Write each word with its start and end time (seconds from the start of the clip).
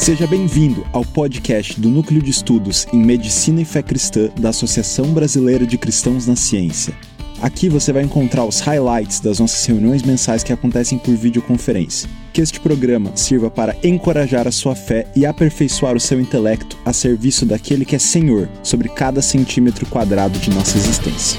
Seja 0.00 0.26
bem-vindo 0.26 0.86
ao 0.94 1.04
podcast 1.04 1.78
do 1.78 1.90
Núcleo 1.90 2.22
de 2.22 2.30
Estudos 2.30 2.86
em 2.90 2.96
Medicina 2.96 3.60
e 3.60 3.66
Fé 3.66 3.82
Cristã 3.82 4.30
da 4.40 4.48
Associação 4.48 5.12
Brasileira 5.12 5.66
de 5.66 5.76
Cristãos 5.76 6.26
na 6.26 6.34
Ciência. 6.34 6.94
Aqui 7.42 7.68
você 7.68 7.92
vai 7.92 8.02
encontrar 8.02 8.46
os 8.46 8.60
highlights 8.60 9.20
das 9.20 9.38
nossas 9.38 9.62
reuniões 9.66 10.02
mensais 10.02 10.42
que 10.42 10.54
acontecem 10.54 10.96
por 10.96 11.14
videoconferência. 11.14 12.08
Que 12.32 12.40
este 12.40 12.58
programa 12.60 13.14
sirva 13.14 13.50
para 13.50 13.76
encorajar 13.84 14.48
a 14.48 14.52
sua 14.52 14.74
fé 14.74 15.06
e 15.14 15.26
aperfeiçoar 15.26 15.94
o 15.94 16.00
seu 16.00 16.18
intelecto 16.18 16.78
a 16.82 16.94
serviço 16.94 17.44
daquele 17.44 17.84
que 17.84 17.94
é 17.94 17.98
Senhor 17.98 18.48
sobre 18.62 18.88
cada 18.88 19.20
centímetro 19.20 19.84
quadrado 19.84 20.38
de 20.38 20.48
nossa 20.48 20.78
existência. 20.78 21.38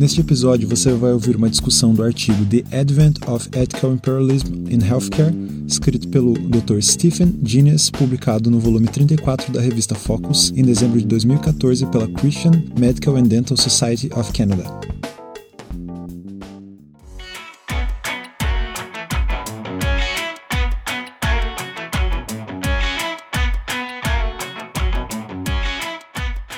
Neste 0.00 0.22
episódio, 0.22 0.66
você 0.66 0.90
vai 0.94 1.12
ouvir 1.12 1.36
uma 1.36 1.50
discussão 1.50 1.92
do 1.92 2.02
artigo 2.02 2.46
The 2.46 2.64
Advent 2.74 3.18
of 3.28 3.50
Ethical 3.54 3.92
Imperialism 3.92 4.64
in 4.70 4.82
Healthcare, 4.82 5.30
escrito 5.66 6.08
pelo 6.08 6.32
Dr. 6.32 6.80
Stephen 6.80 7.38
Genius, 7.44 7.90
publicado 7.90 8.50
no 8.50 8.58
volume 8.58 8.86
34 8.86 9.52
da 9.52 9.60
revista 9.60 9.94
Focus, 9.94 10.54
em 10.56 10.62
dezembro 10.62 10.98
de 10.98 11.04
2014 11.04 11.84
pela 11.88 12.08
Christian 12.12 12.52
Medical 12.78 13.16
and 13.16 13.24
Dental 13.24 13.58
Society 13.58 14.08
of 14.16 14.32
Canada. 14.32 14.64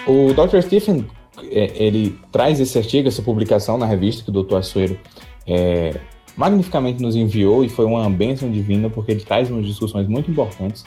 O 0.07 0.33
Dr. 0.33 0.63
Stephen 0.63 1.07
ele 1.53 2.19
traz 2.31 2.61
esse 2.61 2.77
artigo, 2.79 3.09
essa 3.09 3.23
publicação 3.23 3.77
na 3.77 3.87
revista 3.87 4.25
que 4.25 4.31
o 4.31 4.43
Dr. 4.43 4.57
Açoeiro 4.57 4.99
é, 5.47 6.01
magnificamente 6.37 7.03
nos 7.03 7.15
enviou 7.15 7.65
e 7.65 7.69
foi 7.69 7.85
uma 7.85 8.09
bênção 8.09 8.51
divina 8.51 8.89
porque 8.89 9.13
ele 9.13 9.21
traz 9.21 9.51
umas 9.51 9.67
discussões 9.67 10.09
muito 10.09 10.31
importantes. 10.31 10.85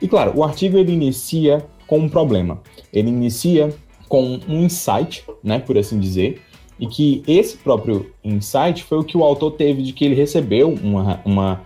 E 0.00 0.08
claro, 0.08 0.32
o 0.36 0.44
artigo 0.44 0.76
ele 0.76 0.92
inicia 0.92 1.64
com 1.86 1.98
um 1.98 2.08
problema. 2.08 2.60
Ele 2.92 3.08
inicia 3.08 3.74
com 4.08 4.38
um 4.48 4.64
insight, 4.64 5.24
né, 5.42 5.58
por 5.58 5.78
assim 5.78 5.98
dizer, 5.98 6.40
e 6.78 6.86
que 6.86 7.22
esse 7.26 7.56
próprio 7.56 8.12
insight 8.22 8.82
foi 8.82 8.98
o 8.98 9.04
que 9.04 9.16
o 9.16 9.24
autor 9.24 9.52
teve 9.52 9.82
de 9.82 9.92
que 9.92 10.04
ele 10.04 10.14
recebeu 10.14 10.74
uma, 10.82 11.20
uma 11.24 11.62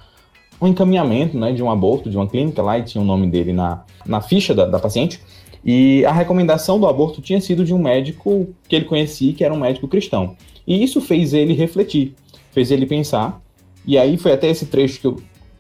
um 0.61 0.67
encaminhamento 0.67 1.37
né, 1.39 1.53
de 1.53 1.63
um 1.63 1.71
aborto 1.71 2.09
de 2.09 2.17
uma 2.17 2.27
clínica 2.27 2.63
lá 2.63 2.79
e 2.79 2.83
tinha 2.83 3.03
o 3.03 3.05
nome 3.05 3.27
dele 3.27 3.53
na, 3.53 3.85
na 4.07 4.21
ficha 4.21 4.55
da, 4.55 4.67
da 4.67 4.79
paciente 4.79 5.21
e 5.69 6.05
a 6.05 6.13
recomendação 6.13 6.79
do 6.79 6.87
aborto 6.87 7.21
tinha 7.21 7.41
sido 7.41 7.65
de 7.65 7.75
um 7.75 7.79
médico 7.79 8.55
que 8.69 8.77
ele 8.77 8.85
conhecia, 8.85 9.33
que 9.33 9.43
era 9.43 9.53
um 9.53 9.59
médico 9.59 9.89
cristão. 9.89 10.37
E 10.65 10.81
isso 10.81 11.01
fez 11.01 11.35
ele 11.35 11.55
refletir, 11.55 12.15
fez 12.53 12.71
ele 12.71 12.87
pensar. 12.87 13.43
E 13.85 13.99
aí 13.99 14.17
foi 14.17 14.31
até 14.31 14.49
esse 14.49 14.67
trecho 14.67 15.01
que 15.01 15.09
eu, 15.09 15.17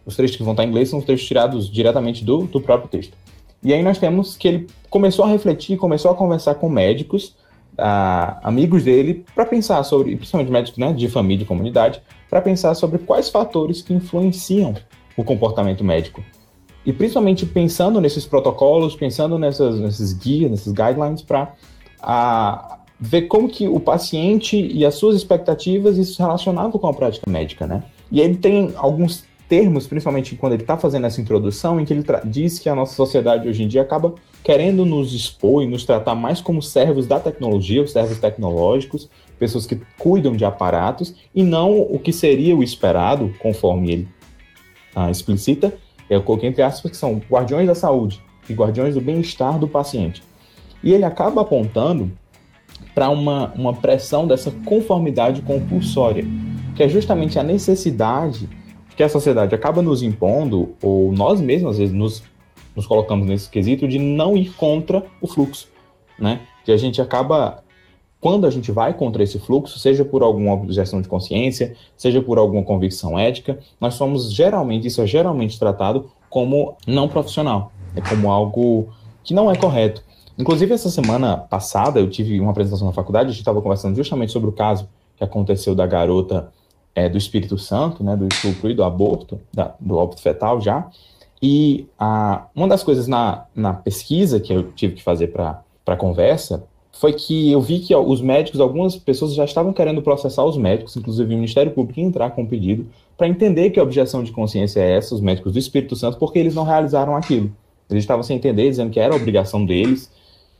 os 0.06 0.14
trechos 0.14 0.36
que 0.36 0.44
vão 0.44 0.52
estar 0.52 0.62
em 0.62 0.68
inglês 0.68 0.90
são 0.90 1.00
os 1.00 1.04
trechos 1.04 1.26
tirados 1.26 1.68
diretamente 1.68 2.24
do, 2.24 2.44
do 2.44 2.60
próprio 2.60 2.88
texto. 2.88 3.16
E 3.64 3.74
aí 3.74 3.82
nós 3.82 3.98
temos 3.98 4.36
que 4.36 4.46
ele 4.46 4.66
começou 4.88 5.24
a 5.24 5.28
refletir, 5.28 5.76
começou 5.76 6.12
a 6.12 6.14
conversar 6.14 6.54
com 6.54 6.68
médicos, 6.68 7.34
ah, 7.76 8.38
amigos 8.44 8.84
dele, 8.84 9.24
para 9.34 9.44
pensar 9.44 9.82
sobre, 9.82 10.14
principalmente 10.14 10.52
médicos 10.52 10.78
né, 10.78 10.92
de 10.92 11.08
família 11.08 11.42
e 11.42 11.46
comunidade, 11.46 12.00
para 12.30 12.40
pensar 12.40 12.76
sobre 12.76 12.98
quais 12.98 13.28
fatores 13.28 13.82
que 13.82 13.92
influenciam 13.92 14.72
o 15.16 15.24
comportamento 15.24 15.82
médico. 15.82 16.22
E 16.86 16.92
principalmente 16.92 17.44
pensando 17.44 18.00
nesses 18.00 18.24
protocolos, 18.24 18.94
pensando 18.94 19.38
nessas, 19.38 19.80
nesses 19.80 20.12
guias, 20.12 20.50
nesses 20.50 20.72
guidelines, 20.72 21.20
para 21.20 21.52
ver 22.98 23.22
como 23.22 23.48
que 23.48 23.66
o 23.66 23.80
paciente 23.80 24.56
e 24.56 24.86
as 24.86 24.94
suas 24.94 25.16
expectativas 25.16 25.98
isso 25.98 26.22
relacionavam 26.22 26.78
com 26.78 26.86
a 26.86 26.94
prática 26.94 27.28
médica, 27.28 27.66
né? 27.66 27.82
E 28.10 28.20
ele 28.20 28.36
tem 28.36 28.72
alguns 28.76 29.24
termos, 29.48 29.86
principalmente 29.86 30.36
quando 30.36 30.54
ele 30.54 30.62
está 30.62 30.76
fazendo 30.76 31.06
essa 31.06 31.20
introdução, 31.20 31.80
em 31.80 31.84
que 31.84 31.92
ele 31.92 32.04
diz 32.24 32.60
que 32.60 32.68
a 32.68 32.74
nossa 32.74 32.94
sociedade 32.94 33.48
hoje 33.48 33.64
em 33.64 33.68
dia 33.68 33.82
acaba 33.82 34.14
querendo 34.42 34.84
nos 34.84 35.12
expor 35.12 35.64
e 35.64 35.66
nos 35.66 35.84
tratar 35.84 36.14
mais 36.14 36.40
como 36.40 36.62
servos 36.62 37.06
da 37.06 37.18
tecnologia, 37.18 37.82
os 37.82 37.90
servos 37.90 38.18
tecnológicos, 38.18 39.08
pessoas 39.38 39.66
que 39.66 39.80
cuidam 39.98 40.36
de 40.36 40.44
aparatos, 40.44 41.14
e 41.34 41.42
não 41.42 41.80
o 41.80 41.98
que 41.98 42.12
seria 42.12 42.56
o 42.56 42.62
esperado, 42.62 43.34
conforme 43.40 43.92
ele 43.92 44.08
ah, 44.94 45.10
explicita, 45.10 45.74
eu 46.08 46.22
coloquei 46.22 46.48
entre 46.48 46.62
aspas 46.62 46.90
que 46.90 46.96
são 46.96 47.20
guardiões 47.30 47.66
da 47.66 47.74
saúde 47.74 48.22
e 48.48 48.54
guardiões 48.54 48.94
do 48.94 49.00
bem-estar 49.00 49.58
do 49.58 49.66
paciente. 49.66 50.22
E 50.82 50.92
ele 50.92 51.04
acaba 51.04 51.42
apontando 51.42 52.10
para 52.94 53.10
uma, 53.10 53.52
uma 53.54 53.74
pressão 53.74 54.26
dessa 54.26 54.50
conformidade 54.64 55.42
compulsória, 55.42 56.24
que 56.74 56.82
é 56.82 56.88
justamente 56.88 57.38
a 57.38 57.42
necessidade 57.42 58.48
que 58.96 59.02
a 59.02 59.08
sociedade 59.08 59.54
acaba 59.54 59.82
nos 59.82 60.02
impondo, 60.02 60.74
ou 60.82 61.12
nós 61.12 61.40
mesmos 61.40 61.72
às 61.72 61.78
vezes 61.78 61.94
nos, 61.94 62.22
nos 62.74 62.86
colocamos 62.86 63.26
nesse 63.26 63.50
quesito 63.50 63.86
de 63.86 63.98
não 63.98 64.36
ir 64.36 64.54
contra 64.54 65.04
o 65.20 65.26
fluxo, 65.26 65.68
né? 66.18 66.40
Que 66.64 66.72
a 66.72 66.76
gente 66.78 67.00
acaba 67.02 67.62
quando 68.26 68.44
a 68.44 68.50
gente 68.50 68.72
vai 68.72 68.92
contra 68.92 69.22
esse 69.22 69.38
fluxo, 69.38 69.78
seja 69.78 70.04
por 70.04 70.20
alguma 70.20 70.52
objeção 70.52 71.00
de 71.00 71.06
consciência, 71.06 71.76
seja 71.96 72.20
por 72.20 72.38
alguma 72.38 72.64
convicção 72.64 73.16
ética, 73.16 73.56
nós 73.80 73.94
somos 73.94 74.32
geralmente, 74.32 74.88
isso 74.88 75.00
é 75.00 75.06
geralmente 75.06 75.56
tratado 75.56 76.10
como 76.28 76.76
não 76.88 77.06
profissional, 77.06 77.70
é 77.94 78.00
como 78.00 78.28
algo 78.28 78.88
que 79.22 79.32
não 79.32 79.48
é 79.48 79.54
correto. 79.54 80.02
Inclusive, 80.36 80.74
essa 80.74 80.90
semana 80.90 81.36
passada, 81.36 82.00
eu 82.00 82.10
tive 82.10 82.40
uma 82.40 82.50
apresentação 82.50 82.88
na 82.88 82.92
faculdade, 82.92 83.28
a 83.28 83.30
gente 83.30 83.42
estava 83.42 83.62
conversando 83.62 83.94
justamente 83.94 84.32
sobre 84.32 84.48
o 84.48 84.52
caso 84.52 84.88
que 85.16 85.22
aconteceu 85.22 85.72
da 85.72 85.86
garota 85.86 86.52
é, 86.96 87.08
do 87.08 87.16
Espírito 87.16 87.56
Santo, 87.56 88.02
né, 88.02 88.16
do 88.16 88.26
estupro 88.26 88.68
e 88.68 88.74
do 88.74 88.82
aborto, 88.82 89.38
da, 89.54 89.72
do 89.78 89.96
óbito 89.98 90.20
fetal 90.20 90.60
já. 90.60 90.90
E 91.40 91.86
a, 91.96 92.48
uma 92.56 92.66
das 92.66 92.82
coisas 92.82 93.06
na, 93.06 93.44
na 93.54 93.72
pesquisa 93.72 94.40
que 94.40 94.52
eu 94.52 94.72
tive 94.72 94.94
que 94.94 95.02
fazer 95.04 95.28
para 95.28 95.62
a 95.86 95.96
conversa 95.96 96.64
foi 97.00 97.12
que 97.12 97.52
eu 97.52 97.60
vi 97.60 97.80
que 97.80 97.94
os 97.94 98.20
médicos, 98.20 98.60
algumas 98.60 98.96
pessoas 98.96 99.34
já 99.34 99.44
estavam 99.44 99.72
querendo 99.72 100.00
processar 100.00 100.44
os 100.44 100.56
médicos, 100.56 100.96
inclusive 100.96 101.32
o 101.32 101.36
Ministério 101.36 101.72
Público 101.72 102.00
entrar 102.00 102.30
com 102.30 102.42
um 102.42 102.46
pedido 102.46 102.86
para 103.16 103.28
entender 103.28 103.70
que 103.70 103.78
a 103.78 103.82
objeção 103.82 104.22
de 104.22 104.32
consciência 104.32 104.80
é 104.80 104.96
essa, 104.96 105.14
os 105.14 105.20
médicos 105.20 105.52
do 105.52 105.58
Espírito 105.58 105.94
Santo, 105.94 106.18
porque 106.18 106.38
eles 106.38 106.54
não 106.54 106.64
realizaram 106.64 107.14
aquilo. 107.14 107.52
Eles 107.88 108.02
estavam 108.02 108.22
sem 108.22 108.36
entender, 108.36 108.68
dizendo 108.68 108.90
que 108.90 108.98
era 108.98 109.14
obrigação 109.14 109.64
deles. 109.64 110.10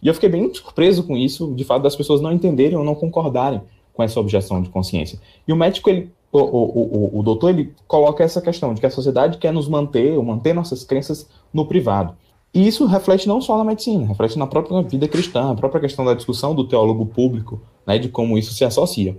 E 0.02 0.08
eu 0.08 0.14
fiquei 0.14 0.28
bem 0.28 0.52
surpreso 0.52 1.02
com 1.04 1.16
isso, 1.16 1.52
de 1.54 1.64
fato, 1.64 1.82
das 1.82 1.96
pessoas 1.96 2.20
não 2.20 2.32
entenderem 2.32 2.76
ou 2.76 2.84
não 2.84 2.94
concordarem 2.94 3.60
com 3.92 4.02
essa 4.02 4.20
objeção 4.20 4.62
de 4.62 4.68
consciência. 4.68 5.18
E 5.48 5.52
o 5.52 5.56
médico, 5.56 5.88
ele, 5.88 6.10
o, 6.30 6.38
o, 6.38 7.10
o, 7.14 7.18
o 7.20 7.22
doutor, 7.22 7.50
ele 7.50 7.72
coloca 7.88 8.22
essa 8.22 8.40
questão 8.42 8.74
de 8.74 8.80
que 8.80 8.86
a 8.86 8.90
sociedade 8.90 9.38
quer 9.38 9.52
nos 9.52 9.68
manter, 9.68 10.16
ou 10.16 10.22
manter 10.22 10.54
nossas 10.54 10.84
crenças 10.84 11.26
no 11.52 11.66
privado. 11.66 12.14
E 12.56 12.66
isso 12.66 12.86
reflete 12.86 13.28
não 13.28 13.38
só 13.38 13.58
na 13.58 13.64
medicina, 13.64 14.06
reflete 14.06 14.38
na 14.38 14.46
própria 14.46 14.80
vida 14.80 15.06
cristã, 15.06 15.50
a 15.50 15.54
própria 15.54 15.78
questão 15.78 16.06
da 16.06 16.14
discussão 16.14 16.54
do 16.54 16.66
teólogo 16.66 17.04
público, 17.04 17.60
né, 17.86 17.98
de 17.98 18.08
como 18.08 18.38
isso 18.38 18.54
se 18.54 18.64
associa. 18.64 19.14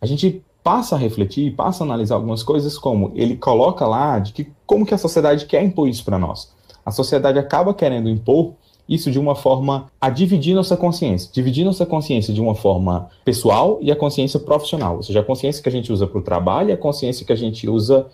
A 0.00 0.06
gente 0.06 0.42
passa 0.64 0.96
a 0.96 0.98
refletir, 0.98 1.54
passa 1.54 1.84
a 1.84 1.86
analisar 1.86 2.16
algumas 2.16 2.42
coisas 2.42 2.76
como 2.76 3.12
ele 3.14 3.36
coloca 3.36 3.86
lá 3.86 4.18
de 4.18 4.32
que 4.32 4.52
como 4.66 4.84
que 4.84 4.92
a 4.92 4.98
sociedade 4.98 5.46
quer 5.46 5.62
impor 5.62 5.88
isso 5.88 6.04
para 6.04 6.18
nós. 6.18 6.52
A 6.84 6.90
sociedade 6.90 7.38
acaba 7.38 7.72
querendo 7.72 8.08
impor 8.08 8.54
isso 8.88 9.12
de 9.12 9.18
uma 9.20 9.36
forma 9.36 9.86
a 10.00 10.10
dividir 10.10 10.56
nossa 10.56 10.76
consciência, 10.76 11.30
dividir 11.32 11.64
nossa 11.64 11.86
consciência 11.86 12.34
de 12.34 12.40
uma 12.40 12.56
forma 12.56 13.08
pessoal 13.24 13.78
e 13.80 13.92
a 13.92 13.96
consciência 13.96 14.40
profissional, 14.40 14.96
ou 14.96 15.04
seja, 15.04 15.20
a 15.20 15.24
consciência 15.24 15.62
que 15.62 15.68
a 15.68 15.72
gente 15.72 15.92
usa 15.92 16.08
para 16.08 16.18
o 16.18 16.22
trabalho 16.22 16.70
e 16.70 16.72
a 16.72 16.76
consciência 16.76 17.24
que 17.24 17.32
a 17.32 17.36
gente 17.36 17.68
usa 17.68 18.10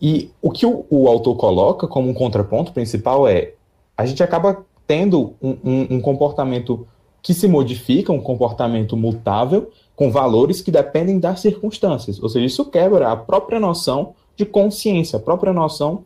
e 0.00 0.30
o 0.40 0.50
que 0.50 0.64
o, 0.64 0.86
o, 0.88 1.08
autor 1.08 1.36
coloca 1.36 1.86
como 1.86 2.08
um 2.08 2.14
contraponto 2.14 2.72
principal 2.72 3.28
é 3.28 3.52
a 3.96 4.06
gente 4.06 4.22
acaba 4.22 4.64
tendo 4.86 5.34
um, 5.42 5.56
um, 5.62 5.86
um, 5.90 6.00
comportamento 6.00 6.86
que 7.22 7.34
se 7.34 7.46
modifica, 7.46 8.10
um 8.10 8.20
comportamento 8.20 8.96
mutável, 8.96 9.70
com 9.94 10.10
valores 10.10 10.62
que 10.62 10.70
dependem 10.70 11.20
das 11.20 11.40
circunstâncias. 11.40 12.20
Ou 12.22 12.28
seja, 12.30 12.46
isso 12.46 12.64
quebra 12.64 13.12
a 13.12 13.16
própria 13.16 13.60
noção 13.60 14.14
de 14.34 14.46
consciência, 14.46 15.18
a 15.18 15.20
própria 15.20 15.52
noção 15.52 16.02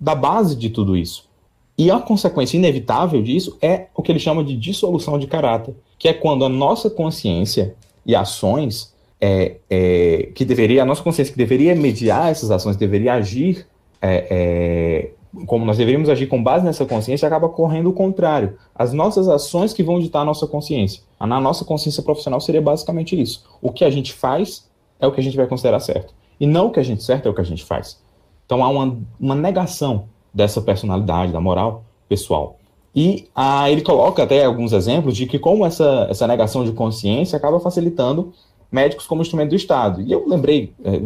da 0.00 0.14
base 0.14 0.56
de 0.56 0.70
tudo 0.70 0.96
isso. 0.96 1.28
E 1.76 1.90
a 1.90 1.98
consequência 1.98 2.56
inevitável 2.56 3.22
disso 3.22 3.58
é 3.60 3.88
o 3.94 4.02
que 4.02 4.10
ele 4.10 4.18
chama 4.18 4.42
de 4.42 4.56
dissolução 4.56 5.18
de 5.18 5.26
caráter, 5.26 5.74
que 5.98 6.08
é 6.08 6.14
quando 6.14 6.44
a 6.44 6.48
nossa 6.48 6.88
consciência 6.88 7.74
e 8.06 8.16
ações 8.16 8.94
é, 9.20 9.56
é, 9.70 10.30
que 10.34 10.44
deveria, 10.44 10.82
a 10.82 10.86
nossa 10.86 11.02
consciência 11.02 11.32
que 11.32 11.38
deveria 11.38 11.74
mediar 11.74 12.30
essas 12.30 12.50
ações, 12.50 12.76
deveria 12.76 13.14
agir 13.14 13.66
é, 14.00 14.26
é, 14.30 15.10
como 15.46 15.64
nós 15.64 15.76
deveríamos 15.76 16.08
agir 16.08 16.26
com 16.26 16.42
base 16.42 16.64
nessa 16.64 16.86
consciência, 16.86 17.26
acaba 17.26 17.48
correndo 17.48 17.90
o 17.90 17.92
contrário. 17.92 18.56
As 18.74 18.92
nossas 18.92 19.28
ações 19.28 19.72
que 19.72 19.82
vão 19.82 20.00
ditar 20.00 20.20
a 20.20 20.24
nossa 20.24 20.46
consciência. 20.46 21.02
Na 21.20 21.40
nossa 21.40 21.64
consciência 21.64 22.02
profissional 22.02 22.40
seria 22.40 22.62
basicamente 22.62 23.20
isso. 23.20 23.44
O 23.60 23.70
que 23.70 23.84
a 23.84 23.90
gente 23.90 24.12
faz 24.12 24.68
é 24.98 25.06
o 25.06 25.12
que 25.12 25.20
a 25.20 25.22
gente 25.22 25.36
vai 25.36 25.46
considerar 25.46 25.80
certo. 25.80 26.14
E 26.40 26.46
não 26.46 26.68
o 26.68 26.70
que 26.70 26.80
a 26.80 26.82
gente 26.82 27.02
certo 27.02 27.26
é 27.26 27.30
o 27.30 27.34
que 27.34 27.40
a 27.40 27.44
gente 27.44 27.64
faz. 27.64 28.00
Então 28.46 28.64
há 28.64 28.68
uma, 28.68 28.96
uma 29.20 29.34
negação 29.34 30.04
dessa 30.32 30.60
personalidade, 30.60 31.32
da 31.32 31.40
moral 31.40 31.84
pessoal. 32.08 32.56
E 32.94 33.28
ah, 33.34 33.70
ele 33.70 33.82
coloca 33.82 34.22
até 34.22 34.44
alguns 34.44 34.72
exemplos 34.72 35.14
de 35.16 35.26
que 35.26 35.38
como 35.38 35.66
essa, 35.66 36.06
essa 36.08 36.26
negação 36.26 36.64
de 36.64 36.72
consciência 36.72 37.36
acaba 37.36 37.60
facilitando 37.60 38.32
médicos 38.70 39.06
como 39.06 39.22
instrumento 39.22 39.50
do 39.50 39.56
Estado. 39.56 40.00
E 40.00 40.12
eu 40.12 40.26
lembrei, 40.26 40.72
é, 40.84 41.00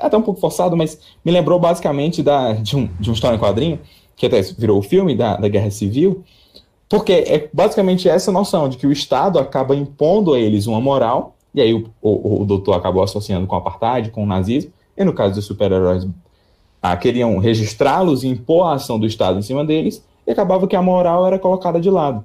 até 0.00 0.16
um 0.16 0.22
pouco 0.22 0.40
forçado, 0.40 0.76
mas 0.76 0.98
me 1.24 1.30
lembrou 1.30 1.58
basicamente 1.58 2.22
da, 2.22 2.52
de, 2.60 2.76
um, 2.76 2.88
de 2.98 3.08
uma 3.08 3.14
história 3.14 3.36
em 3.36 3.40
quadrinho, 3.40 3.78
que 4.16 4.26
até 4.26 4.40
virou 4.42 4.78
o 4.78 4.82
filme 4.82 5.14
da, 5.14 5.36
da 5.36 5.48
Guerra 5.48 5.70
Civil, 5.70 6.22
porque 6.88 7.12
é 7.12 7.48
basicamente 7.52 8.08
essa 8.08 8.30
noção 8.30 8.68
de 8.68 8.76
que 8.76 8.86
o 8.86 8.92
Estado 8.92 9.38
acaba 9.38 9.74
impondo 9.74 10.34
a 10.34 10.38
eles 10.38 10.66
uma 10.66 10.80
moral, 10.80 11.34
e 11.54 11.60
aí 11.60 11.72
o, 11.72 11.90
o, 12.00 12.42
o 12.42 12.44
doutor 12.44 12.74
acabou 12.74 13.02
associando 13.02 13.46
com 13.46 13.54
o 13.54 13.58
apartheid, 13.58 14.10
com 14.10 14.22
o 14.22 14.26
nazismo, 14.26 14.72
e 14.96 15.04
no 15.04 15.12
caso 15.12 15.34
dos 15.34 15.44
super-heróis, 15.46 16.06
ah, 16.82 16.96
queriam 16.96 17.38
registrá-los 17.38 18.24
e 18.24 18.28
impor 18.28 18.66
a 18.66 18.74
ação 18.74 18.98
do 18.98 19.06
Estado 19.06 19.38
em 19.38 19.42
cima 19.42 19.64
deles, 19.64 20.04
e 20.26 20.30
acabava 20.30 20.66
que 20.66 20.76
a 20.76 20.82
moral 20.82 21.26
era 21.26 21.38
colocada 21.38 21.80
de 21.80 21.90
lado. 21.90 22.24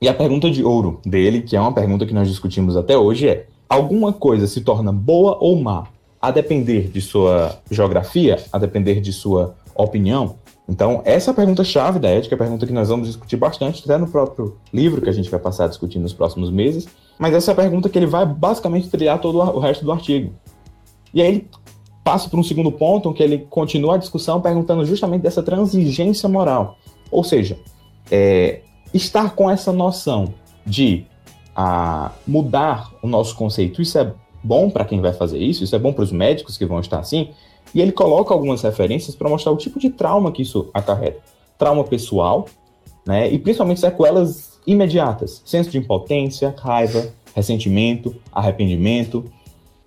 E 0.00 0.08
a 0.08 0.14
pergunta 0.14 0.50
de 0.50 0.62
ouro 0.62 1.00
dele, 1.04 1.42
que 1.42 1.56
é 1.56 1.60
uma 1.60 1.72
pergunta 1.72 2.06
que 2.06 2.14
nós 2.14 2.28
discutimos 2.28 2.76
até 2.76 2.96
hoje, 2.96 3.28
é: 3.28 3.46
alguma 3.68 4.12
coisa 4.12 4.46
se 4.46 4.60
torna 4.60 4.92
boa 4.92 5.36
ou 5.40 5.60
má 5.60 5.86
a 6.20 6.30
depender 6.30 6.88
de 6.88 7.00
sua 7.00 7.58
geografia, 7.70 8.42
a 8.52 8.58
depender 8.58 9.00
de 9.00 9.12
sua 9.12 9.54
opinião? 9.74 10.36
Então, 10.68 11.00
essa 11.04 11.30
é 11.30 11.32
a 11.32 11.34
pergunta-chave 11.34 11.98
da 11.98 12.08
ética, 12.08 12.34
a 12.34 12.38
pergunta 12.38 12.66
que 12.66 12.72
nós 12.72 12.88
vamos 12.88 13.08
discutir 13.08 13.36
bastante, 13.36 13.82
até 13.84 13.96
no 13.96 14.06
próprio 14.06 14.58
livro 14.72 15.00
que 15.00 15.08
a 15.08 15.12
gente 15.12 15.30
vai 15.30 15.40
passar 15.40 15.64
a 15.64 15.68
discutir 15.68 15.98
nos 15.98 16.12
próximos 16.12 16.50
meses. 16.50 16.86
Mas 17.18 17.34
essa 17.34 17.50
é 17.50 17.52
a 17.52 17.56
pergunta 17.56 17.88
que 17.88 17.98
ele 17.98 18.06
vai 18.06 18.26
basicamente 18.26 18.90
trilhar 18.90 19.18
todo 19.18 19.38
o 19.38 19.58
resto 19.58 19.84
do 19.84 19.90
artigo. 19.90 20.34
E 21.14 21.22
aí 21.22 21.28
ele 21.28 21.50
passa 22.04 22.28
para 22.28 22.38
um 22.38 22.42
segundo 22.42 22.70
ponto, 22.70 23.12
que 23.14 23.22
ele 23.22 23.46
continua 23.50 23.94
a 23.94 23.98
discussão 23.98 24.40
perguntando 24.40 24.84
justamente 24.84 25.22
dessa 25.22 25.42
transigência 25.42 26.28
moral. 26.28 26.76
Ou 27.10 27.24
seja, 27.24 27.58
é, 28.10 28.60
estar 28.92 29.34
com 29.34 29.50
essa 29.50 29.72
noção 29.72 30.34
de 30.66 31.06
a, 31.60 32.12
mudar 32.24 32.88
o 33.02 33.08
nosso 33.08 33.34
conceito, 33.34 33.82
isso 33.82 33.98
é 33.98 34.12
bom 34.44 34.70
para 34.70 34.84
quem 34.84 35.00
vai 35.00 35.12
fazer 35.12 35.38
isso, 35.38 35.64
isso 35.64 35.74
é 35.74 35.78
bom 35.78 35.92
para 35.92 36.04
os 36.04 36.12
médicos 36.12 36.56
que 36.56 36.64
vão 36.64 36.78
estar 36.78 37.00
assim, 37.00 37.30
e 37.74 37.80
ele 37.80 37.90
coloca 37.90 38.32
algumas 38.32 38.62
referências 38.62 39.16
para 39.16 39.28
mostrar 39.28 39.50
o 39.50 39.56
tipo 39.56 39.80
de 39.80 39.90
trauma 39.90 40.30
que 40.30 40.42
isso 40.42 40.70
acarreta. 40.72 41.20
Trauma 41.58 41.82
pessoal, 41.82 42.46
né, 43.04 43.28
e 43.28 43.40
principalmente 43.40 43.80
sequelas 43.80 44.60
imediatas, 44.64 45.42
senso 45.44 45.68
de 45.68 45.78
impotência, 45.78 46.54
raiva, 46.56 47.08
ressentimento, 47.34 48.14
arrependimento, 48.32 49.24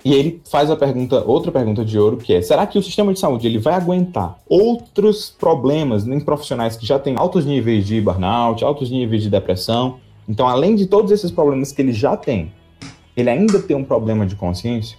e 0.04 0.14
ele 0.14 0.42
faz 0.52 0.70
a 0.70 0.76
pergunta, 0.76 1.24
outra 1.26 1.54
pergunta 1.54 1.86
de 1.86 1.98
ouro, 1.98 2.18
que 2.18 2.34
é: 2.34 2.42
será 2.42 2.68
que 2.68 2.78
o 2.78 2.84
sistema 2.84 3.14
de 3.14 3.20
saúde 3.20 3.48
ele 3.48 3.60
vai 3.60 3.76
aguentar 3.76 4.40
outros 4.50 5.30
problemas 5.30 6.06
em 6.06 6.20
profissionais 6.20 6.76
que 6.76 6.86
já 6.86 7.00
têm 7.00 7.16
altos 7.18 7.46
níveis 7.46 7.86
de 7.86 8.02
burnout, 8.02 8.62
altos 8.62 8.90
níveis 8.90 9.24
de 9.24 9.30
depressão? 9.30 10.00
Então, 10.31 10.48
além 10.48 10.75
de 10.75 10.86
todos 10.86 11.12
esses 11.12 11.30
problemas 11.30 11.74
que 11.74 11.81
ele 11.81 11.92
já 11.92 12.16
tem, 12.16 12.54
ele 13.16 13.30
ainda 13.30 13.60
tem 13.60 13.75
um 13.75 13.83
problema 13.83 14.25
de 14.25 14.36
consciência? 14.36 14.98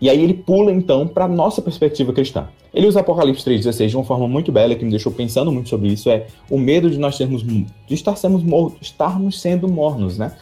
E 0.00 0.08
aí 0.08 0.20
ele 0.22 0.32
pula 0.32 0.72
então 0.72 1.06
para 1.06 1.28
nossa 1.28 1.60
perspectiva 1.60 2.10
cristã. 2.12 2.48
Ele 2.72 2.86
usa 2.86 3.00
Apocalipse 3.00 3.44
3:16 3.44 3.90
de 3.90 3.96
uma 3.96 4.04
forma 4.04 4.26
muito 4.26 4.50
bela 4.50 4.74
que 4.74 4.82
me 4.82 4.90
deixou 4.90 5.12
pensando 5.12 5.52
muito 5.52 5.68
sobre 5.68 5.88
isso, 5.88 6.08
é 6.08 6.26
o 6.48 6.58
medo 6.58 6.90
de 6.90 6.98
nós 6.98 7.18
termos 7.18 7.44
de 7.44 7.66
estar 7.90 8.16
sendo 8.16 8.38
mortos, 8.38 8.88
estarmos 8.88 9.38
sendo 9.38 9.68
mornos, 9.68 10.16
né? 10.16 10.34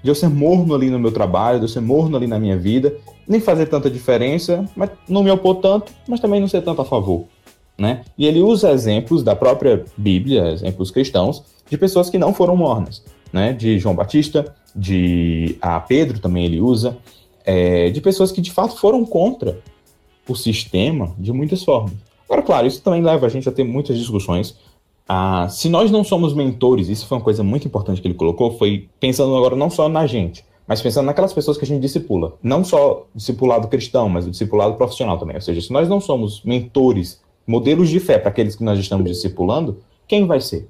De 0.00 0.08
eu 0.08 0.14
ser 0.14 0.28
morno 0.28 0.72
ali 0.76 0.88
no 0.88 0.98
meu 0.98 1.10
trabalho, 1.10 1.58
de 1.58 1.64
eu 1.64 1.68
ser 1.68 1.80
morno 1.80 2.16
ali 2.16 2.28
na 2.28 2.38
minha 2.38 2.56
vida 2.56 2.96
nem 3.28 3.40
fazer 3.40 3.66
tanta 3.66 3.90
diferença, 3.90 4.64
mas 4.74 4.90
não 5.06 5.22
me 5.22 5.30
opor 5.30 5.56
tanto, 5.56 5.92
mas 6.08 6.18
também 6.18 6.40
não 6.40 6.48
ser 6.48 6.62
tanto 6.62 6.80
a 6.80 6.84
favor. 6.84 7.26
Né? 7.76 8.02
E 8.16 8.26
ele 8.26 8.40
usa 8.40 8.72
exemplos 8.72 9.22
da 9.22 9.36
própria 9.36 9.84
Bíblia, 9.96 10.50
exemplos 10.50 10.90
cristãos, 10.90 11.44
de 11.70 11.76
pessoas 11.76 12.08
que 12.08 12.18
não 12.18 12.32
foram 12.32 12.56
mornas, 12.56 13.04
né? 13.32 13.52
De 13.52 13.78
João 13.78 13.94
Batista, 13.94 14.54
de 14.74 15.56
a 15.60 15.80
Pedro 15.80 16.18
também 16.18 16.44
ele 16.44 16.60
usa, 16.60 16.96
é, 17.44 17.90
de 17.90 18.00
pessoas 18.00 18.30
que 18.30 18.40
de 18.40 18.50
fato 18.50 18.76
foram 18.76 19.04
contra 19.04 19.60
o 20.28 20.34
sistema 20.34 21.14
de 21.18 21.32
muitas 21.32 21.64
formas. 21.64 21.94
Agora, 22.28 22.42
claro, 22.42 22.66
isso 22.66 22.82
também 22.82 23.02
leva 23.02 23.26
a 23.26 23.28
gente 23.28 23.48
a 23.48 23.52
ter 23.52 23.64
muitas 23.64 23.98
discussões. 23.98 24.56
Ah, 25.08 25.48
se 25.48 25.70
nós 25.70 25.90
não 25.90 26.04
somos 26.04 26.34
mentores, 26.34 26.88
isso 26.88 27.06
foi 27.06 27.16
uma 27.16 27.24
coisa 27.24 27.42
muito 27.42 27.66
importante 27.66 28.02
que 28.02 28.06
ele 28.06 28.14
colocou, 28.14 28.58
foi 28.58 28.88
pensando 29.00 29.34
agora 29.34 29.56
não 29.56 29.70
só 29.70 29.88
na 29.88 30.06
gente, 30.06 30.44
mas 30.66 30.82
pensando 30.82 31.06
naquelas 31.06 31.32
pessoas 31.32 31.56
que 31.56 31.64
a 31.64 31.66
gente 31.66 31.80
discipula, 31.80 32.34
não 32.42 32.62
só 32.62 33.06
discipulado 33.14 33.68
cristão, 33.68 34.10
mas 34.10 34.26
o 34.26 34.30
discipulado 34.30 34.74
profissional 34.74 35.16
também. 35.16 35.36
Ou 35.36 35.40
seja, 35.40 35.62
se 35.62 35.72
nós 35.72 35.88
não 35.88 35.98
somos 35.98 36.42
mentores, 36.44 37.22
modelos 37.46 37.88
de 37.88 37.98
fé 37.98 38.18
para 38.18 38.28
aqueles 38.28 38.54
que 38.54 38.62
nós 38.62 38.78
estamos 38.78 39.06
discipulando, 39.06 39.78
quem 40.06 40.26
vai 40.26 40.42
ser? 40.42 40.68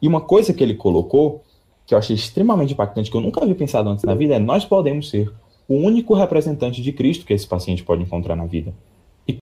E 0.00 0.08
uma 0.08 0.22
coisa 0.22 0.54
que 0.54 0.64
ele 0.64 0.74
colocou, 0.74 1.42
que 1.86 1.94
eu 1.94 1.98
achei 1.98 2.16
extremamente 2.16 2.72
impactante, 2.72 3.10
que 3.10 3.16
eu 3.16 3.20
nunca 3.20 3.40
havia 3.40 3.54
pensado 3.54 3.88
antes 3.88 4.04
na 4.04 4.14
vida, 4.14 4.34
é 4.34 4.38
nós 4.38 4.64
podemos 4.64 5.08
ser 5.08 5.32
o 5.68 5.74
único 5.74 6.14
representante 6.14 6.82
de 6.82 6.92
Cristo 6.92 7.24
que 7.24 7.32
esse 7.32 7.46
paciente 7.46 7.84
pode 7.84 8.02
encontrar 8.02 8.34
na 8.34 8.44
vida. 8.44 8.74
E, 9.26 9.38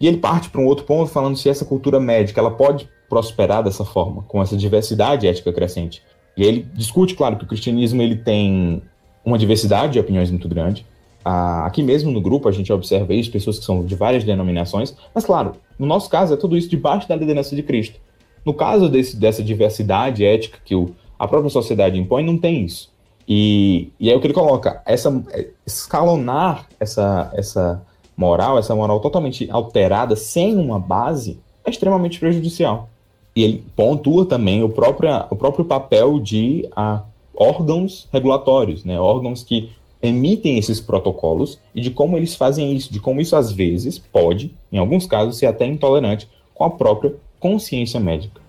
e 0.00 0.06
ele 0.06 0.18
parte 0.18 0.50
para 0.50 0.60
um 0.60 0.66
outro 0.66 0.84
ponto 0.84 1.10
falando 1.10 1.36
se 1.36 1.48
essa 1.48 1.64
cultura 1.64 1.98
médica 1.98 2.40
ela 2.40 2.50
pode 2.50 2.88
prosperar 3.08 3.62
dessa 3.62 3.84
forma, 3.84 4.22
com 4.22 4.42
essa 4.42 4.56
diversidade 4.56 5.26
ética 5.26 5.52
crescente. 5.52 6.02
E 6.36 6.42
ele 6.42 6.66
discute, 6.74 7.14
claro, 7.14 7.36
que 7.36 7.44
o 7.44 7.48
cristianismo 7.48 8.02
ele 8.02 8.16
tem 8.16 8.82
uma 9.24 9.38
diversidade 9.38 9.94
de 9.94 10.00
opiniões 10.00 10.30
muito 10.30 10.48
grande. 10.48 10.84
Ah, 11.24 11.64
aqui 11.64 11.82
mesmo 11.82 12.10
no 12.10 12.20
grupo 12.20 12.48
a 12.48 12.52
gente 12.52 12.70
observa 12.70 13.14
isso, 13.14 13.30
pessoas 13.30 13.58
que 13.58 13.64
são 13.64 13.84
de 13.84 13.94
várias 13.94 14.24
denominações, 14.24 14.94
mas 15.14 15.24
claro, 15.24 15.52
no 15.78 15.86
nosso 15.86 16.10
caso 16.10 16.34
é 16.34 16.36
tudo 16.36 16.54
isso 16.54 16.68
debaixo 16.68 17.08
da 17.08 17.16
liderança 17.16 17.56
de 17.56 17.62
Cristo. 17.62 17.98
No 18.44 18.52
caso 18.52 18.88
desse, 18.88 19.16
dessa 19.16 19.42
diversidade 19.42 20.24
ética 20.24 20.58
que 20.64 20.74
o, 20.74 20.94
a 21.18 21.26
própria 21.26 21.50
sociedade 21.50 21.98
impõe, 21.98 22.24
não 22.24 22.36
tem 22.36 22.64
isso. 22.64 22.92
E, 23.26 23.90
e 23.98 24.10
é 24.10 24.16
o 24.16 24.20
que 24.20 24.26
ele 24.26 24.34
coloca, 24.34 24.82
essa, 24.84 25.24
escalonar 25.66 26.66
essa, 26.78 27.32
essa 27.34 27.82
moral, 28.16 28.58
essa 28.58 28.74
moral 28.74 29.00
totalmente 29.00 29.48
alterada, 29.50 30.14
sem 30.14 30.56
uma 30.56 30.78
base, 30.78 31.38
é 31.64 31.70
extremamente 31.70 32.20
prejudicial. 32.20 32.88
E 33.34 33.42
ele 33.42 33.64
pontua 33.74 34.26
também 34.26 34.62
o 34.62 34.68
próprio, 34.68 35.10
o 35.30 35.36
próprio 35.36 35.64
papel 35.64 36.20
de 36.20 36.68
a, 36.76 37.02
órgãos 37.34 38.08
regulatórios, 38.12 38.84
né? 38.84 39.00
órgãos 39.00 39.42
que 39.42 39.70
emitem 40.00 40.58
esses 40.58 40.80
protocolos 40.80 41.58
e 41.74 41.80
de 41.80 41.90
como 41.90 42.16
eles 42.16 42.36
fazem 42.36 42.74
isso, 42.74 42.92
de 42.92 43.00
como 43.00 43.20
isso 43.20 43.34
às 43.34 43.50
vezes 43.50 43.98
pode, 43.98 44.54
em 44.70 44.78
alguns 44.78 45.06
casos, 45.06 45.38
ser 45.38 45.46
até 45.46 45.66
intolerante 45.66 46.28
com 46.54 46.64
a 46.64 46.70
própria 46.70 47.14
consciência 47.44 48.00
médica. 48.00 48.40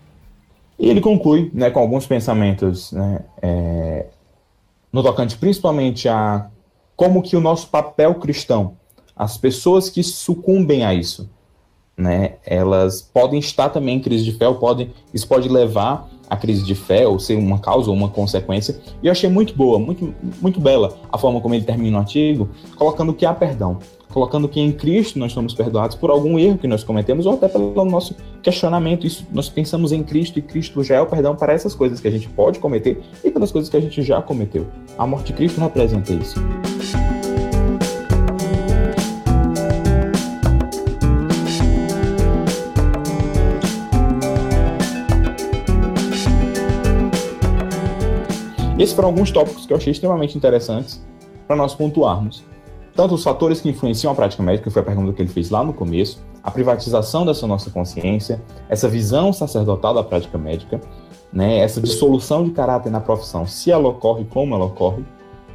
E 0.80 0.90
ele 0.90 1.02
conclui 1.02 1.52
né, 1.54 1.70
com 1.70 1.82
alguns 1.82 2.08
pensamentos 2.08 2.94
né, 2.94 3.20
é, 3.42 4.06
no 4.90 5.04
tocante 5.04 5.38
principalmente 5.38 6.08
a 6.08 6.48
como 6.96 7.22
que 7.22 7.36
o 7.36 7.42
nosso 7.42 7.68
papel 7.68 8.16
cristão, 8.16 8.78
as 9.14 9.38
pessoas 9.38 9.90
que 9.90 10.02
sucumbem 10.02 10.86
a 10.86 10.94
isso, 10.94 11.30
né, 11.98 12.36
elas 12.46 13.02
podem 13.02 13.38
estar 13.38 13.68
também 13.68 13.98
em 13.98 14.00
crise 14.00 14.24
de 14.24 14.32
fé, 14.32 14.48
ou 14.48 14.56
podem, 14.56 14.94
isso 15.14 15.28
pode 15.28 15.50
levar 15.50 16.10
à 16.30 16.38
crise 16.38 16.64
de 16.64 16.74
fé, 16.74 17.06
ou 17.06 17.20
ser 17.20 17.36
uma 17.36 17.60
causa 17.60 17.90
ou 17.90 17.96
uma 17.98 18.08
consequência. 18.08 18.80
E 19.04 19.08
eu 19.08 19.12
achei 19.12 19.30
muito 19.30 19.54
boa, 19.54 19.78
muito, 19.78 20.16
muito 20.42 20.62
bela 20.62 20.98
a 21.12 21.18
forma 21.18 21.42
como 21.42 21.54
ele 21.54 21.66
termina 21.66 21.98
o 21.98 22.00
artigo, 22.00 22.50
colocando 22.78 23.14
que 23.14 23.26
há 23.26 23.34
perdão, 23.34 23.80
colocando 24.16 24.48
que 24.48 24.62
em 24.62 24.72
Cristo 24.72 25.20
nós 25.20 25.34
somos 25.34 25.54
perdoados 25.54 25.98
por 25.98 26.10
algum 26.10 26.40
erro 26.40 26.58
que 26.58 26.70
nós 26.70 26.86
cometemos, 26.86 27.26
ou 27.26 27.34
até 27.34 27.50
pelo 27.50 27.84
nosso 27.84 28.16
questionamento. 28.42 29.06
Isso, 29.06 29.28
nós 29.30 29.50
pensamos 29.50 29.92
em 29.92 30.02
Cristo 30.02 30.40
e 30.40 30.42
Cristo 30.42 30.82
já 30.86 30.96
é 30.96 31.02
o 31.02 31.06
perdão 31.06 31.36
para 31.36 31.52
essas 31.52 31.76
coisas 31.76 32.00
que 32.00 32.08
a 32.08 32.12
gente 32.12 32.30
pode 32.30 32.60
cometer 32.60 33.04
e 33.22 33.30
pelas 33.30 33.52
coisas 33.52 33.70
que 33.70 33.76
a 33.76 33.80
gente 33.82 34.02
já 34.02 34.22
cometeu. 34.22 34.68
A 34.98 35.06
morte 35.06 35.28
de 35.28 35.34
Cristo 35.34 35.60
representa 35.60 36.14
isso. 36.14 36.40
Esses 48.80 48.96
foram 48.96 49.10
alguns 49.10 49.30
tópicos 49.30 49.66
que 49.66 49.74
eu 49.74 49.78
achei 49.78 49.92
extremamente 49.92 50.38
interessantes 50.38 51.06
para 51.46 51.58
nós 51.58 51.76
pontuarmos. 51.76 52.46
Tanto 52.96 53.14
os 53.14 53.24
fatores 53.24 53.60
que 53.60 53.70
influenciam 53.70 54.14
a 54.14 54.16
prática 54.16 54.42
médica, 54.42 54.70
que 54.70 54.74
foi 54.74 54.82
a 54.82 54.86
pergunta 54.86 55.12
que 55.12 55.22
ele 55.22 55.30
fez 55.30 55.50
lá 55.50 55.64
no 55.64 55.74
começo, 55.74 56.24
a 56.42 56.50
privatização 56.50 57.26
dessa 57.26 57.46
nossa 57.46 57.70
consciência, 57.70 58.42
essa 58.70 58.88
visão 58.88 59.34
sacerdotal 59.34 59.94
da 59.94 60.04
prática 60.04 60.38
médica, 60.38 60.80
né, 61.34 61.58
essa 61.58 61.82
dissolução 61.82 62.46
de 62.46 62.52
caráter 62.52 62.90
na 62.90 63.02
profissão, 63.02 63.46
se 63.46 63.70
ela 63.70 63.90
ocorre, 63.90 64.24
como 64.24 64.56
ela 64.56 64.66
ocorre, 64.66 65.04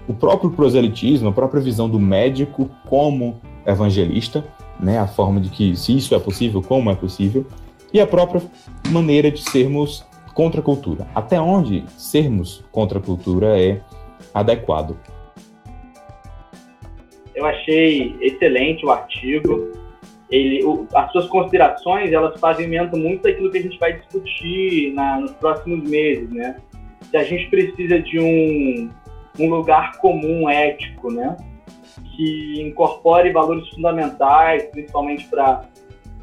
o 0.06 0.12
próprio 0.12 0.50
proselitismo, 0.50 1.30
a 1.30 1.32
própria 1.32 1.62
visão 1.62 1.88
do 1.88 1.99
médico 1.99 2.68
como 2.87 3.40
evangelista, 3.64 4.44
né, 4.78 4.99
a 4.99 5.06
forma 5.06 5.40
de 5.40 5.49
que 5.49 5.75
se 5.75 5.97
isso 5.97 6.14
é 6.14 6.18
possível, 6.18 6.61
como 6.61 6.90
é 6.90 6.94
possível, 6.94 7.47
e 7.92 8.00
a 8.00 8.06
própria 8.06 8.42
maneira 8.88 9.30
de 9.30 9.40
sermos 9.40 10.04
contra 10.35 10.61
a 10.61 10.64
cultura. 10.64 11.06
Até 11.14 11.40
onde 11.40 11.85
sermos 11.97 12.62
contra 12.70 12.99
a 12.99 13.02
cultura 13.02 13.59
é 13.59 13.80
adequado? 14.35 14.97
Eu 17.40 17.47
achei 17.47 18.14
excelente 18.20 18.85
o 18.85 18.90
artigo. 18.90 19.73
ele, 20.30 20.62
o, 20.62 20.87
as 20.94 21.11
suas 21.11 21.26
considerações, 21.28 22.12
elas 22.12 22.38
pavimentam 22.38 23.00
muito 23.00 23.26
aquilo 23.26 23.50
que 23.50 23.56
a 23.56 23.62
gente 23.62 23.78
vai 23.78 23.94
discutir 23.94 24.92
na, 24.92 25.18
nos 25.18 25.32
próximos 25.32 25.88
meses, 25.88 26.30
né? 26.30 26.56
Se 27.11 27.16
a 27.16 27.25
gente 27.25 27.49
precisa 27.49 27.99
de 27.99 28.20
um, 28.20 28.90
um 29.38 29.49
lugar 29.49 29.97
comum 30.00 30.50
ético, 30.50 31.11
né? 31.11 31.35
Que 32.14 32.61
incorpore 32.61 33.32
valores 33.32 33.66
fundamentais, 33.70 34.64
principalmente 34.64 35.26
para 35.28 35.64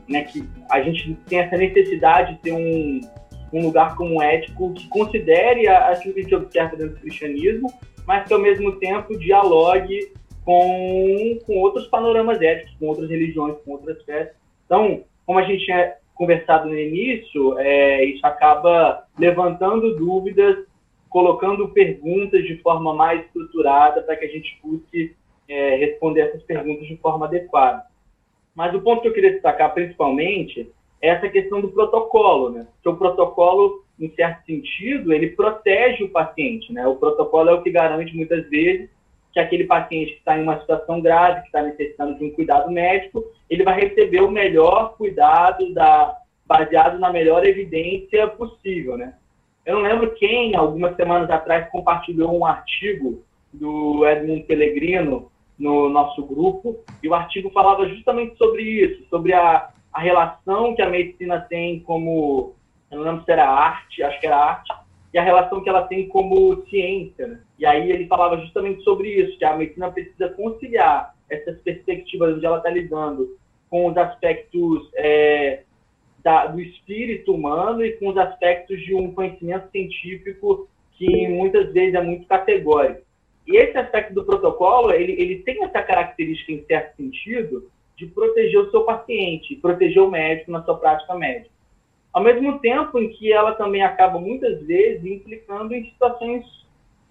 né, 0.07 0.21
que 0.21 0.47
a 0.69 0.81
gente 0.83 1.15
tem 1.27 1.39
essa 1.39 1.57
necessidade 1.57 2.36
de 2.36 2.41
ter 2.41 2.51
um, 2.51 3.01
um 3.51 3.63
lugar 3.63 3.95
comum 3.95 4.21
ético 4.21 4.71
que 4.74 4.88
considere 4.88 5.67
aquilo 5.67 6.13
que 6.13 6.19
a 6.19 6.24
gente 6.24 6.36
observa 6.36 6.77
dentro 6.77 6.93
do 6.93 7.01
cristianismo, 7.01 7.74
mas 8.05 8.27
que 8.27 8.33
ao 8.33 8.39
mesmo 8.39 8.74
tempo 8.74 9.17
dialogue 9.17 10.15
com, 10.48 11.39
com 11.46 11.58
outros 11.58 11.88
panoramas 11.88 12.42
éticos, 12.42 12.74
com 12.80 12.88
outras 12.88 13.10
religiões, 13.10 13.58
com 13.66 13.74
outras 13.74 14.01
fés. 14.04 14.30
Então, 14.66 15.04
como 15.25 15.39
a 15.39 15.42
gente 15.42 15.66
tinha 15.66 15.96
conversado 16.16 16.70
no 16.70 16.80
início, 16.80 17.60
é, 17.60 18.06
isso 18.06 18.25
acaba 18.25 19.04
levantando 19.20 19.98
dúvidas, 19.98 20.66
colocando 21.10 21.68
perguntas 21.74 22.46
de 22.46 22.62
forma 22.62 22.94
mais 22.94 23.25
estruturada 23.25 24.01
para 24.04 24.16
que 24.16 24.24
a 24.24 24.30
gente 24.30 24.58
busque 24.63 25.13
é, 25.50 25.75
responder 25.75 26.22
essas 26.22 26.44
perguntas 26.44 26.88
de 26.88 26.96
forma 26.96 27.25
adequada. 27.25 27.84
Mas 28.56 28.74
o 28.74 28.82
ponto 28.82 29.01
que 29.01 29.10
eu 29.10 29.13
queria 29.13 29.34
destacar 29.34 29.74
principalmente 29.74 30.72
é 31.01 31.10
essa 31.10 31.27
questão 31.27 31.60
do 31.60 31.72
protocolo, 31.72 32.51
né? 32.51 32.66
Porque 32.75 32.88
o 32.88 32.96
protocolo, 32.96 33.84
em 34.00 34.10
certo 34.16 34.46
sentido, 34.46 35.12
ele 35.12 35.32
protege 35.32 36.06
o 36.06 36.10
paciente, 36.10 36.72
né? 36.72 36.88
O 36.88 36.96
protocolo 36.96 37.50
é 37.50 37.54
o 37.54 37.62
que 37.62 37.70
garante 37.70 38.16
muitas 38.16 38.50
vezes 38.50 38.89
que 39.38 39.41
aquele 39.41 39.65
paciente 39.65 40.13
que 40.13 40.17
está 40.17 40.36
em 40.36 40.41
uma 40.41 40.60
situação 40.60 41.00
grave, 41.00 41.41
que 41.41 41.48
está 41.48 41.62
necessitando 41.62 42.17
de 42.17 42.25
um 42.25 42.32
cuidado 42.32 42.72
médico, 42.72 43.24
ele 43.48 43.63
vai 43.63 43.79
receber 43.79 44.22
o 44.22 44.32
melhor 44.32 44.96
cuidado 44.98 45.72
da, 45.75 46.17
baseado 46.44 46.98
na 46.98 47.12
melhor 47.12 47.46
evidência 47.46 48.27
possível, 48.27 48.98
né? 48.98 49.13
Eu 49.63 49.75
não 49.75 49.84
lembro 49.84 50.15
quem, 50.15 50.56
algumas 50.56 50.96
semanas 50.96 51.29
atrás, 51.29 51.70
compartilhou 51.70 52.36
um 52.36 52.46
artigo 52.46 53.24
do 53.53 54.08
Edmund 54.08 54.41
Pellegrino 54.44 55.32
no 55.60 55.88
nosso 55.88 56.25
grupo, 56.25 56.84
e 57.03 57.08
o 57.08 57.13
artigo 57.13 57.51
falava 57.51 57.88
justamente 57.88 58.36
sobre 58.38 58.63
isso, 58.63 59.08
sobre 59.08 59.34
a, 59.34 59.70
a 59.94 60.01
relação 60.01 60.74
que 60.74 60.82
a 60.82 60.89
medicina 60.89 61.41
tem 61.41 61.79
como, 61.82 62.56
eu 62.89 62.98
não 62.98 63.06
lembro 63.06 63.24
se 63.24 63.32
era 63.32 63.48
arte, 63.48 64.01
acho 64.01 64.20
que 64.20 64.25
era 64.25 64.38
arte, 64.38 64.74
e 65.17 65.19
a 65.19 65.24
relação 65.24 65.63
que 65.63 65.69
ela 65.69 65.81
tem 65.81 66.07
como 66.07 66.63
ciência. 66.67 67.25
Né? 67.25 67.39
E 67.57 67.65
aí 67.65 67.89
ele 67.89 68.05
falava 68.05 68.38
justamente 68.38 68.83
sobre 68.83 69.09
isso, 69.09 69.36
que 69.39 69.43
a 69.43 69.57
medicina 69.57 69.91
precisa 69.91 70.29
conciliar 70.29 71.15
essas 71.27 71.59
perspectivas 71.62 72.36
onde 72.36 72.45
ela 72.45 72.57
está 72.57 72.69
lidando 72.69 73.36
com 73.67 73.88
os 73.88 73.97
aspectos 73.97 74.88
é, 74.93 75.63
da, 76.24 76.45
do 76.45 76.62
espírito 76.62 77.33
humano 77.33 77.83
e 77.83 77.93
com 77.93 78.09
os 78.09 78.17
aspectos 78.17 78.79
de 78.81 78.93
um 78.93 79.12
conhecimento 79.12 79.71
científico 79.71 80.69
que 80.93 81.27
muitas 81.27 81.74
vezes 81.74 81.95
é 81.95 82.01
muito 82.01 82.27
categórico. 82.27 83.01
E 83.47 83.57
esse 83.57 83.75
aspecto 83.75 84.13
do 84.13 84.24
protocolo, 84.24 84.91
ele, 84.91 85.13
ele 85.13 85.38
tem 85.39 85.63
essa 85.63 85.81
característica, 85.81 86.51
em 86.51 86.63
certo 86.65 86.95
sentido, 86.95 87.71
de 87.95 88.05
proteger 88.05 88.59
o 88.59 88.69
seu 88.69 88.83
paciente, 88.83 89.55
proteger 89.55 90.03
o 90.03 90.12
médico 90.12 90.51
na 90.51 90.63
sua 90.63 90.77
prática 90.77 91.15
médica 91.15 91.57
ao 92.17 92.24
mesmo 92.24 92.57
tempo 92.57 92.97
em 92.97 93.09
que 93.09 93.31
ela 93.31 93.53
também 93.53 93.83
acaba 93.83 94.17
muitas 94.17 94.59
vezes 94.65 95.05
implicando 95.05 95.75
em 95.75 95.86
situações 95.86 96.43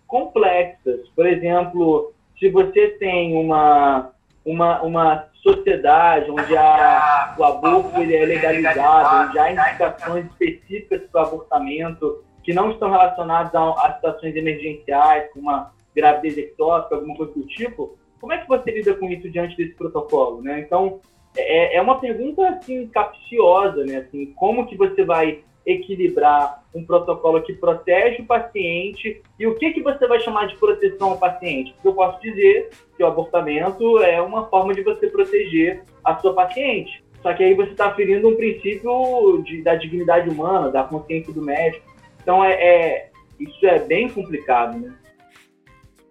complexas. 0.04 1.08
Por 1.14 1.24
exemplo, 1.24 2.12
se 2.36 2.48
você 2.48 2.88
tem 2.98 3.36
uma, 3.36 4.10
uma, 4.44 4.82
uma 4.82 5.28
sociedade 5.34 6.28
onde 6.28 6.56
a, 6.56 7.36
o 7.38 7.44
aborto 7.44 8.00
ele 8.00 8.16
é 8.16 8.26
legalizado, 8.26 9.28
onde 9.28 9.38
há 9.38 9.52
indicações 9.52 10.26
específicas 10.26 11.02
para 11.02 11.22
o 11.22 11.26
abortamento 11.26 12.24
que 12.42 12.52
não 12.52 12.72
estão 12.72 12.90
relacionadas 12.90 13.54
a, 13.54 13.86
a 13.86 13.94
situações 13.94 14.34
emergenciais, 14.34 15.30
como 15.32 15.48
uma 15.48 15.72
gravidez 15.94 16.36
ectópica, 16.36 16.96
alguma 16.96 17.16
coisa 17.16 17.32
do 17.32 17.46
tipo, 17.46 17.96
como 18.20 18.32
é 18.32 18.38
que 18.38 18.48
você 18.48 18.72
lida 18.72 18.92
com 18.94 19.08
isso 19.08 19.30
diante 19.30 19.56
desse 19.56 19.74
protocolo? 19.74 20.42
Né? 20.42 20.58
Então, 20.58 21.00
é, 21.36 21.76
é 21.76 21.82
uma 21.82 21.98
pergunta 22.00 22.48
assim 22.48 22.86
capciosa, 22.88 23.84
né? 23.84 23.98
Assim, 23.98 24.32
como 24.36 24.66
que 24.66 24.76
você 24.76 25.04
vai 25.04 25.40
equilibrar 25.66 26.62
um 26.72 26.84
protocolo 26.84 27.42
que 27.42 27.52
protege 27.52 28.22
o 28.22 28.26
paciente 28.26 29.20
e 29.38 29.46
o 29.46 29.56
que 29.56 29.72
que 29.72 29.82
você 29.82 30.06
vai 30.06 30.20
chamar 30.20 30.46
de 30.46 30.56
proteção 30.56 31.10
ao 31.10 31.18
paciente? 31.18 31.72
Porque 31.72 31.88
eu 31.88 31.94
posso 31.94 32.20
dizer 32.20 32.70
que 32.96 33.02
o 33.02 33.06
abortamento 33.06 33.98
é 33.98 34.22
uma 34.22 34.46
forma 34.46 34.72
de 34.72 34.82
você 34.82 35.08
proteger 35.08 35.82
a 36.04 36.16
sua 36.18 36.34
paciente. 36.34 37.04
Só 37.20 37.34
que 37.34 37.42
aí 37.42 37.54
você 37.54 37.72
está 37.72 37.92
ferindo 37.92 38.28
um 38.28 38.36
princípio 38.36 39.42
de, 39.42 39.62
da 39.62 39.74
dignidade 39.74 40.30
humana, 40.30 40.70
da 40.70 40.84
consciência 40.84 41.32
do 41.32 41.42
médico. 41.42 41.84
Então 42.22 42.44
é, 42.44 42.52
é 42.52 43.10
isso 43.40 43.66
é 43.66 43.80
bem 43.80 44.08
complicado, 44.08 44.78
né? 44.78 44.94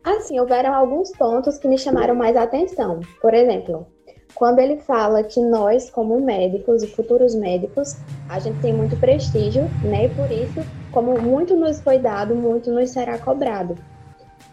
Assim, 0.03 0.39
houveram 0.39 0.73
alguns 0.73 1.11
pontos 1.17 1.57
que 1.57 1.67
me 1.67 1.79
chamaram 1.79 2.13
mais 2.13 2.35
atenção. 2.35 2.99
Por 3.21 3.33
exemplo, 3.33 3.87
quando 4.35 4.59
ele 4.59 4.77
fala 4.77 5.23
que 5.23 5.39
nós, 5.39 5.89
como 5.89 6.19
médicos 6.19 6.83
e 6.83 6.87
futuros 6.87 7.33
médicos, 7.33 7.95
a 8.29 8.37
gente 8.37 8.59
tem 8.59 8.73
muito 8.73 8.97
prestígio, 8.97 9.63
né? 9.81 10.05
E 10.05 10.09
por 10.09 10.29
isso, 10.29 10.61
como 10.91 11.19
muito 11.19 11.55
nos 11.55 11.79
foi 11.79 11.97
dado, 11.97 12.35
muito 12.35 12.69
nos 12.69 12.91
será 12.91 13.17
cobrado. 13.17 13.77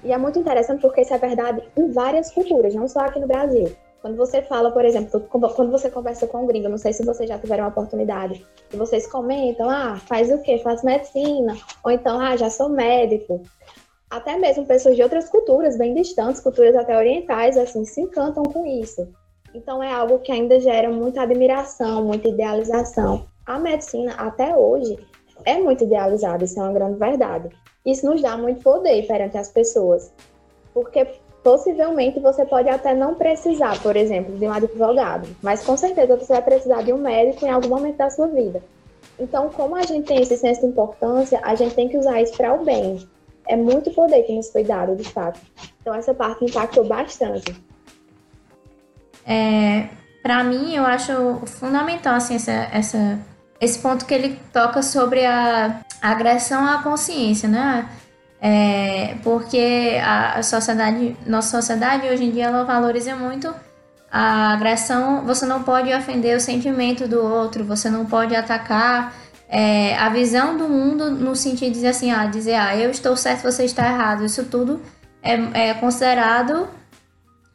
E 0.05 0.13
é 0.13 0.19
muito 0.19 0.39
interessante 0.39 0.81
porque 0.81 1.03
isso 1.03 1.13
é 1.13 1.19
verdade 1.19 1.63
em 1.77 1.91
várias 1.91 2.33
culturas, 2.33 2.75
não 2.75 2.87
só 2.87 3.01
aqui 3.01 3.19
no 3.19 3.27
Brasil. 3.27 3.73
Quando 4.01 4.17
você 4.17 4.43
fala, 4.43 4.71
por 4.73 4.85
exemplo, 4.85 5.21
quando 5.21 5.71
você 5.71 5.89
conversa 5.91 6.27
com 6.27 6.43
um 6.43 6.47
gringo, 6.47 6.69
não 6.69 6.79
sei 6.79 6.93
se 6.93 7.05
vocês 7.05 7.29
já 7.29 7.39
tiveram 7.39 7.65
a 7.65 7.69
oportunidade, 7.69 8.45
e 8.73 8.77
vocês 8.77 9.07
comentam, 9.07 9.69
ah, 9.71 9.97
faz 10.07 10.31
o 10.33 10.39
quê? 10.43 10.59
Faz 10.59 10.83
medicina. 10.83 11.57
Ou 11.85 11.91
então, 11.91 12.21
ah, 12.21 12.37
já 12.37 12.51
sou 12.51 12.69
médico. 12.69 13.43
Até 14.11 14.37
mesmo 14.37 14.67
pessoas 14.67 14.97
de 14.97 15.03
outras 15.03 15.29
culturas, 15.29 15.79
bem 15.79 15.95
distantes, 15.95 16.41
culturas 16.41 16.75
até 16.75 16.97
orientais, 16.97 17.57
assim, 17.57 17.85
se 17.85 18.01
encantam 18.01 18.43
com 18.43 18.67
isso. 18.67 19.09
Então 19.55 19.83
é 19.83 19.93
algo 19.93 20.19
que 20.21 20.33
ainda 20.33 20.59
gera 20.61 20.91
muita 20.91 21.23
admiração, 21.23 22.05
muita 22.05 22.29
idealização. 22.29 23.27
A 23.47 23.59
medicina, 23.59 24.15
até 24.17 24.57
hoje, 24.57 24.99
é 25.45 25.59
muito 25.59 25.85
idealizada, 25.85 26.45
isso 26.45 26.59
é 26.59 26.63
uma 26.63 26.73
grande 26.73 26.99
verdade. 26.99 27.49
Isso 27.85 28.07
nos 28.07 28.23
dá 28.23 28.37
muito 28.37 28.63
poder 28.63 29.07
perante 29.07 29.37
as 29.37 29.49
pessoas, 29.49 30.13
porque 30.73 31.07
possivelmente 31.43 32.21
você 32.21 32.47
pode 32.47 32.69
até 32.69 32.95
não 32.95 33.15
precisar, 33.15 33.81
por 33.83 33.97
exemplo, 33.97 34.37
de 34.39 34.47
um 34.47 34.53
advogado, 34.53 35.29
mas 35.43 35.65
com 35.65 35.77
certeza 35.77 36.17
você 36.17 36.33
vai 36.33 36.43
precisar 36.43 36.83
de 36.83 36.93
um 36.93 36.99
médico 36.99 37.45
em 37.45 37.51
algum 37.51 37.69
momento 37.69 37.97
da 37.97 38.09
sua 38.09 38.29
vida. 38.29 38.63
Então, 39.19 39.51
como 39.51 39.75
a 39.77 39.83
gente 39.83 40.07
tem 40.07 40.23
esse 40.23 40.37
senso 40.37 40.61
de 40.61 40.69
importância, 40.69 41.41
a 41.43 41.55
gente 41.55 41.75
tem 41.75 41.89
que 41.89 41.99
usar 41.99 42.23
isso 42.23 42.37
para 42.37 42.55
o 42.55 42.65
bem. 42.65 43.07
É 43.47 43.57
muito 43.57 43.91
poder 43.91 44.23
que 44.23 44.35
nos 44.35 44.51
foi 44.51 44.63
dado, 44.63 44.95
de 44.95 45.05
fato. 45.05 45.41
Então, 45.81 45.95
essa 45.95 46.15
parte 46.15 46.45
impactou 46.45 46.85
bastante. 46.85 47.53
É, 49.27 49.89
para 50.23 50.43
mim, 50.45 50.75
eu 50.75 50.85
acho 50.85 51.43
fundamental 51.47 52.15
assim, 52.15 52.37
essa, 52.37 52.53
essa, 52.73 53.19
esse 53.61 53.79
ponto 53.79 54.05
que 54.05 54.15
ele 54.15 54.41
toca 54.53 54.83
sobre 54.83 55.25
a, 55.25 55.81
agressão 56.03 56.67
à 56.67 56.83
consciência, 56.83 57.49
né? 57.49 57.89
É, 58.41 59.15
porque 59.23 60.01
a 60.05 60.43
sociedade, 60.43 61.17
nossa 61.25 61.61
sociedade 61.61 62.09
hoje 62.09 62.25
em 62.25 62.31
dia, 62.33 62.47
ela 62.47 62.65
valoriza 62.65 63.15
muito 63.15 63.55
a 64.11 64.53
agressão. 64.53 65.25
Você 65.25 65.47
não 65.47 65.63
pode 65.63 65.95
ofender 65.95 66.37
o 66.37 66.41
sentimento 66.41 67.07
do 67.07 67.23
outro, 67.23 67.65
você 67.65 67.89
não 67.89 68.05
pode 68.05 68.35
atacar 68.35 69.15
é, 69.49 69.97
a 69.97 70.09
visão 70.09 70.57
do 70.57 70.69
mundo 70.69 71.09
no 71.09 71.37
sentido 71.37 71.69
de 71.69 71.75
dizer 71.75 71.89
assim, 71.89 72.11
ah, 72.11 72.27
dizer, 72.27 72.55
ah, 72.55 72.77
eu 72.77 72.91
estou 72.91 73.17
certo, 73.17 73.43
você 73.43 73.65
está 73.65 73.87
errado. 73.87 74.25
Isso 74.25 74.45
tudo 74.47 74.83
é, 75.23 75.69
é 75.71 75.75
considerado 75.75 76.69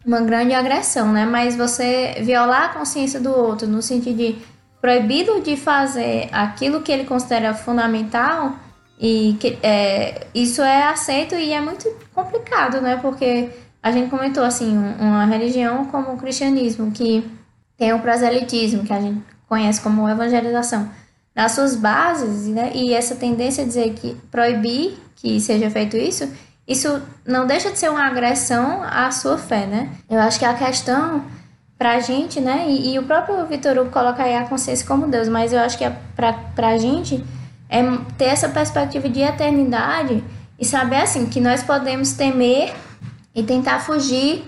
uma 0.07 0.21
grande 0.21 0.53
agressão, 0.53 1.11
né? 1.11 1.25
Mas 1.25 1.57
você 1.57 2.15
violar 2.21 2.63
a 2.63 2.69
consciência 2.69 3.19
do 3.19 3.29
outro 3.29 3.67
no 3.67 3.81
sentido 3.81 4.17
de 4.17 4.37
proibido 4.81 5.41
de 5.41 5.57
fazer 5.57 6.29
aquilo 6.31 6.81
que 6.81 6.91
ele 6.91 7.03
considera 7.03 7.53
fundamental 7.53 8.55
e 8.99 9.35
que 9.39 9.59
é, 9.61 10.27
isso 10.33 10.61
é 10.61 10.83
aceito 10.83 11.35
e 11.35 11.51
é 11.51 11.59
muito 11.59 11.93
complicado, 12.13 12.79
né? 12.79 12.97
Porque 13.01 13.49
a 13.83 13.91
gente 13.91 14.09
comentou 14.09 14.43
assim, 14.43 14.77
uma 14.99 15.25
religião 15.25 15.85
como 15.85 16.13
o 16.13 16.17
cristianismo 16.17 16.89
que 16.91 17.29
tem 17.77 17.93
o 17.93 17.99
proselitismo, 17.99 18.83
que 18.83 18.93
a 18.93 19.01
gente 19.01 19.21
conhece 19.47 19.81
como 19.81 20.09
evangelização, 20.09 20.89
nas 21.35 21.51
suas 21.51 21.75
bases, 21.75 22.47
né? 22.47 22.71
E 22.73 22.93
essa 22.93 23.15
tendência 23.15 23.63
a 23.63 23.67
dizer 23.67 23.93
que 23.93 24.15
proibir 24.31 24.97
que 25.17 25.39
seja 25.39 25.69
feito 25.69 25.97
isso, 25.97 26.31
isso 26.67 27.01
não 27.25 27.47
deixa 27.47 27.71
de 27.71 27.79
ser 27.79 27.89
uma 27.89 28.05
agressão 28.05 28.83
à 28.83 29.09
sua 29.11 29.37
fé, 29.37 29.65
né? 29.65 29.89
Eu 30.09 30.19
acho 30.19 30.37
que 30.37 30.45
a 30.45 30.53
questão 30.53 31.23
pra 31.77 31.99
gente, 31.99 32.41
né? 32.41 32.65
E, 32.67 32.93
e 32.93 32.99
o 32.99 33.03
próprio 33.03 33.45
Vitor 33.45 33.77
Hugo 33.77 33.91
coloca 33.91 34.23
aí 34.23 34.35
a 34.35 34.45
consciência 34.45 34.85
como 34.85 35.07
Deus, 35.07 35.29
mas 35.29 35.53
eu 35.53 35.59
acho 35.59 35.77
que 35.77 35.85
é 35.85 35.95
pra, 36.15 36.33
pra 36.33 36.77
gente 36.77 37.23
é 37.69 37.81
ter 38.17 38.25
essa 38.25 38.49
perspectiva 38.49 39.09
de 39.09 39.21
eternidade 39.21 40.23
e 40.59 40.65
saber 40.65 40.97
assim 40.97 41.25
que 41.25 41.39
nós 41.39 41.63
podemos 41.63 42.13
temer 42.13 42.73
e 43.35 43.43
tentar 43.43 43.79
fugir 43.79 44.43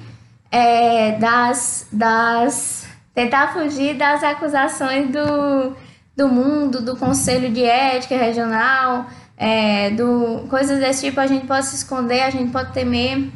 é, 0.52 1.14
das, 1.20 1.88
das 1.92 2.88
tentar 3.14 3.54
fugir 3.54 3.96
das 3.96 4.24
acusações 4.24 5.10
do, 5.12 5.76
do 6.16 6.28
mundo, 6.30 6.82
do 6.82 6.96
Conselho 6.96 7.52
de 7.52 7.64
Ética 7.64 8.18
Regional, 8.18 9.06
é, 9.39 9.89
do 9.91 10.46
coisas 10.50 10.79
desse 10.79 11.08
tipo. 11.08 11.19
A 11.19 11.25
gente 11.25 11.48
pode 11.48 11.65
se 11.67 11.77
esconder, 11.77 12.24
a 12.24 12.29
gente 12.29 12.51
pode 12.51 12.74
temer, 12.74 13.29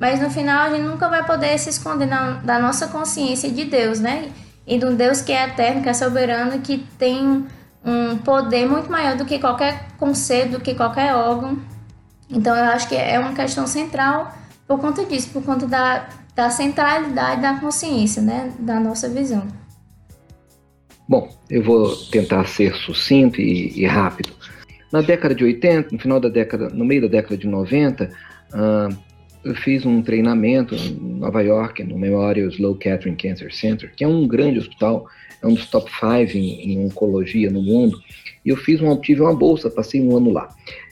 mas 0.00 0.20
no 0.20 0.28
final 0.28 0.66
a 0.66 0.70
gente 0.70 0.82
nunca 0.82 1.08
vai 1.08 1.24
poder 1.24 1.56
se 1.58 1.70
esconder 1.70 2.06
na, 2.06 2.32
da 2.32 2.58
nossa 2.58 2.88
consciência 2.88 3.48
de 3.50 3.64
Deus, 3.64 4.00
né? 4.00 4.30
E 4.66 4.78
de 4.78 4.84
um 4.84 4.96
Deus 4.96 5.20
que 5.20 5.30
é 5.30 5.44
eterno, 5.44 5.82
que 5.82 5.88
é 5.88 5.94
soberano, 5.94 6.60
que 6.60 6.78
tem 6.98 7.46
um 7.84 8.16
poder 8.18 8.66
muito 8.68 8.90
maior 8.90 9.16
do 9.16 9.24
que 9.24 9.38
qualquer 9.38 9.88
conselho, 9.98 10.52
do 10.52 10.60
que 10.60 10.74
qualquer 10.74 11.14
órgão. 11.14 11.58
Então 12.28 12.56
eu 12.56 12.64
acho 12.64 12.88
que 12.88 12.96
é 12.96 13.18
uma 13.18 13.34
questão 13.34 13.66
central 13.66 14.32
por 14.66 14.80
conta 14.80 15.04
disso, 15.04 15.28
por 15.30 15.42
conta 15.42 15.66
da, 15.66 16.08
da 16.34 16.50
centralidade 16.50 17.42
da 17.42 17.60
consciência, 17.60 18.22
né, 18.22 18.50
da 18.58 18.80
nossa 18.80 19.08
visão. 19.08 19.46
Bom, 21.06 21.28
eu 21.50 21.62
vou 21.62 21.94
tentar 22.10 22.46
ser 22.46 22.74
sucinto 22.74 23.38
e, 23.40 23.78
e, 23.78 23.86
rápido. 23.86 24.32
Na 24.94 25.00
década 25.00 25.34
de 25.34 25.42
80, 25.42 25.88
no 25.90 25.98
final 25.98 26.20
da 26.20 26.28
década, 26.28 26.68
no 26.68 26.84
meio 26.84 27.02
da 27.02 27.08
década 27.08 27.36
de 27.36 27.48
90, 27.48 28.12
uh, 28.52 28.96
eu 29.44 29.52
fiz 29.56 29.84
um 29.84 30.00
treinamento 30.00 30.72
em 30.76 31.18
Nova 31.18 31.42
York, 31.42 31.82
no 31.82 31.98
Memorial 31.98 32.46
Sloan 32.46 32.76
Kettering 32.76 33.16
Cancer 33.16 33.52
Center, 33.52 33.92
que 33.96 34.04
é 34.04 34.06
um 34.06 34.24
grande 34.24 34.60
hospital, 34.60 35.08
é 35.42 35.46
um 35.48 35.54
dos 35.54 35.66
top 35.66 35.90
5 35.90 36.38
em, 36.38 36.74
em, 36.74 36.86
oncologia 36.86 37.50
no 37.50 37.60
mundo, 37.60 38.00
e 38.44 38.50
eu 38.50 38.56
fiz 38.56 38.80
um, 38.80 38.96
tive 39.00 39.22
uma 39.22 39.34
bolsa, 39.34 39.68
passei 39.68 40.00
um 40.00 40.16
ano 40.16 40.30
lá. 40.30 40.48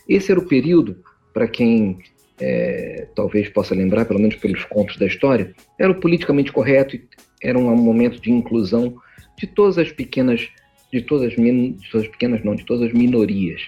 Esse 0.08 0.32
era 0.32 0.40
o 0.40 0.48
período, 0.48 0.96
para 1.32 1.46
quem 1.46 1.98
é, 2.40 3.06
talvez 3.14 3.50
possa 3.50 3.72
lembrar, 3.72 4.04
pelo 4.04 4.18
menos 4.18 4.34
pelos 4.34 4.64
contos 4.64 4.96
da 4.96 5.06
história, 5.06 5.54
era 5.78 5.92
o 5.92 6.00
politicamente 6.00 6.50
correto, 6.50 6.98
era 7.40 7.56
um 7.56 7.76
momento 7.76 8.20
de 8.20 8.32
inclusão 8.32 8.96
de 9.38 9.46
todas 9.46 9.78
as 9.78 9.92
pequenas, 9.92 10.48
de 10.92 11.02
todas 11.02 11.28
as, 11.28 11.36
de 11.36 11.76
todas 11.88 12.04
as 12.04 12.10
pequenas 12.10 12.42
não, 12.42 12.56
de 12.56 12.64
todas 12.64 12.88
as 12.88 12.92
minorias. 12.92 13.62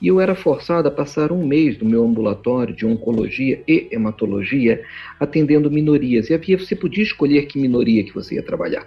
E 0.00 0.06
eu 0.06 0.20
era 0.20 0.34
forçado 0.34 0.86
a 0.86 0.90
passar 0.90 1.32
um 1.32 1.44
mês 1.44 1.76
do 1.76 1.84
meu 1.84 2.04
ambulatório 2.04 2.74
de 2.74 2.86
oncologia 2.86 3.62
e 3.66 3.88
hematologia 3.90 4.82
atendendo 5.18 5.70
minorias. 5.70 6.30
E 6.30 6.34
havia, 6.34 6.56
você 6.56 6.76
podia 6.76 7.02
escolher 7.02 7.46
que 7.46 7.58
minoria 7.58 8.04
que 8.04 8.14
você 8.14 8.36
ia 8.36 8.42
trabalhar. 8.42 8.86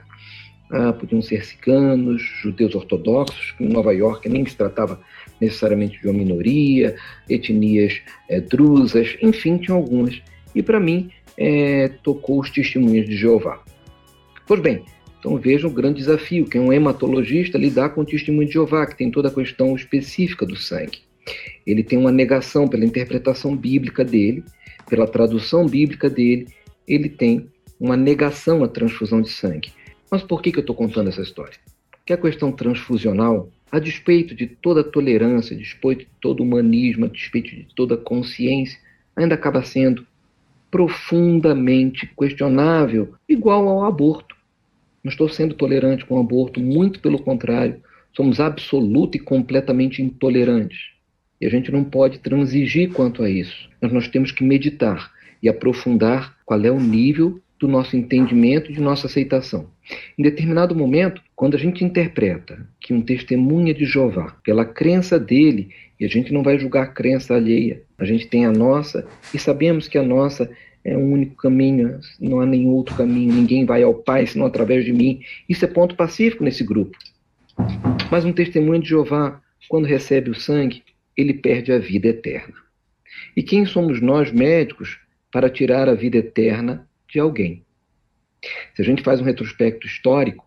Ah, 0.70 0.94
podiam 0.94 1.22
ser 1.22 1.44
ciganos, 1.44 2.22
judeus 2.42 2.74
ortodoxos, 2.76 3.52
que 3.52 3.64
em 3.66 3.68
Nova 3.68 3.94
York 3.94 4.30
nem 4.30 4.46
se 4.46 4.56
tratava 4.56 5.02
necessariamente 5.40 6.00
de 6.00 6.08
uma 6.08 6.18
minoria, 6.18 6.96
etnias 7.30 8.02
é, 8.30 8.40
drusas, 8.40 9.18
enfim, 9.22 9.58
tinha 9.58 9.76
algumas. 9.76 10.22
E 10.56 10.64
para 10.64 10.80
mim, 10.80 11.10
é, 11.38 11.90
tocou 12.02 12.40
os 12.40 12.50
testemunhos 12.50 13.06
de 13.06 13.18
Jeová. 13.18 13.62
Pois 14.48 14.62
bem, 14.62 14.86
então 15.22 15.38
veja 15.38 15.68
o 15.68 15.72
grande 15.72 16.00
desafio, 16.00 16.46
que 16.46 16.58
é 16.58 16.60
um 16.60 16.74
hematologista 16.74 17.56
lidar 17.56 17.90
com 17.90 18.02
o 18.02 18.06
testemunho 18.06 18.48
de 18.48 18.54
Jeová, 18.56 18.88
que 18.88 18.98
tem 18.98 19.12
toda 19.12 19.28
a 19.28 19.32
questão 19.32 19.76
específica 19.76 20.48
do 20.48 20.56
sangue. 20.56 20.98
Ele 21.66 21.84
tem 21.84 22.00
uma 22.00 22.12
negação 22.12 22.68
pela 22.68 22.84
interpretação 22.84 23.56
bíblica 23.56 24.04
dele, 24.04 24.44
pela 24.90 25.06
tradução 25.06 25.68
bíblica 25.68 26.10
dele, 26.10 26.48
ele 26.88 27.08
tem 27.08 27.48
uma 27.80 27.96
negação 27.96 28.64
à 28.64 28.68
transfusão 28.68 29.22
de 29.22 29.30
sangue. 29.30 29.72
Mas 30.10 30.24
por 30.24 30.42
que, 30.42 30.52
que 30.52 30.58
eu 30.58 30.62
estou 30.62 30.76
contando 30.76 31.10
essa 31.10 31.22
história? 31.22 31.54
Porque 31.92 32.14
a 32.14 32.18
questão 32.18 32.52
transfusional, 32.52 33.48
a 33.72 33.78
despeito 33.78 34.34
de 34.34 34.48
toda 34.48 34.84
tolerância, 34.84 35.56
a 35.56 35.60
despeito 35.60 36.02
de 36.02 36.10
todo 36.20 36.42
humanismo, 36.42 37.06
a 37.06 37.08
despeito 37.08 37.50
de 37.56 37.68
toda 37.76 37.96
consciência, 37.96 38.80
ainda 39.16 39.36
acaba 39.36 39.64
sendo 39.64 40.04
profundamente 40.72 42.10
questionável, 42.18 43.14
igual 43.30 43.68
ao 43.68 43.86
aborto. 43.86 44.41
Não 45.04 45.10
estou 45.10 45.28
sendo 45.28 45.56
tolerante 45.56 46.06
com 46.06 46.16
o 46.16 46.20
aborto, 46.20 46.60
muito 46.60 47.00
pelo 47.00 47.20
contrário. 47.20 47.82
Somos 48.16 48.40
absoluta 48.40 49.18
e 49.18 49.20
completamente 49.20 50.02
intolerantes. 50.02 50.80
E 51.40 51.46
a 51.46 51.50
gente 51.50 51.72
não 51.72 51.84
pode 51.84 52.20
transigir 52.20 52.92
quanto 52.92 53.24
a 53.24 53.30
isso. 53.30 53.70
Mas 53.82 53.92
nós 53.92 54.08
temos 54.08 54.32
que 54.32 54.44
meditar 54.44 55.12
e 55.42 55.50
aprofundar 55.50 56.38
qual 56.46 56.64
é 56.64 56.70
o 56.70 56.80
nível 56.80 57.42
do 57.60 57.68
nosso 57.68 57.96
entendimento 57.96 58.72
e 58.72 58.74
de 58.74 58.82
nossa 58.82 59.08
aceitação. 59.08 59.70
Em 60.18 60.24
determinado 60.24 60.76
momento, 60.76 61.22
quando 61.36 61.56
a 61.56 61.60
gente 61.60 61.84
interpreta 61.84 62.68
que 62.80 62.94
um 62.94 63.02
testemunha 63.02 63.74
de 63.74 63.86
Jeová, 63.86 64.36
pela 64.44 64.66
crença 64.66 65.20
dele, 65.20 65.70
e 66.00 66.06
a 66.06 66.08
gente 66.08 66.34
não 66.34 66.42
vai 66.42 66.58
julgar 66.58 66.84
a 66.84 66.88
crença 66.88 67.36
alheia, 67.36 67.84
a 67.98 68.06
gente 68.06 68.28
tem 68.28 68.46
a 68.46 68.52
nossa 68.52 69.08
e 69.34 69.38
sabemos 69.38 69.88
que 69.88 69.98
a 69.98 70.04
nossa 70.04 70.50
é 70.84 70.98
um 70.98 71.14
único 71.14 71.36
caminho, 71.36 72.00
não 72.20 72.40
há 72.40 72.46
nenhum 72.46 72.70
outro 72.70 72.96
caminho, 72.96 73.34
ninguém 73.34 73.66
vai 73.66 73.84
ao 73.84 73.94
Pai 73.94 74.26
senão 74.26 74.46
através 74.46 74.84
de 74.84 74.92
mim. 74.92 75.22
Isso 75.48 75.64
é 75.64 75.68
ponto 75.68 75.96
pacífico 75.96 76.44
nesse 76.44 76.64
grupo. 76.64 76.98
Mas 78.12 78.26
um 78.26 78.34
testemunho 78.34 78.82
de 78.82 78.90
Jeová, 78.90 79.42
quando 79.70 79.86
recebe 79.86 80.30
o 80.30 80.36
sangue, 80.36 80.84
ele 81.16 81.34
perde 81.34 81.72
a 81.72 81.78
vida 81.78 82.08
eterna. 82.08 82.56
E 83.36 83.44
quem 83.44 83.66
somos 83.66 84.02
nós, 84.02 84.32
médicos, 84.32 85.00
para 85.32 85.50
tirar 85.50 85.88
a 85.88 85.94
vida 85.94 86.18
eterna 86.18 86.88
de 87.08 87.20
alguém? 87.20 87.64
Se 88.74 88.82
a 88.82 88.86
gente 88.86 89.04
faz 89.04 89.22
um 89.22 89.24
retrospecto 89.24 89.86
histórico, 89.86 90.46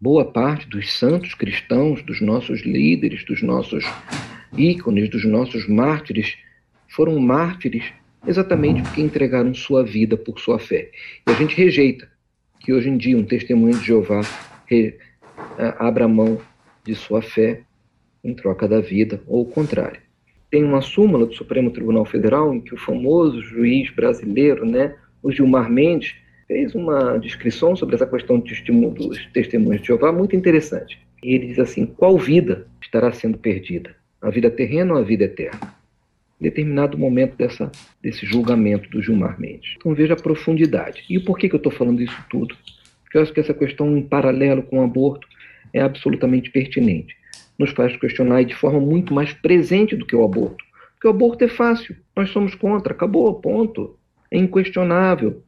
boa 0.00 0.24
parte 0.24 0.66
dos 0.68 0.92
santos 0.92 1.34
cristãos, 1.34 2.02
dos 2.02 2.20
nossos 2.20 2.62
líderes, 2.62 3.24
dos 3.24 3.42
nossos 3.42 3.84
ícones, 4.56 5.10
dos 5.10 5.24
nossos 5.24 5.68
mártires, 5.68 6.38
foram 6.88 7.18
mártires 7.18 7.84
exatamente 8.26 8.82
porque 8.82 9.00
entregaram 9.00 9.54
sua 9.54 9.84
vida 9.84 10.16
por 10.16 10.38
sua 10.38 10.58
fé. 10.58 10.90
E 11.26 11.30
a 11.30 11.34
gente 11.34 11.56
rejeita 11.56 12.08
que 12.60 12.72
hoje 12.72 12.88
em 12.88 12.96
dia 12.96 13.16
um 13.16 13.24
testemunho 13.24 13.78
de 13.78 13.86
Jeová 13.86 14.20
re, 14.66 14.96
abra 15.78 16.06
mão 16.06 16.40
de 16.84 16.94
sua 16.94 17.22
fé 17.22 17.62
em 18.22 18.34
troca 18.34 18.68
da 18.68 18.80
vida, 18.80 19.22
ou 19.26 19.42
o 19.42 19.46
contrário. 19.46 20.00
Tem 20.50 20.62
uma 20.64 20.80
súmula 20.80 21.26
do 21.26 21.34
Supremo 21.34 21.70
Tribunal 21.70 22.04
Federal 22.04 22.52
em 22.52 22.60
que 22.60 22.74
o 22.74 22.78
famoso 22.78 23.40
juiz 23.40 23.90
brasileiro, 23.90 24.66
né, 24.66 24.94
o 25.22 25.30
Gilmar 25.30 25.70
Mendes, 25.70 26.14
fez 26.46 26.74
uma 26.74 27.16
descrição 27.18 27.76
sobre 27.76 27.94
essa 27.94 28.06
questão 28.06 28.38
dos 28.38 29.26
testemunhos 29.32 29.80
de 29.80 29.86
Jeová 29.86 30.12
muito 30.12 30.34
interessante. 30.34 31.00
E 31.22 31.34
ele 31.34 31.46
diz 31.46 31.58
assim: 31.58 31.86
qual 31.86 32.18
vida 32.18 32.66
estará 32.82 33.12
sendo 33.12 33.38
perdida? 33.38 33.94
A 34.20 34.28
vida 34.30 34.50
terrena 34.50 34.94
ou 34.94 34.98
a 34.98 35.02
vida 35.04 35.24
eterna? 35.24 35.79
Determinado 36.40 36.96
momento 36.96 37.36
dessa, 37.36 37.70
desse 38.02 38.24
julgamento 38.24 38.88
do 38.90 39.02
Gilmar 39.02 39.38
Mendes. 39.38 39.74
Então 39.76 39.94
veja 39.94 40.14
a 40.14 40.16
profundidade. 40.16 41.04
E 41.08 41.18
por 41.18 41.38
que, 41.38 41.48
que 41.48 41.54
eu 41.54 41.58
estou 41.58 41.72
falando 41.72 42.00
isso 42.00 42.16
tudo? 42.30 42.56
Porque 43.04 43.18
eu 43.18 43.22
acho 43.22 43.32
que 43.32 43.40
essa 43.40 43.52
questão 43.52 43.96
em 43.96 44.02
paralelo 44.02 44.62
com 44.62 44.78
o 44.78 44.84
aborto 44.84 45.28
é 45.72 45.80
absolutamente 45.80 46.50
pertinente. 46.50 47.14
Nos 47.58 47.70
faz 47.72 47.94
questionar 47.96 48.44
de 48.44 48.54
forma 48.54 48.80
muito 48.80 49.12
mais 49.12 49.32
presente 49.32 49.94
do 49.94 50.06
que 50.06 50.16
o 50.16 50.24
aborto. 50.24 50.64
Porque 50.94 51.06
o 51.06 51.10
aborto 51.10 51.44
é 51.44 51.48
fácil, 51.48 51.96
nós 52.16 52.30
somos 52.30 52.54
contra, 52.54 52.92
acabou, 52.92 53.34
ponto. 53.34 53.98
É 54.30 54.38
inquestionável. 54.38 55.42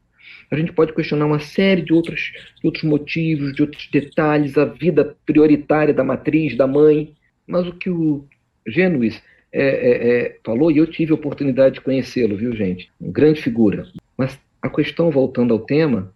A 0.51 0.57
gente 0.57 0.73
pode 0.73 0.93
questionar 0.93 1.27
uma 1.27 1.39
série 1.39 1.83
de 1.83 1.93
outros, 1.93 2.33
de 2.61 2.67
outros 2.67 2.85
motivos, 2.85 3.55
de 3.55 3.63
outros 3.63 3.89
detalhes, 3.91 4.59
a 4.59 4.65
vida 4.65 5.17
prioritária 5.25 5.95
da 5.95 6.05
matriz, 6.05 6.57
da 6.57 6.67
mãe. 6.67 7.15
Mas 7.47 7.67
o 7.67 7.73
que 7.73 7.91
o 7.91 8.27
Genuis 8.67 9.23
é, 9.53 9.65
é, 9.65 10.09
é, 10.09 10.37
falou, 10.43 10.71
e 10.71 10.79
eu 10.79 10.87
tive 10.87 11.13
a 11.13 11.15
oportunidade 11.15 11.75
de 11.75 11.81
conhecê-lo, 11.83 12.37
viu, 12.37 12.57
gente? 12.57 12.91
Grande 13.01 13.43
figura. 13.43 13.87
Mas 14.17 14.39
a 14.63 14.69
questão, 14.71 15.11
voltando 15.11 15.53
ao 15.53 15.61
tema, 15.61 16.13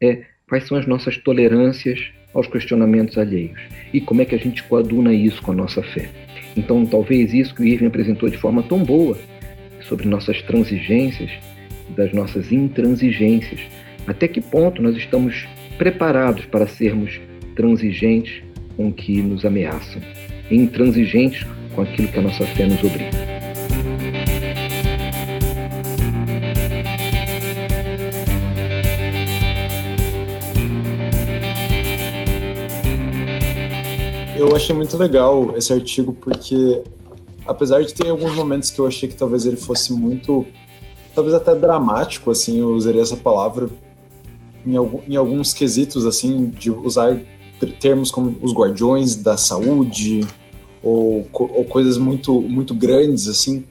é 0.00 0.22
quais 0.48 0.66
são 0.66 0.76
as 0.78 0.86
nossas 0.86 1.16
tolerâncias 1.18 2.10
aos 2.32 2.46
questionamentos 2.46 3.18
alheios 3.18 3.60
e 3.92 4.00
como 4.00 4.22
é 4.22 4.24
que 4.24 4.34
a 4.34 4.38
gente 4.38 4.62
coaduna 4.62 5.12
isso 5.12 5.42
com 5.42 5.52
a 5.52 5.54
nossa 5.54 5.82
fé. 5.82 6.08
Então, 6.56 6.84
talvez 6.86 7.34
isso 7.34 7.54
que 7.54 7.62
o 7.62 7.64
Irving 7.64 7.86
apresentou 7.86 8.28
de 8.28 8.38
forma 8.38 8.62
tão 8.62 8.82
boa 8.82 9.18
sobre 9.82 10.08
nossas 10.08 10.40
transigências, 10.42 11.30
das 11.90 12.12
nossas 12.12 12.50
intransigências, 12.52 13.60
até 14.06 14.26
que 14.26 14.40
ponto 14.40 14.82
nós 14.82 14.96
estamos 14.96 15.46
preparados 15.76 16.44
para 16.46 16.66
sermos 16.66 17.20
transigentes 17.54 18.42
com 18.76 18.88
o 18.88 18.92
que 18.92 19.20
nos 19.20 19.44
ameaçam, 19.44 20.00
intransigentes 20.50 21.46
com 21.78 21.82
aquilo 21.82 22.08
que 22.08 22.18
a 22.18 22.22
nossa 22.22 22.44
fé 22.44 22.66
nos 22.66 22.82
obriga. 22.82 23.10
Eu 34.36 34.56
achei 34.56 34.74
muito 34.74 34.96
legal 34.96 35.56
esse 35.56 35.72
artigo 35.72 36.12
porque, 36.14 36.82
apesar 37.46 37.84
de 37.84 37.94
ter 37.94 38.08
alguns 38.08 38.34
momentos 38.34 38.72
que 38.72 38.80
eu 38.80 38.86
achei 38.86 39.08
que 39.08 39.14
talvez 39.14 39.46
ele 39.46 39.56
fosse 39.56 39.92
muito, 39.92 40.44
talvez 41.14 41.32
até 41.32 41.54
dramático, 41.54 42.28
assim, 42.32 42.58
eu 42.58 42.70
usaria 42.70 43.02
essa 43.02 43.16
palavra 43.16 43.70
em, 44.66 44.74
algum, 44.74 45.00
em 45.06 45.14
alguns 45.14 45.54
quesitos, 45.54 46.04
assim, 46.06 46.46
de 46.46 46.72
usar 46.72 47.20
termos 47.78 48.10
como 48.10 48.36
os 48.42 48.52
guardiões 48.52 49.14
da 49.14 49.36
saúde, 49.36 50.26
ou, 50.88 51.28
ou 51.32 51.64
coisas 51.64 51.98
muito, 51.98 52.40
muito 52.40 52.74
grandes, 52.74 53.28
assim. 53.28 53.64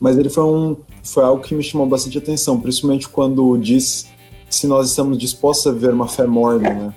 Mas 0.00 0.16
ele 0.16 0.28
foi, 0.28 0.44
um, 0.44 0.76
foi 1.02 1.24
algo 1.24 1.42
que 1.42 1.54
me 1.54 1.62
chamou 1.62 1.86
bastante 1.86 2.18
atenção, 2.18 2.60
principalmente 2.60 3.08
quando 3.08 3.56
diz 3.56 4.08
se 4.48 4.66
nós 4.66 4.88
estamos 4.90 5.16
dispostos 5.16 5.66
a 5.68 5.72
viver 5.72 5.92
uma 5.92 6.08
fé 6.08 6.26
morna, 6.26 6.74
né? 6.74 6.94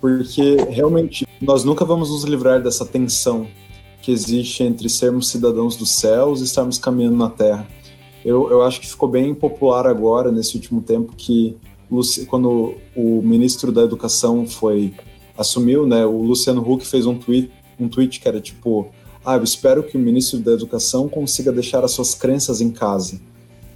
porque 0.00 0.56
realmente 0.68 1.26
nós 1.40 1.64
nunca 1.64 1.84
vamos 1.84 2.10
nos 2.10 2.24
livrar 2.24 2.60
dessa 2.60 2.84
tensão 2.84 3.46
que 4.00 4.10
existe 4.10 4.62
entre 4.64 4.88
sermos 4.88 5.28
cidadãos 5.28 5.76
dos 5.76 5.90
céus 5.90 6.40
e 6.40 6.44
estarmos 6.44 6.76
caminhando 6.76 7.16
na 7.16 7.30
terra. 7.30 7.66
Eu, 8.24 8.50
eu 8.50 8.62
acho 8.62 8.80
que 8.80 8.88
ficou 8.88 9.08
bem 9.08 9.32
popular 9.34 9.86
agora, 9.86 10.30
nesse 10.30 10.56
último 10.56 10.82
tempo, 10.82 11.12
que 11.16 11.56
quando 12.28 12.74
o 12.96 13.22
ministro 13.22 13.70
da 13.70 13.82
Educação 13.82 14.46
foi 14.46 14.92
assumiu, 15.36 15.86
né, 15.86 16.04
o 16.04 16.22
Luciano 16.22 16.68
Huck 16.68 16.86
fez 16.86 17.06
um 17.06 17.16
tweet, 17.16 17.50
um 17.82 17.88
tweet 17.88 18.20
que 18.20 18.28
era 18.28 18.40
tipo, 18.40 18.90
ah, 19.24 19.36
eu 19.36 19.44
espero 19.44 19.82
que 19.82 19.96
o 19.96 20.00
ministro 20.00 20.38
da 20.38 20.52
Educação 20.52 21.08
consiga 21.08 21.52
deixar 21.52 21.84
as 21.84 21.92
suas 21.92 22.14
crenças 22.14 22.60
em 22.60 22.70
casa. 22.70 23.20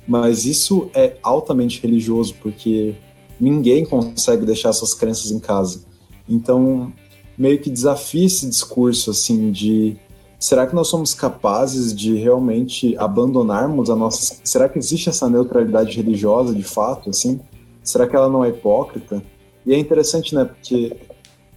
Mas 0.07 0.45
isso 0.45 0.90
é 0.95 1.16
altamente 1.23 1.81
religioso, 1.81 2.35
porque 2.40 2.95
ninguém 3.40 3.85
consegue 3.85 4.45
deixar 4.45 4.73
suas 4.73 4.95
crenças 4.95 5.31
em 5.31 5.38
casa. 5.38 5.85
Então, 6.29 6.92
meio 7.37 7.59
que 7.61 7.71
desafia 7.71 8.27
esse 8.27 8.49
discurso 8.49 9.11
assim 9.11 9.51
de 9.51 9.97
será 10.38 10.66
que 10.66 10.75
nós 10.75 10.88
somos 10.88 11.14
capazes 11.14 11.95
de 11.95 12.16
realmente 12.16 12.97
abandonarmos 12.99 13.90
a 13.90 13.97
nossa 13.97 14.37
será 14.45 14.69
que 14.69 14.79
existe 14.79 15.09
essa 15.09 15.29
neutralidade 15.29 15.97
religiosa 15.97 16.55
de 16.55 16.62
fato 16.62 17.11
assim 17.11 17.40
será 17.83 18.07
que 18.07 18.16
ela 18.16 18.29
não 18.29 18.45
é 18.45 18.49
hipócrita 18.49 19.23
e 19.66 19.75
é 19.75 19.79
interessante 19.79 20.35
né 20.35 20.45
porque 20.45 20.97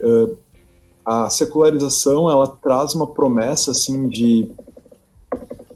uh, 0.01 0.37
a 1.09 1.29
secularização 1.29 2.29
ela 2.29 2.47
traz 2.47 2.93
uma 2.93 3.07
promessa 3.07 3.71
assim 3.71 4.07
de 4.07 4.49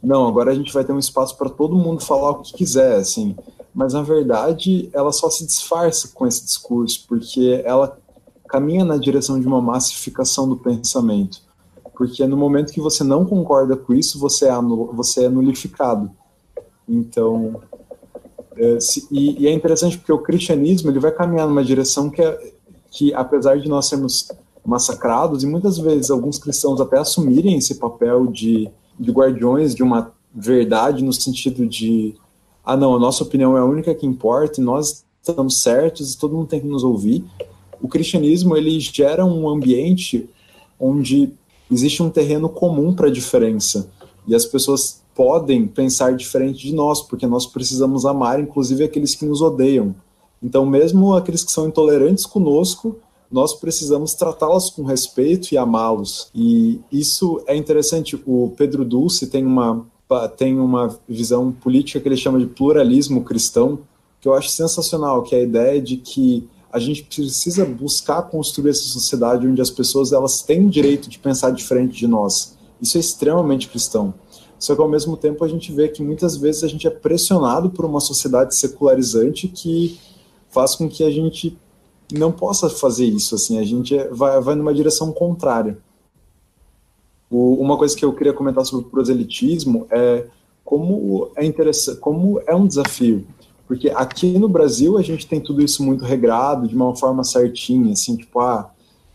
não 0.02 0.28
agora 0.28 0.52
a 0.52 0.56
gente 0.56 0.74
vai 0.74 0.84
ter 0.84 0.92
um 0.92 1.00
espaço 1.00 1.38
para 1.38 1.50
todo 1.50 1.76
mundo 1.76 2.04
falar 2.04 2.32
o 2.32 2.42
que 2.42 2.54
quiser 2.54 2.98
assim 2.98 3.36
mas 3.74 3.94
na 3.94 4.02
verdade 4.02 4.90
ela 4.94 5.12
só 5.12 5.30
se 5.30 5.46
disfarça 5.46 6.10
com 6.14 6.28
esse 6.28 6.46
discurso 6.46 7.06
porque 7.08 7.62
ela 7.66 7.98
caminha 8.54 8.86
na 8.86 8.98
direção 8.98 9.40
de 9.40 9.48
uma 9.48 9.60
massificação 9.60 10.48
do 10.48 10.56
pensamento. 10.56 11.42
Porque 11.98 12.24
no 12.28 12.38
momento 12.38 12.72
que 12.72 12.80
você 12.80 13.04
não 13.04 13.26
concorda 13.26 13.76
com 13.76 13.96
isso, 13.96 14.20
você 14.20 14.46
é, 14.46 14.52
anul 14.52 14.94
você 14.94 15.26
é 15.26 15.30
nulificado. 15.30 16.12
Então, 16.88 17.60
é, 18.56 18.80
se, 18.80 19.08
e, 19.10 19.42
e, 19.42 19.48
é 19.48 19.52
interessante 19.52 19.98
porque 19.98 20.14
o 20.14 20.20
cristianismo 20.20 20.92
ele 20.92 21.00
vai 21.00 21.12
caminhar 21.12 21.48
numa 21.48 21.64
direção 21.64 22.12
que, 22.12 22.22
é, 22.22 22.54
que 22.92 23.12
apesar 23.16 23.58
de 23.60 23.68
nós 23.68 23.88
sermos 23.88 24.28
massacrados, 24.66 25.44
e 25.44 25.48
muitas 25.48 25.78
vezes 25.78 26.10
alguns 26.10 26.38
cristãos 26.38 26.80
até 26.80 26.98
assumirem 26.98 27.58
esse 27.58 27.76
papel 27.76 28.28
de, 28.28 28.70
de 29.00 29.12
guardiões 29.12 29.76
de 29.76 29.84
uma 29.84 30.14
verdade 30.34 31.04
no 31.04 31.14
sentido 31.14 31.68
de 31.68 32.16
ah 32.66 32.78
não, 32.78 32.96
a 32.96 33.00
nossa 33.00 33.24
opinião 33.24 33.58
é 33.58 33.60
a 33.60 33.66
única 33.66 33.94
que 33.94 34.06
importa 34.06 34.60
e 34.60 34.64
nós 34.64 35.04
estamos 35.22 35.62
certos 35.62 36.14
e 36.14 36.18
todo 36.18 36.36
mundo 36.36 36.48
tem 36.48 36.62
que 36.62 36.68
nos 36.68 36.84
ouvir 36.84 37.24
o 37.84 37.88
cristianismo 37.90 38.56
ele 38.56 38.80
gera 38.80 39.26
um 39.26 39.48
ambiente 39.50 40.30
onde 40.80 41.34
existe 41.70 42.02
um 42.02 42.10
terreno 42.10 42.48
comum 42.48 42.96
para 42.96 43.08
a 43.08 43.12
diferença 43.12 43.90
e 44.26 44.34
as 44.34 44.46
pessoas 44.46 45.04
podem 45.14 45.68
pensar 45.68 46.16
diferente 46.16 46.66
de 46.66 46.74
nós, 46.74 47.02
porque 47.02 47.28
nós 47.28 47.46
precisamos 47.46 48.06
amar, 48.06 48.40
inclusive 48.40 48.86
aqueles 48.86 49.14
que 49.14 49.26
nos 49.26 49.42
odeiam. 49.42 49.94
Então, 50.42 50.66
mesmo 50.66 51.14
aqueles 51.14 51.44
que 51.44 51.52
são 51.52 51.68
intolerantes 51.68 52.26
conosco, 52.26 52.96
nós 53.34 53.56
precisamos 53.56 54.14
tratá-los 54.14 54.70
com 54.70 54.84
respeito 54.84 55.52
e 55.52 55.58
amá-los. 55.58 56.30
E 56.36 56.80
isso 56.92 57.44
é 57.48 57.56
interessante. 57.56 58.16
O 58.28 58.54
Pedro 58.56 58.86
Dulce 58.86 59.26
tem 59.26 59.44
uma 59.44 59.92
tem 60.38 60.60
uma 60.60 60.96
visão 61.10 61.52
política 61.52 62.00
que 62.00 62.08
ele 62.08 62.16
chama 62.16 62.38
de 62.38 62.46
pluralismo 62.46 63.24
cristão, 63.24 63.80
que 64.22 64.28
eu 64.28 64.36
acho 64.36 64.50
sensacional, 64.50 65.24
que 65.24 65.34
é 65.34 65.40
a 65.40 65.42
ideia 65.42 65.82
de 65.82 65.98
que 65.98 66.48
a 66.72 66.78
gente 66.78 67.04
precisa 67.04 67.66
buscar 67.66 68.22
construir 68.22 68.70
essa 68.70 68.84
sociedade 68.84 69.48
onde 69.48 69.60
as 69.60 69.72
pessoas 69.72 70.12
elas 70.12 70.44
têm 70.44 70.70
direito 70.70 71.10
de 71.10 71.18
pensar 71.18 71.50
diferente 71.50 71.98
de 71.98 72.06
nós. 72.06 72.56
Isso 72.80 72.98
é 72.98 73.00
extremamente 73.00 73.68
cristão. 73.68 74.14
Só 74.60 74.76
que 74.76 74.82
ao 74.82 74.88
mesmo 74.88 75.18
tempo 75.18 75.44
a 75.44 75.48
gente 75.48 75.72
vê 75.72 75.88
que 75.88 76.04
muitas 76.04 76.38
vezes 76.38 76.64
a 76.64 76.68
gente 76.68 76.86
é 76.86 76.92
pressionado 76.92 77.72
por 77.72 77.84
uma 77.84 78.00
sociedade 78.00 78.56
secularizante 78.56 79.48
que 79.48 79.98
faz 80.50 80.76
com 80.76 80.88
que 80.88 81.04
a 81.04 81.10
gente 81.10 81.58
não 82.18 82.32
possa 82.32 82.70
fazer 82.70 83.06
isso. 83.06 83.36
Assim, 83.36 83.60
a 83.60 83.64
gente 83.64 83.98
é, 83.98 84.08
vai, 84.10 84.40
vai 84.42 84.56
numa 84.56 84.74
direção 84.74 85.12
contrária. 85.12 85.78
O, 87.30 87.56
uma 87.56 87.78
coisa 87.78 87.96
que 87.96 88.06
eu 88.06 88.14
queria 88.14 88.34
comentar 88.34 88.66
sobre 88.66 88.86
o 88.86 88.90
proselitismo 88.90 89.88
é 89.90 90.26
como 90.64 91.32
é 91.36 91.46
interessante, 91.46 92.00
como 92.00 92.42
é 92.48 92.56
um 92.56 92.68
desafio. 92.68 93.26
Porque 93.68 93.90
aqui 93.90 94.38
no 94.38 94.50
Brasil 94.50 94.98
a 94.98 95.02
gente 95.02 95.26
tem 95.26 95.40
tudo 95.40 95.62
isso 95.62 95.84
muito 95.84 96.04
regrado, 96.04 96.68
de 96.68 96.76
uma 96.76 96.96
forma 96.96 97.24
certinha, 97.24 97.94
assim, 97.94 98.16
tipo, 98.18 98.40
ah, 98.40 98.70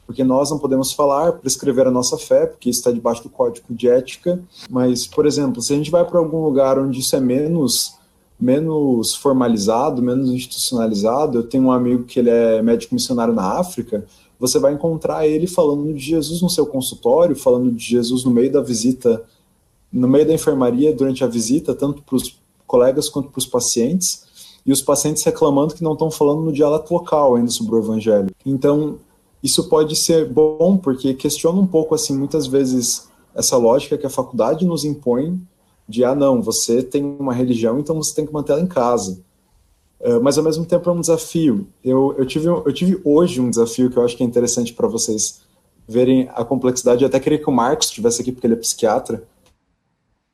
porque 0.06 0.24
nós 0.24 0.50
não 0.50 0.58
podemos 0.58 0.92
falar, 0.92 1.32
prescrever 1.32 1.86
a 1.86 1.90
nossa 1.90 2.16
fé, 2.16 2.46
porque 2.46 2.70
isso 2.70 2.80
está 2.80 2.90
debaixo 2.90 3.22
do 3.22 3.28
código 3.28 3.66
de 3.68 3.88
ética. 3.88 4.40
Mas, 4.70 5.06
por 5.06 5.26
exemplo, 5.26 5.60
se 5.60 5.74
a 5.74 5.76
gente 5.76 5.90
vai 5.90 6.02
para 6.02 6.18
algum 6.18 6.42
lugar 6.42 6.78
onde 6.78 7.00
isso 7.00 7.14
é 7.14 7.20
menos 7.20 7.97
menos 8.40 9.14
formalizado, 9.14 10.00
menos 10.00 10.30
institucionalizado, 10.30 11.38
eu 11.38 11.42
tenho 11.42 11.64
um 11.64 11.72
amigo 11.72 12.04
que 12.04 12.20
ele 12.20 12.30
é 12.30 12.62
médico 12.62 12.94
missionário 12.94 13.34
na 13.34 13.58
África, 13.58 14.06
você 14.38 14.58
vai 14.58 14.72
encontrar 14.72 15.26
ele 15.26 15.46
falando 15.46 15.92
de 15.92 15.98
Jesus 15.98 16.40
no 16.40 16.48
seu 16.48 16.64
consultório, 16.64 17.34
falando 17.34 17.72
de 17.72 17.84
Jesus 17.84 18.22
no 18.24 18.30
meio 18.30 18.52
da 18.52 18.62
visita, 18.62 19.24
no 19.92 20.06
meio 20.06 20.26
da 20.26 20.34
enfermaria 20.34 20.94
durante 20.94 21.24
a 21.24 21.26
visita, 21.26 21.74
tanto 21.74 22.02
para 22.02 22.14
os 22.14 22.38
colegas 22.66 23.08
quanto 23.08 23.30
para 23.30 23.38
os 23.38 23.46
pacientes 23.46 24.26
e 24.64 24.70
os 24.70 24.82
pacientes 24.82 25.24
reclamando 25.24 25.74
que 25.74 25.82
não 25.82 25.94
estão 25.94 26.10
falando 26.10 26.42
no 26.42 26.52
dialeto 26.52 26.92
local 26.92 27.34
ainda 27.34 27.50
sobre 27.50 27.74
o 27.74 27.78
evangelho. 27.78 28.30
Então, 28.46 28.98
isso 29.42 29.68
pode 29.68 29.96
ser 29.96 30.28
bom 30.28 30.76
porque 30.76 31.14
questiona 31.14 31.58
um 31.58 31.66
pouco 31.66 31.94
assim 31.94 32.16
muitas 32.16 32.46
vezes 32.46 33.08
essa 33.34 33.56
lógica 33.56 33.96
que 33.96 34.06
a 34.06 34.10
faculdade 34.10 34.64
nos 34.66 34.84
impõe 34.84 35.40
de 35.88 36.04
ah 36.04 36.14
não, 36.14 36.42
você 36.42 36.82
tem 36.82 37.02
uma 37.02 37.32
religião, 37.32 37.78
então 37.78 37.96
você 37.96 38.14
tem 38.14 38.26
que 38.26 38.32
manter 38.32 38.52
ela 38.52 38.60
em 38.60 38.66
casa. 38.66 39.20
Uh, 40.00 40.22
mas 40.22 40.38
ao 40.38 40.44
mesmo 40.44 40.64
tempo 40.64 40.88
é 40.88 40.92
um 40.92 41.00
desafio. 41.00 41.66
Eu, 41.82 42.14
eu, 42.18 42.26
tive, 42.26 42.46
eu 42.46 42.72
tive 42.72 43.00
hoje 43.04 43.40
um 43.40 43.50
desafio 43.50 43.90
que 43.90 43.96
eu 43.96 44.04
acho 44.04 44.16
que 44.16 44.22
é 44.22 44.26
interessante 44.26 44.72
para 44.72 44.86
vocês 44.86 45.40
verem 45.88 46.28
a 46.34 46.44
complexidade. 46.44 47.02
Eu 47.02 47.08
até 47.08 47.18
queria 47.18 47.38
que 47.38 47.48
o 47.48 47.52
Marcos 47.52 47.88
estivesse 47.88 48.20
aqui 48.20 48.30
porque 48.30 48.46
ele 48.46 48.54
é 48.54 48.58
psiquiatra 48.58 49.24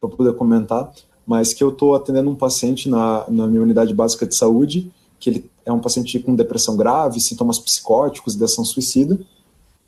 para 0.01 0.11
poder 0.11 0.35
comentar 0.35 0.93
mas 1.27 1.53
que 1.53 1.65
eu 1.65 1.71
estou 1.71 1.95
atendendo 1.95 2.31
um 2.31 2.35
paciente 2.35 2.89
na, 2.89 3.25
na 3.29 3.47
minha 3.47 3.63
unidade 3.63 3.95
básica 3.95 4.27
de 4.27 4.35
saúde, 4.35 4.91
que 5.19 5.31
ele 5.31 5.51
é 5.65 5.73
um 5.73 5.81
paciente 5.81 6.19
com 6.19 6.35
depressão 6.35 6.77
grave, 6.77 7.21
sintomas 7.21 7.59
psicóticos, 7.59 8.35
ideação 8.35 8.65
suicida, 8.65 9.19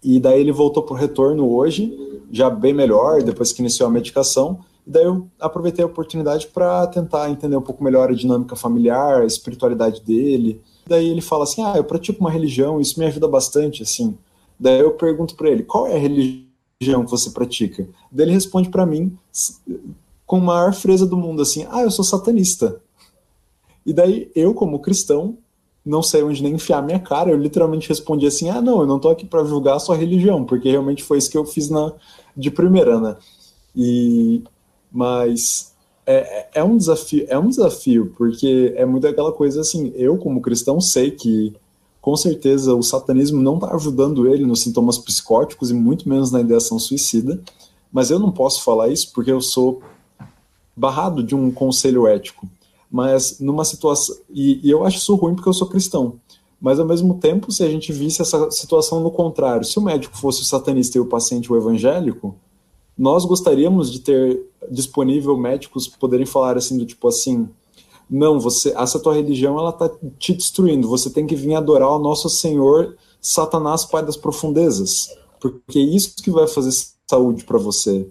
e 0.02 0.18
daí 0.18 0.40
ele 0.40 0.52
voltou 0.52 0.83
para 0.83 0.94
o 0.94 0.96
retorno 0.96 1.50
hoje, 1.52 1.94
já 2.31 2.48
bem 2.48 2.72
melhor, 2.72 3.22
depois 3.22 3.52
que 3.52 3.61
iniciou 3.61 3.88
a 3.88 3.92
medicação, 3.92 4.61
e 4.87 4.90
daí 4.90 5.05
eu 5.05 5.29
aproveitei 5.40 5.83
a 5.83 5.88
oportunidade 5.88 6.46
para 6.46 6.87
tentar 6.87 7.29
entender 7.31 7.57
um 7.57 7.62
pouco 7.62 7.83
melhor 7.83 8.11
a 8.11 8.14
dinâmica 8.14 8.55
familiar, 8.55 9.22
a 9.22 9.27
espiritualidade 9.27 10.01
dele. 10.03 10.61
Daí 10.87 11.09
ele 11.09 11.20
fala 11.20 11.44
assim: 11.44 11.62
"Ah, 11.64 11.75
eu 11.77 11.85
pratico 11.85 12.20
uma 12.20 12.31
religião, 12.31 12.81
isso 12.81 12.99
me 12.99 13.07
ajuda 13.07 13.27
bastante 13.27 13.83
assim". 13.83 14.16
Daí 14.59 14.81
eu 14.81 14.92
pergunto 14.92 15.35
para 15.35 15.51
ele: 15.51 15.64
"Qual 15.64 15.87
é 15.87 15.96
a 15.96 15.99
religião 15.99 17.05
que 17.05 17.11
você 17.11 17.31
pratica?". 17.31 17.88
Daí 18.12 18.27
ele 18.27 18.35
responde 18.35 18.68
para 18.68 18.87
mim 18.87 19.16
com 20.27 20.38
a 20.38 20.40
maior 20.40 20.75
freza 20.75 21.07
do 21.07 21.16
mundo, 21.16 21.40
assim, 21.40 21.66
ah, 21.70 21.83
eu 21.83 21.90
sou 21.90 22.05
satanista. 22.05 22.81
E 23.87 23.92
daí 23.92 24.31
eu, 24.35 24.53
como 24.53 24.81
cristão, 24.81 25.38
não 25.85 26.03
sei 26.03 26.25
onde 26.25 26.42
nem 26.42 26.55
enfiar 26.55 26.83
minha 26.83 26.99
cara, 26.99 27.31
eu 27.31 27.37
literalmente 27.37 27.88
respondi 27.88 28.27
assim, 28.27 28.51
ah, 28.51 28.61
não, 28.61 28.81
eu 28.81 28.87
não 28.87 28.99
tô 28.99 29.09
aqui 29.09 29.25
para 29.25 29.44
julgar 29.44 29.77
a 29.77 29.79
sua 29.79 29.96
religião, 29.96 30.44
porque 30.44 30.68
realmente 30.68 31.05
foi 31.05 31.18
isso 31.18 31.31
que 31.31 31.38
eu 31.38 31.44
fiz 31.44 31.70
na, 31.70 31.92
de 32.37 32.51
primeira, 32.51 33.01
né? 33.01 33.16
E, 33.75 34.42
mas 34.90 35.72
é, 36.07 36.49
é 36.55 36.64
um 36.64 36.77
desafio, 36.77 37.27
é 37.29 37.38
um 37.38 37.49
desafio, 37.49 38.12
porque 38.16 38.72
é 38.77 38.87
muito 38.87 39.07
aquela 39.07 39.33
coisa 39.33 39.61
assim, 39.61 39.92
eu 39.96 40.16
como 40.16 40.40
cristão 40.40 40.81
sei 40.81 41.11
que 41.11 41.55
com 42.01 42.16
certeza 42.16 42.72
o 42.75 42.83
satanismo 42.83 43.42
não 43.42 43.55
está 43.57 43.75
ajudando 43.75 44.33
ele 44.33 44.46
nos 44.46 44.62
sintomas 44.62 44.96
psicóticos 44.96 45.70
e 45.70 45.75
muito 45.75 46.09
menos 46.09 46.31
na 46.31 46.40
ideação 46.40 46.79
suicida, 46.79 47.42
mas 47.92 48.11
eu 48.11 48.18
não 48.18 48.31
posso 48.31 48.62
falar 48.62 48.88
isso 48.88 49.12
porque 49.12 49.33
eu 49.33 49.40
sou 49.40 49.83
barrado 50.77 51.22
de 51.22 51.35
um 51.35 51.51
conselho 51.51 52.07
ético. 52.07 52.49
Mas 52.88 53.40
numa 53.40 53.64
situação. 53.64 54.16
E, 54.31 54.61
e 54.62 54.70
eu 54.70 54.85
acho 54.85 54.99
isso 54.99 55.14
ruim 55.16 55.35
porque 55.35 55.49
eu 55.49 55.53
sou 55.53 55.66
cristão. 55.66 56.20
Mas 56.61 56.79
ao 56.79 56.87
mesmo 56.87 57.14
tempo, 57.14 57.51
se 57.51 57.64
a 57.64 57.68
gente 57.68 57.92
visse 57.92 58.22
essa 58.22 58.51
situação 58.51 59.01
no 59.01 59.11
contrário, 59.11 59.64
se 59.64 59.79
o 59.79 59.83
médico 59.83 60.16
fosse 60.16 60.42
o 60.42 60.44
satanista 60.44 60.96
e 60.96 61.01
o 61.01 61.07
paciente 61.07 61.53
o 61.53 61.57
evangélico, 61.57 62.37
nós 62.98 63.24
gostaríamos 63.24 63.90
de 63.92 64.00
ter 64.00 64.46
disponível 64.70 65.37
médicos 65.37 65.87
poderem 65.87 66.26
falar 66.26 66.56
assim 66.56 66.78
do 66.78 66.87
tipo 66.87 67.06
assim, 67.09 67.48
não, 68.09 68.38
você, 68.38 68.72
essa 68.76 68.98
tua 68.98 69.14
religião 69.14 69.59
ela 69.59 69.72
tá 69.72 69.90
te 70.18 70.32
destruindo, 70.32 70.88
você 70.88 71.11
tem 71.11 71.26
que 71.26 71.35
vir 71.35 71.54
adorar 71.54 71.90
o 71.90 71.98
nosso 71.98 72.28
Senhor 72.30 72.96
Satanás 73.20 73.85
Pai 73.85 74.04
das 74.04 74.16
profundezas, 74.16 75.09
porque 75.40 75.78
é 75.78 75.82
isso 75.82 76.14
que 76.22 76.30
vai 76.30 76.46
fazer 76.46 76.70
saúde 77.09 77.44
para 77.44 77.59
você. 77.59 78.09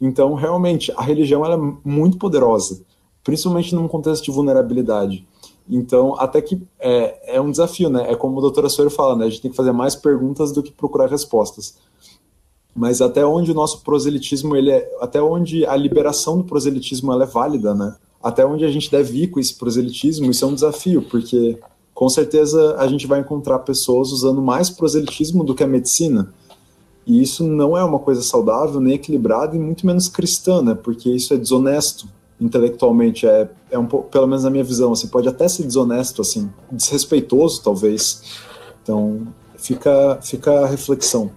Então, 0.00 0.34
realmente, 0.34 0.92
a 0.96 1.02
religião 1.02 1.44
é 1.44 1.56
muito 1.84 2.18
poderosa, 2.18 2.82
principalmente 3.22 3.74
num 3.74 3.86
contexto 3.86 4.24
de 4.24 4.30
vulnerabilidade. 4.30 5.26
Então, 5.68 6.16
até 6.18 6.42
que 6.42 6.60
é, 6.80 7.36
é 7.36 7.40
um 7.40 7.50
desafio, 7.50 7.88
né? 7.88 8.10
É 8.10 8.16
como 8.16 8.38
o 8.38 8.40
doutor 8.40 8.66
Açoeiro 8.66 8.90
fala, 8.90 9.14
né? 9.14 9.26
A 9.26 9.30
gente 9.30 9.42
tem 9.42 9.50
que 9.50 9.56
fazer 9.56 9.72
mais 9.72 9.94
perguntas 9.94 10.50
do 10.50 10.62
que 10.62 10.72
procurar 10.72 11.08
respostas. 11.08 11.78
Mas 12.74 13.00
até 13.00 13.24
onde 13.24 13.50
o 13.50 13.54
nosso 13.54 13.82
proselitismo, 13.82 14.56
ele 14.56 14.70
é, 14.70 14.90
até 15.00 15.20
onde 15.20 15.66
a 15.66 15.76
liberação 15.76 16.38
do 16.38 16.44
proselitismo 16.44 17.12
ela 17.12 17.24
é 17.24 17.26
válida, 17.26 17.74
né? 17.74 17.94
Até 18.22 18.46
onde 18.46 18.64
a 18.64 18.70
gente 18.70 18.90
deve 18.90 19.24
ir 19.24 19.26
com 19.28 19.38
esse 19.38 19.54
proselitismo, 19.54 20.30
isso 20.30 20.44
é 20.44 20.48
um 20.48 20.54
desafio, 20.54 21.02
porque 21.02 21.58
com 21.92 22.08
certeza 22.08 22.76
a 22.78 22.86
gente 22.86 23.06
vai 23.06 23.20
encontrar 23.20 23.58
pessoas 23.60 24.10
usando 24.10 24.40
mais 24.40 24.70
proselitismo 24.70 25.44
do 25.44 25.54
que 25.54 25.62
a 25.62 25.66
medicina. 25.66 26.32
E 27.06 27.20
isso 27.20 27.44
não 27.44 27.76
é 27.76 27.84
uma 27.84 27.98
coisa 27.98 28.22
saudável, 28.22 28.80
nem 28.80 28.94
equilibrada 28.94 29.56
e 29.56 29.58
muito 29.58 29.86
menos 29.86 30.08
cristã, 30.08 30.62
né? 30.62 30.74
Porque 30.74 31.10
isso 31.10 31.34
é 31.34 31.36
desonesto 31.36 32.08
intelectualmente, 32.40 33.26
é, 33.26 33.48
é 33.70 33.78
um 33.78 33.86
pouco, 33.86 34.08
pelo 34.08 34.26
menos 34.26 34.42
na 34.42 34.50
minha 34.50 34.64
visão, 34.64 34.92
assim, 34.92 35.06
pode 35.06 35.28
até 35.28 35.46
ser 35.46 35.62
desonesto, 35.62 36.22
assim, 36.22 36.50
desrespeitoso 36.70 37.62
talvez. 37.62 38.22
Então, 38.82 39.28
fica, 39.56 40.18
fica 40.22 40.60
a 40.60 40.66
reflexão. 40.66 41.30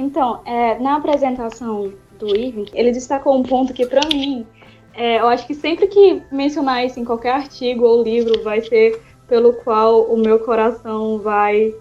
Então, 0.00 0.40
é, 0.46 0.78
na 0.78 0.96
apresentação 0.96 1.92
do 2.18 2.34
Irving, 2.34 2.64
ele 2.72 2.90
destacou 2.90 3.36
um 3.36 3.42
ponto 3.42 3.74
que, 3.74 3.84
para 3.84 4.08
mim, 4.08 4.46
é, 4.94 5.20
eu 5.20 5.28
acho 5.28 5.46
que 5.46 5.54
sempre 5.54 5.86
que 5.86 6.22
mencionar 6.32 6.86
isso 6.86 6.98
em 6.98 7.04
qualquer 7.04 7.32
artigo 7.32 7.84
ou 7.84 8.02
livro, 8.02 8.42
vai 8.42 8.62
ser 8.62 8.98
pelo 9.28 9.52
qual 9.52 10.04
o 10.04 10.16
meu 10.16 10.38
coração 10.38 11.18
vai 11.18 11.74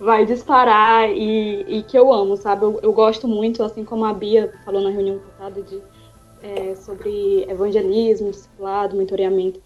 vai 0.00 0.24
disparar 0.24 1.10
e, 1.10 1.64
e 1.68 1.82
que 1.82 1.98
eu 1.98 2.12
amo, 2.12 2.36
sabe? 2.36 2.64
Eu, 2.64 2.78
eu, 2.84 2.92
gosto 2.92 3.26
muito, 3.26 3.64
assim 3.64 3.84
como 3.84 4.04
a 4.04 4.12
Bia 4.12 4.52
falou 4.64 4.80
na 4.80 4.90
reunião 4.90 5.18
passada, 5.18 5.60
de, 5.60 5.82
é, 6.40 6.76
sobre 6.76 7.44
evangelismo, 7.50 8.30
discipulado, 8.30 8.96
mentoreamento. 8.96 9.60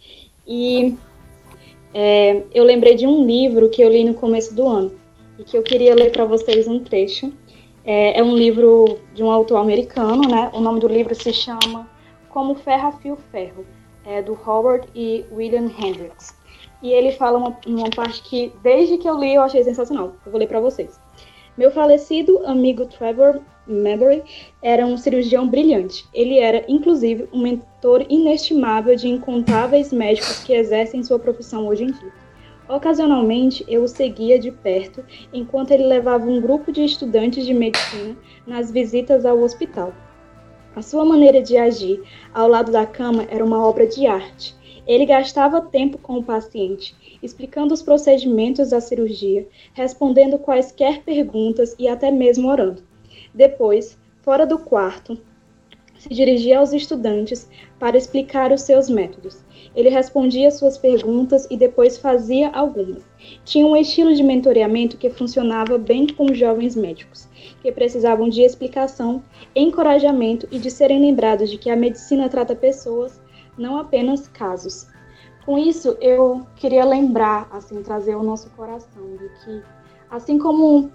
E 0.47 0.97
é, 1.93 2.43
eu 2.53 2.65
lembrei 2.65 2.95
de 2.95 3.07
um 3.07 3.27
livro 3.27 3.69
que 3.69 3.83
eu 3.83 3.91
li 3.91 4.05
no 4.05 4.15
começo 4.15 4.55
do 4.55 4.67
ano 4.67 4.91
e 5.39 5.45
que 5.45 5.57
eu 5.57 5.63
queria 5.63 5.95
ler 5.95 6.11
para 6.11 6.25
vocês 6.25 6.67
um 6.67 6.81
trecho. 6.81 7.33
É, 7.85 8.19
é, 8.19 8.23
um 8.23 8.37
livro 8.37 8.99
de 9.13 9.23
um 9.23 9.31
autor 9.31 9.59
americano, 9.59 10.23
né? 10.29 10.51
O 10.53 10.61
nome 10.61 10.81
do 10.81 10.89
livro 10.89 11.15
se 11.15 11.33
chama 11.33 11.89
Como 12.29 12.55
Ferro 12.55 12.89
Afia 12.89 13.13
o 13.13 13.17
Ferro, 13.17 13.67
é 14.05 14.23
do 14.23 14.39
Howard 14.47 14.87
e 14.95 15.25
William 15.33 15.71
Hendricks. 15.79 16.37
E 16.83 16.93
ele 16.93 17.13
fala 17.13 17.39
uma, 17.39 17.57
uma 17.67 17.91
parte 17.91 18.23
que, 18.23 18.53
desde 18.63 18.99
que 18.99 19.09
eu 19.09 19.19
li, 19.19 19.35
eu 19.35 19.43
achei 19.43 19.63
sensacional. 19.63 20.15
Eu 20.25 20.33
vou 20.33 20.39
ler 20.39 20.49
para 20.49 20.61
vocês. 20.61 21.01
Meu 21.57 21.71
falecido 21.71 22.45
amigo 22.47 22.87
Trevor 22.87 23.41
Mabry 23.67 24.23
era 24.63 24.87
um 24.87 24.97
cirurgião 24.97 25.47
brilhante. 25.47 26.07
Ele 26.13 26.39
era, 26.39 26.65
inclusive, 26.67 27.29
um 27.33 27.41
mentor 27.41 28.07
inestimável 28.09 28.97
de 28.97 29.09
incontáveis 29.09 29.93
médicos 29.93 30.43
que 30.43 30.53
exercem 30.53 31.03
sua 31.03 31.19
profissão 31.19 31.67
hoje 31.67 31.85
em 31.85 31.93
dia. 31.93 32.22
Ocasionalmente, 32.73 33.63
eu 33.69 33.83
o 33.83 33.87
seguia 33.87 34.39
de 34.39 34.51
perto 34.51 35.05
enquanto 35.31 35.73
ele 35.73 35.85
levava 35.85 36.25
um 36.25 36.41
grupo 36.41 36.73
de 36.73 36.83
estudantes 36.83 37.45
de 37.45 37.53
medicina 37.53 38.17
nas 38.47 38.71
visitas 38.71 39.27
ao 39.27 39.39
hospital. 39.41 39.93
A 40.75 40.81
sua 40.81 41.05
maneira 41.05 41.43
de 41.43 41.59
agir 41.59 42.03
ao 42.33 42.49
lado 42.49 42.73
da 42.73 42.87
cama 42.87 43.27
era 43.29 43.45
uma 43.45 43.63
obra 43.63 43.87
de 43.87 44.07
arte. 44.07 44.57
Ele 44.87 45.05
gastava 45.05 45.61
tempo 45.61 45.99
com 45.99 46.17
o 46.17 46.25
paciente, 46.25 46.97
explicando 47.23 47.75
os 47.75 47.83
procedimentos 47.83 48.71
da 48.71 48.81
cirurgia, 48.81 49.47
respondendo 49.75 50.39
quaisquer 50.39 51.03
perguntas 51.03 51.77
e 51.79 51.87
até 51.87 52.11
mesmo 52.11 52.49
orando. 52.49 52.83
Depois, 53.35 53.99
fora 54.23 54.47
do 54.47 54.59
quarto, 54.59 55.19
se 55.99 56.09
dirigia 56.09 56.59
aos 56.59 56.73
estudantes 56.73 57.51
para 57.79 57.99
explicar 57.99 58.51
os 58.51 58.63
seus 58.63 58.89
métodos. 58.89 59.45
Ele 59.75 59.89
respondia 59.89 60.51
suas 60.51 60.77
perguntas 60.77 61.47
e 61.51 61.57
depois 61.57 61.99
fazia 61.99 62.51
algumas. 62.51 63.03
Tinha 63.45 63.67
um 63.67 63.77
estilo 63.77 64.15
de 64.15 64.23
mentoreamento 64.23 64.97
que 64.97 65.09
funcionava 65.11 65.79
bem 65.79 66.07
com 66.07 66.33
jovens 66.35 66.77
médicos, 66.77 67.29
que 67.63 67.73
precisavam 67.73 68.29
de 68.29 68.43
explicação, 68.43 69.23
encorajamento 69.55 70.47
e 70.51 70.59
de 70.59 70.71
serem 70.71 71.01
lembrados 71.01 71.51
de 71.51 71.59
que 71.59 71.71
a 71.71 71.77
medicina 71.77 72.29
trata 72.29 72.55
pessoas 72.55 73.21
não 73.57 73.77
apenas 73.77 74.29
casos. 74.29 74.87
Com 75.45 75.59
isso, 75.59 75.97
eu 76.01 76.47
queria 76.57 76.85
lembrar, 76.85 77.49
assim, 77.51 77.83
trazer 77.83 78.15
o 78.15 78.23
nosso 78.23 78.49
coração 78.51 79.03
de 79.17 79.29
que, 79.45 79.63
assim 80.11 80.39
como 80.39 80.91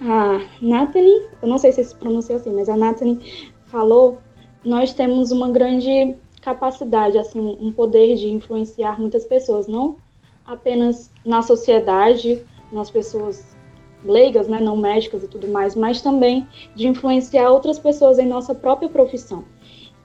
a 0.00 0.40
Nathalie, 0.60 1.28
eu 1.42 1.48
não 1.48 1.58
sei 1.58 1.72
se 1.72 1.84
se 1.84 1.94
pronuncia 1.94 2.36
assim, 2.36 2.52
mas 2.52 2.68
a 2.68 2.76
Nathalie 2.76 3.52
falou, 3.66 4.18
nós 4.64 4.94
temos 4.94 5.30
uma 5.30 5.50
grande 5.50 6.16
capacidade, 6.44 7.16
assim, 7.16 7.56
um 7.58 7.72
poder 7.72 8.16
de 8.16 8.28
influenciar 8.28 9.00
muitas 9.00 9.24
pessoas, 9.24 9.66
não 9.66 9.96
apenas 10.44 11.10
na 11.24 11.40
sociedade, 11.40 12.44
nas 12.70 12.90
pessoas 12.90 13.56
leigas, 14.04 14.46
né, 14.46 14.60
não 14.60 14.76
médicas 14.76 15.24
e 15.24 15.28
tudo 15.28 15.48
mais, 15.48 15.74
mas 15.74 16.02
também 16.02 16.46
de 16.74 16.86
influenciar 16.86 17.50
outras 17.50 17.78
pessoas 17.78 18.18
em 18.18 18.26
nossa 18.26 18.54
própria 18.54 18.90
profissão. 18.90 19.42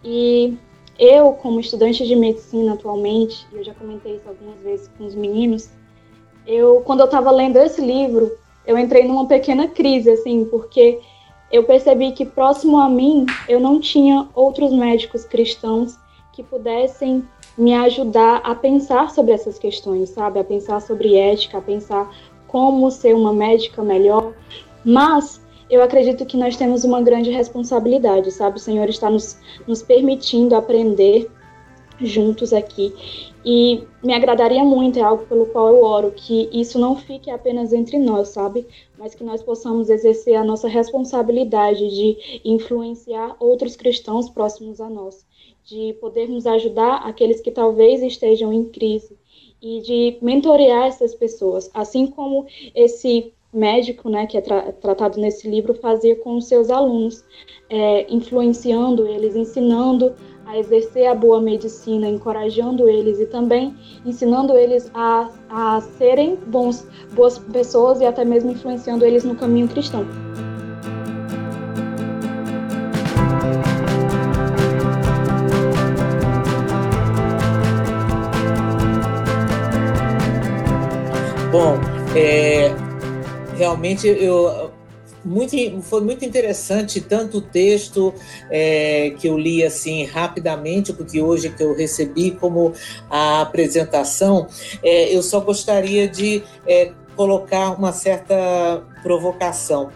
E 0.02 0.58
eu, 0.98 1.34
como 1.34 1.60
estudante 1.60 2.08
de 2.08 2.16
medicina 2.16 2.74
atualmente, 2.74 3.46
eu 3.52 3.62
já 3.62 3.74
comentei 3.74 4.16
isso 4.16 4.30
algumas 4.30 4.58
vezes 4.62 4.90
com 4.98 5.06
os 5.06 5.16
meninos, 5.16 5.70
eu, 6.48 6.82
quando 6.86 7.02
eu 7.02 7.06
estava 7.06 7.32
lendo 7.32 7.58
esse 7.58 7.82
livro, 7.82 8.32
eu 8.66 8.78
entrei 8.78 9.06
numa 9.06 9.28
pequena 9.28 9.68
crise, 9.68 10.10
assim, 10.10 10.46
porque 10.46 11.02
eu 11.52 11.66
percebi 11.66 12.14
que 12.14 12.26
próximo 12.26 12.80
a 12.80 12.88
mim 12.88 13.26
eu 13.50 13.60
não 13.60 13.82
tinha 13.82 14.30
outros 14.34 14.72
médicos 14.72 15.26
cristãos 15.26 15.98
que 16.40 16.44
pudessem 16.44 17.28
me 17.58 17.74
ajudar 17.74 18.38
a 18.46 18.56
pensar 18.56 19.12
sobre 19.12 19.34
essas 19.34 19.60
questões, 19.60 20.10
sabe? 20.10 20.40
A 20.40 20.44
pensar 20.44 20.82
sobre 20.82 21.18
ética, 21.18 21.58
a 21.58 21.62
pensar 21.62 22.10
como 22.48 22.90
ser 22.90 23.14
uma 23.14 23.34
médica 23.34 23.84
melhor. 23.84 24.34
Mas 24.86 25.42
eu 25.70 25.84
acredito 25.84 26.26
que 26.26 26.38
nós 26.38 26.56
temos 26.56 26.86
uma 26.86 27.02
grande 27.02 27.30
responsabilidade, 27.30 28.32
sabe? 28.32 28.56
O 28.56 28.60
Senhor 28.60 28.88
está 28.88 29.10
nos, 29.10 29.38
nos 29.68 29.82
permitindo 29.82 30.56
aprender 30.56 31.30
juntos 32.00 32.54
aqui. 32.54 32.94
E 33.44 33.84
me 34.02 34.14
agradaria 34.14 34.64
muito, 34.64 34.98
é 34.98 35.02
algo 35.02 35.26
pelo 35.26 35.46
qual 35.48 35.68
eu 35.68 35.84
oro, 35.84 36.12
que 36.12 36.50
isso 36.54 36.80
não 36.80 36.96
fique 36.96 37.30
apenas 37.30 37.74
entre 37.74 38.00
nós, 38.00 38.30
sabe? 38.30 38.66
Mas 38.98 39.14
que 39.14 39.26
nós 39.26 39.44
possamos 39.44 39.90
exercer 39.90 40.36
a 40.36 40.44
nossa 40.44 40.70
responsabilidade 40.70 41.90
de 41.90 42.42
influenciar 42.46 43.36
outros 43.40 43.76
cristãos 43.76 44.30
próximos 44.30 44.80
a 44.80 44.90
nós, 44.90 45.26
de 45.70 45.94
podermos 46.02 46.48
ajudar 46.48 47.08
aqueles 47.08 47.40
que 47.40 47.52
talvez 47.52 48.02
estejam 48.02 48.52
em 48.52 48.66
crise 48.66 49.16
e 49.62 49.82
de 49.82 50.18
mentorear 50.22 50.88
essas 50.88 51.14
pessoas, 51.14 51.70
assim 51.74 52.08
como 52.08 52.48
esse 52.74 53.32
médico, 53.54 54.10
né, 54.10 54.26
que 54.26 54.38
é 54.38 54.42
tra 54.42 54.72
tratado 54.74 55.20
nesse 55.20 55.50
livro, 55.50 55.74
fazia 55.74 56.16
com 56.16 56.38
os 56.38 56.48
seus 56.48 56.70
alunos, 56.70 57.24
é, 57.70 58.12
influenciando 58.12 59.08
eles, 59.08 59.36
ensinando 59.36 60.14
a 60.46 60.58
exercer 60.58 61.08
a 61.08 61.14
boa 61.14 61.40
medicina, 61.40 62.08
encorajando 62.08 62.90
eles 62.90 63.20
e 63.20 63.26
também 63.28 63.76
ensinando 64.04 64.58
eles 64.58 64.90
a, 64.94 65.30
a 65.50 65.82
serem 65.82 66.36
bons, 66.36 66.88
boas 67.14 67.38
pessoas 67.38 68.02
e 68.02 68.06
até 68.06 68.26
mesmo 68.26 68.52
influenciando 68.52 69.06
eles 69.06 69.24
no 69.24 69.36
caminho 69.36 69.68
cristão. 69.68 70.06
Bom, 81.52 81.80
é, 82.16 82.70
realmente 83.58 84.08
eu 84.08 84.72
muito, 85.26 85.82
foi 85.82 86.02
muito 86.02 86.24
interessante 86.24 87.02
tanto 87.02 87.40
o 87.40 87.42
texto 87.42 88.14
é, 88.52 89.16
que 89.18 89.28
eu 89.28 89.36
li 89.36 89.66
assim 89.66 90.06
rapidamente, 90.06 90.94
porque 90.94 91.20
hoje 91.20 91.50
que 91.50 91.64
eu 91.64 91.76
recebi, 91.76 92.32
como 92.32 92.74
a 93.10 93.42
apresentação. 93.42 94.48
É, 94.84 95.14
eu 95.14 95.24
só 95.24 95.40
gostaria 95.40 96.08
de 96.08 96.44
é, 96.68 96.94
colocar 97.16 97.72
uma 97.72 97.92
certa 97.94 98.86
provocação. 99.02 99.90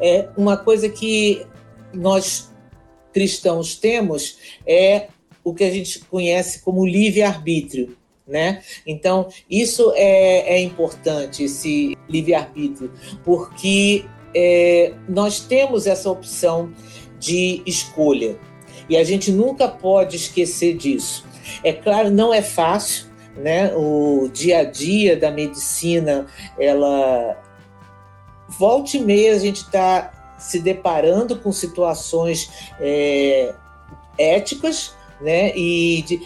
É, 0.00 0.30
uma 0.38 0.56
coisa 0.56 0.88
que 0.88 1.46
nós 1.92 2.50
cristãos 3.12 3.74
temos 3.76 4.38
é 4.66 5.08
o 5.44 5.52
que 5.52 5.64
a 5.64 5.70
gente 5.70 5.98
conhece 6.00 6.62
como 6.62 6.86
livre-arbítrio 6.86 7.94
né? 8.26 8.62
Então, 8.86 9.28
isso 9.50 9.92
é, 9.94 10.54
é 10.56 10.60
importante, 10.60 11.44
esse 11.44 11.96
livre-arbítrio, 12.08 12.90
porque 13.22 14.04
é, 14.34 14.92
nós 15.08 15.40
temos 15.40 15.86
essa 15.86 16.10
opção 16.10 16.72
de 17.18 17.62
escolha 17.64 18.38
e 18.88 18.96
a 18.96 19.04
gente 19.04 19.30
nunca 19.30 19.68
pode 19.68 20.16
esquecer 20.16 20.76
disso. 20.76 21.24
É 21.62 21.72
claro, 21.72 22.10
não 22.10 22.32
é 22.32 22.42
fácil, 22.42 23.06
né? 23.36 23.72
O 23.74 24.28
dia 24.32 24.60
a 24.60 24.64
dia 24.64 25.16
da 25.16 25.30
medicina, 25.30 26.26
ela 26.58 27.36
volta 28.48 28.96
e 28.96 29.00
meia 29.00 29.34
a 29.34 29.38
gente 29.38 29.62
está 29.62 30.36
se 30.38 30.60
deparando 30.60 31.38
com 31.38 31.50
situações 31.50 32.50
é, 32.80 33.54
éticas, 34.18 34.94
né? 35.20 35.56
E 35.56 36.02
de, 36.02 36.20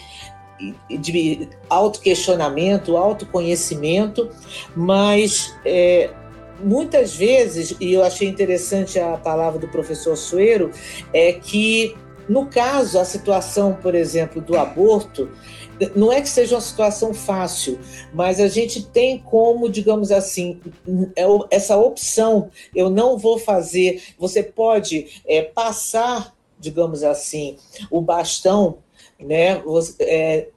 de 0.89 1.49
autoquestionamento, 1.69 2.97
autoconhecimento, 2.97 4.29
mas 4.75 5.55
é, 5.65 6.09
muitas 6.61 7.15
vezes, 7.15 7.75
e 7.79 7.93
eu 7.93 8.03
achei 8.03 8.27
interessante 8.27 8.99
a 8.99 9.17
palavra 9.17 9.59
do 9.59 9.67
professor 9.67 10.15
Sueiro, 10.15 10.71
é 11.13 11.33
que 11.33 11.95
no 12.29 12.45
caso, 12.45 12.99
a 12.99 13.05
situação, 13.05 13.73
por 13.73 13.95
exemplo, 13.95 14.39
do 14.39 14.55
aborto, 14.55 15.31
não 15.95 16.11
é 16.11 16.21
que 16.21 16.29
seja 16.29 16.55
uma 16.55 16.61
situação 16.61 17.11
fácil, 17.11 17.79
mas 18.13 18.39
a 18.39 18.47
gente 18.47 18.83
tem 18.83 19.17
como, 19.17 19.67
digamos 19.67 20.11
assim, 20.11 20.59
é 21.15 21.23
essa 21.49 21.75
opção. 21.75 22.51
Eu 22.75 22.89
não 22.89 23.17
vou 23.17 23.39
fazer. 23.39 24.03
Você 24.19 24.43
pode 24.43 25.21
é, 25.25 25.41
passar, 25.41 26.35
digamos 26.59 27.01
assim, 27.01 27.57
o 27.89 27.99
bastão, 27.99 28.77
né? 29.19 29.59
Você, 29.59 29.95
é, 30.03 30.47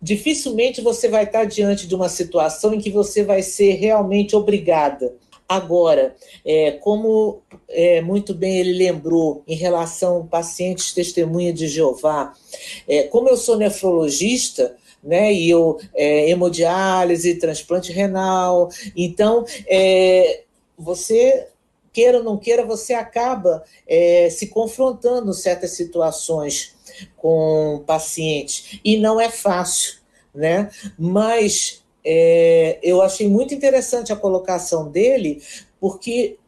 dificilmente 0.00 0.80
você 0.80 1.08
vai 1.08 1.24
estar 1.24 1.44
diante 1.44 1.86
de 1.86 1.94
uma 1.94 2.08
situação 2.08 2.74
em 2.74 2.80
que 2.80 2.90
você 2.90 3.24
vai 3.24 3.42
ser 3.42 3.72
realmente 3.74 4.36
obrigada 4.36 5.12
Agora, 5.52 6.16
é, 6.46 6.70
como 6.72 7.42
é, 7.68 8.00
muito 8.00 8.32
bem 8.32 8.56
ele 8.56 8.72
lembrou 8.72 9.42
em 9.46 9.54
relação 9.54 10.22
a 10.22 10.24
pacientes 10.24 10.94
testemunha 10.94 11.52
de 11.52 11.68
Jeová, 11.68 12.32
é, 12.88 13.02
como 13.02 13.28
eu 13.28 13.36
sou 13.36 13.58
nefrologista, 13.58 14.74
né, 15.04 15.30
e 15.30 15.50
eu 15.50 15.78
é, 15.94 16.30
hemodiálise, 16.30 17.34
transplante 17.34 17.92
renal, 17.92 18.70
então 18.96 19.44
é, 19.66 20.44
você 20.78 21.48
queira 21.92 22.18
ou 22.18 22.24
não 22.24 22.38
queira, 22.38 22.64
você 22.64 22.94
acaba 22.94 23.62
é, 23.86 24.30
se 24.30 24.48
confrontando 24.48 25.30
em 25.30 25.34
certas 25.34 25.72
situações 25.72 26.74
com 27.16 27.82
pacientes 27.86 28.80
e 28.84 28.96
não 28.96 29.20
é 29.20 29.28
fácil, 29.28 29.98
né? 30.34 30.70
Mas 30.98 31.82
é, 32.04 32.78
eu 32.82 33.02
achei 33.02 33.28
muito 33.28 33.54
interessante 33.54 34.12
a 34.12 34.16
colocação 34.16 34.90
dele, 34.90 35.42
porque 35.80 36.38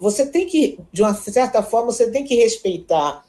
você 0.00 0.26
tem 0.26 0.46
que, 0.46 0.78
de 0.92 1.02
uma 1.02 1.14
certa 1.14 1.62
forma, 1.62 1.92
você 1.92 2.10
tem 2.10 2.24
que 2.24 2.36
respeitar 2.36 3.24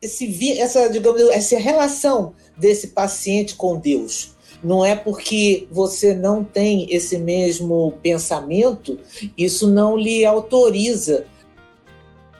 esse, 0.00 0.58
essa, 0.58 0.88
digamos, 0.88 1.20
essa 1.30 1.58
relação 1.58 2.34
desse 2.56 2.88
paciente 2.88 3.54
com 3.54 3.76
Deus. 3.76 4.36
Não 4.62 4.84
é 4.84 4.96
porque 4.96 5.66
você 5.70 6.14
não 6.14 6.42
tem 6.42 6.86
esse 6.90 7.18
mesmo 7.18 7.92
pensamento, 8.02 8.98
isso 9.36 9.68
não 9.68 9.96
lhe 9.96 10.24
autoriza 10.24 11.26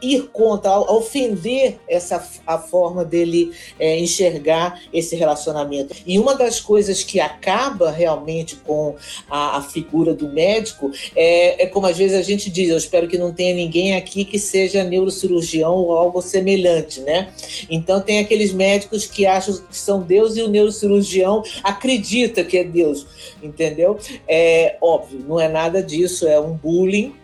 ir 0.01 0.29
contra, 0.33 0.79
ofender 0.79 1.79
essa 1.89 2.27
a 2.47 2.59
forma 2.59 3.05
dele 3.05 3.53
é, 3.79 3.99
enxergar 3.99 4.81
esse 4.93 5.17
relacionamento. 5.17 5.95
E 6.07 6.19
uma 6.19 6.35
das 6.35 6.61
coisas 6.61 7.03
que 7.03 7.21
acaba 7.21 7.91
realmente 7.91 8.57
com 8.57 8.95
a, 9.29 9.59
a 9.59 9.63
figura 9.63 10.15
do 10.15 10.29
médico 10.29 10.91
é, 11.15 11.65
é, 11.65 11.67
como 11.67 11.87
às 11.87 11.97
vezes 11.97 12.17
a 12.17 12.23
gente 12.23 12.51
diz, 12.51 12.71
eu 12.71 12.77
espero 12.77 13.09
que 13.09 13.19
não 13.19 13.33
tenha 13.33 13.55
ninguém 13.55 13.97
aqui 13.97 14.25
que 14.25 14.39
seja 14.39 14.85
neurocirurgião 14.85 15.75
ou 15.75 15.93
algo 15.93 16.23
semelhante, 16.23 17.01
né? 17.01 17.33
Então 17.69 18.01
tem 18.01 18.21
aqueles 18.21 18.53
médicos 18.53 19.07
que 19.07 19.27
acham 19.27 19.57
que 19.57 19.77
são 19.77 20.01
Deus 20.01 20.37
e 20.37 20.43
o 20.43 20.49
neurocirurgião 20.49 21.43
acredita 21.63 22.45
que 22.45 22.59
é 22.59 22.65
Deus, 22.65 23.07
entendeu? 23.43 23.99
É 24.27 24.77
óbvio, 24.81 25.25
não 25.27 25.41
é 25.41 25.49
nada 25.49 25.83
disso, 25.83 26.27
é 26.27 26.41
um 26.41 26.55
bullying 26.55 27.15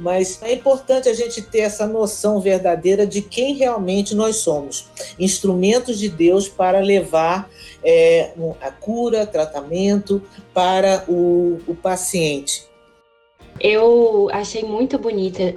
Mas 0.00 0.40
é 0.42 0.52
importante 0.52 1.08
a 1.08 1.14
gente 1.14 1.42
ter 1.42 1.60
essa 1.60 1.86
noção 1.86 2.40
verdadeira 2.40 3.06
de 3.06 3.22
quem 3.22 3.54
realmente 3.54 4.14
nós 4.14 4.36
somos, 4.36 4.88
instrumentos 5.18 5.98
de 5.98 6.08
Deus 6.08 6.48
para 6.48 6.80
levar 6.80 7.48
é, 7.82 8.32
a 8.60 8.70
cura, 8.70 9.26
tratamento 9.26 10.22
para 10.52 11.04
o, 11.08 11.58
o 11.66 11.74
paciente. 11.74 12.66
Eu 13.60 14.28
achei 14.32 14.62
muito 14.62 14.98
bonita 14.98 15.54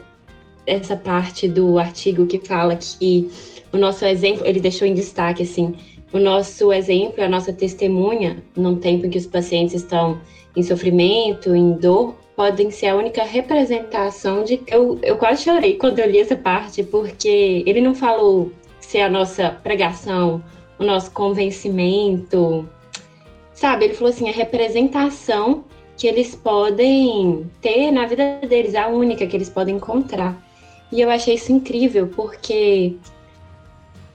essa 0.66 0.96
parte 0.96 1.48
do 1.48 1.78
artigo 1.78 2.26
que 2.26 2.40
fala 2.40 2.76
que 2.76 3.30
o 3.72 3.78
nosso 3.78 4.06
exemplo, 4.06 4.46
ele 4.46 4.60
deixou 4.60 4.88
em 4.88 4.94
destaque 4.94 5.44
assim, 5.44 5.76
o 6.12 6.20
nosso 6.20 6.74
exemplo, 6.74 7.24
a 7.24 7.30
nossa 7.30 7.54
testemunha, 7.54 8.44
num 8.56 8.76
tempo 8.76 9.06
em 9.06 9.10
que 9.10 9.18
os 9.18 9.26
pacientes 9.26 9.76
estão 9.76 10.20
em 10.56 10.62
sofrimento, 10.62 11.56
em 11.56 11.74
dor, 11.74 12.16
podem 12.42 12.72
ser 12.72 12.88
a 12.88 12.96
única 12.96 13.24
representação 13.24 14.44
de. 14.44 14.60
Eu, 14.66 14.98
eu 15.04 15.16
quase 15.16 15.44
chorei 15.44 15.78
quando 15.78 16.00
eu 16.00 16.10
li 16.10 16.18
essa 16.18 16.36
parte, 16.36 16.82
porque 16.82 17.64
ele 17.68 17.80
não 17.80 17.94
falou 17.94 18.52
se 18.80 18.98
é 18.98 19.04
a 19.04 19.10
nossa 19.10 19.52
pregação, 19.62 20.44
o 20.80 20.84
nosso 20.84 21.12
convencimento, 21.12 22.68
sabe? 23.54 23.86
Ele 23.86 23.94
falou 23.94 24.12
assim: 24.12 24.28
a 24.28 24.32
representação 24.32 25.64
que 25.96 26.08
eles 26.08 26.34
podem 26.34 27.46
ter 27.62 27.92
na 27.92 28.08
vida 28.08 28.40
deles, 28.50 28.74
a 28.74 28.88
única 28.88 29.28
que 29.28 29.38
eles 29.38 29.50
podem 29.50 29.76
encontrar. 29.76 30.36
E 30.92 31.00
eu 31.00 31.12
achei 31.12 31.36
isso 31.36 31.52
incrível, 31.52 32.08
porque 32.08 32.96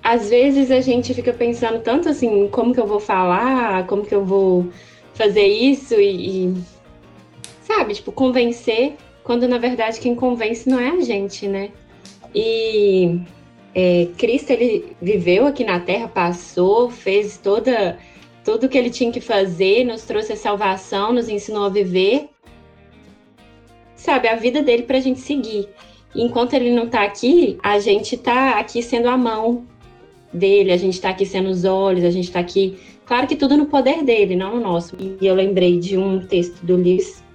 às 0.03 0.29
vezes 0.29 0.73
a 0.73 0.81
gente 0.81 1.15
fica 1.15 1.33
pensando 1.33 1.79
tanto 1.79 2.09
assim, 2.09 2.49
como 2.49 2.75
que 2.75 2.81
eu 2.81 2.89
vou 2.89 2.99
falar, 2.99 3.87
como 3.87 4.05
que 4.05 4.15
eu 4.17 4.25
vou 4.25 4.67
fazer 5.15 5.47
isso 5.47 5.95
e, 5.95 6.47
e 6.49 6.76
sabe, 7.67 7.95
tipo, 7.95 8.13
convencer, 8.13 8.95
quando 9.25 9.49
na 9.49 9.59
verdade 9.59 9.99
quem 10.01 10.15
convence 10.15 10.69
não 10.69 10.79
é 10.79 10.91
a 10.91 11.01
gente, 11.01 11.49
né? 11.49 11.71
E 12.35 13.21
é, 13.75 14.09
Cristo, 14.17 14.51
ele 14.51 14.97
viveu 15.03 15.47
aqui 15.47 15.65
na 15.65 15.81
Terra, 15.81 16.09
passou, 16.09 16.91
fez 16.91 17.37
toda 17.37 17.99
tudo 18.45 18.69
que 18.69 18.79
ele 18.79 18.91
tinha 18.91 19.11
que 19.11 19.21
fazer, 19.21 19.85
nos 19.85 20.03
trouxe 20.03 20.33
a 20.33 20.37
salvação, 20.37 21.13
nos 21.13 21.29
ensinou 21.29 21.65
a 21.65 21.69
viver, 21.69 22.29
sabe, 23.97 24.29
a 24.29 24.37
vida 24.37 24.63
dele 24.63 24.85
para 24.85 24.99
a 24.99 25.01
gente 25.01 25.19
seguir. 25.19 25.69
enquanto 26.15 26.55
ele 26.55 26.71
não 26.71 26.85
está 26.85 27.03
aqui, 27.03 27.59
a 27.61 27.81
gente 27.81 28.15
está 28.15 28.61
aqui 28.61 28.81
sendo 28.81 29.09
a 29.09 29.17
mão 29.19 29.67
dele, 30.33 30.71
a 30.71 30.77
gente 30.77 30.95
está 30.95 31.09
aqui 31.11 31.27
sendo 31.27 31.49
os 31.49 31.65
olhos, 31.65 32.05
a 32.05 32.11
gente 32.11 32.27
está 32.27 32.39
aqui, 32.39 32.79
claro 33.05 33.27
que 33.27 33.35
tudo 33.35 33.57
no 33.57 33.67
poder 33.67 34.05
dele, 34.05 34.37
não 34.37 34.55
no 34.55 34.63
nosso. 34.63 34.97
E 35.01 35.27
eu 35.27 35.35
lembrei 35.35 35.81
de 35.81 35.99
um 35.99 36.25
texto 36.25 36.65
do 36.65 36.77
Lewis 36.77 37.26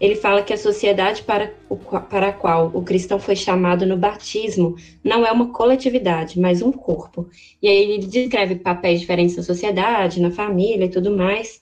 ele 0.00 0.14
fala 0.14 0.42
que 0.42 0.52
a 0.52 0.56
sociedade 0.56 1.22
para, 1.22 1.52
o, 1.68 1.76
para 1.76 2.28
a 2.28 2.32
qual 2.32 2.70
o 2.72 2.82
cristão 2.82 3.20
foi 3.20 3.36
chamado 3.36 3.84
no 3.84 3.98
batismo 3.98 4.74
não 5.04 5.26
é 5.26 5.30
uma 5.30 5.52
coletividade, 5.52 6.40
mas 6.40 6.62
um 6.62 6.72
corpo. 6.72 7.28
E 7.62 7.68
aí 7.68 7.76
ele 7.76 8.06
descreve 8.06 8.56
papéis 8.56 9.00
diferentes 9.00 9.36
na 9.36 9.42
sociedade, 9.42 10.20
na 10.20 10.30
família 10.30 10.86
e 10.86 10.90
tudo 10.90 11.14
mais. 11.14 11.60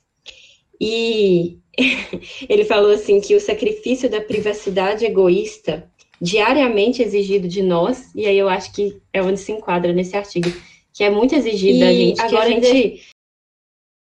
E 0.81 1.59
ele 2.48 2.64
falou 2.64 2.92
assim 2.92 3.20
que 3.20 3.35
o 3.35 3.40
sacrifício 3.40 4.09
da 4.09 4.20
privacidade 4.20 5.05
egoísta 5.05 5.90
diariamente 6.20 7.03
exigido 7.03 7.48
de 7.48 7.62
nós, 7.62 8.12
e 8.14 8.27
aí 8.27 8.38
eu 8.38 8.48
acho 8.48 8.72
que 8.72 9.01
é 9.12 9.22
onde 9.22 9.38
se 9.38 9.53
enquadra 9.53 9.92
nesse 9.92 10.16
artigo, 10.16 10.53
que 10.92 11.05
é 11.05 11.11
muito 11.11 11.35
exigido 11.35 11.81
da 11.81 11.92
gente, 11.92 12.20
agora 12.20 12.48
que 12.48 12.66
a 12.66 12.72
gente 12.72 13.09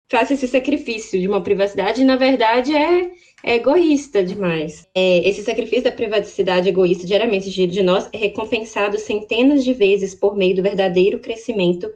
faça 0.10 0.34
esse 0.34 0.48
sacrifício 0.48 1.20
de 1.20 1.28
uma 1.28 1.41
privacidade, 1.41 2.02
e 2.02 2.06
na 2.06 2.17
verdade 2.17 2.76
é 2.76 3.12
é 3.43 3.56
egoísta 3.56 4.23
demais. 4.23 4.88
É, 4.95 5.27
esse 5.27 5.43
sacrifício 5.43 5.84
da 5.84 5.91
privacidade 5.91 6.69
egoísta 6.69 7.08
diariamente 7.08 7.45
exigido 7.45 7.73
de 7.73 7.84
nós 7.84 8.10
é 8.13 8.17
recompensado 8.17 8.97
centenas 8.97 9.63
de 9.63 9.73
vezes 9.73 10.13
por 10.13 10.36
meio 10.36 10.56
do 10.56 10.63
verdadeiro 10.63 11.19
crescimento 11.19 11.91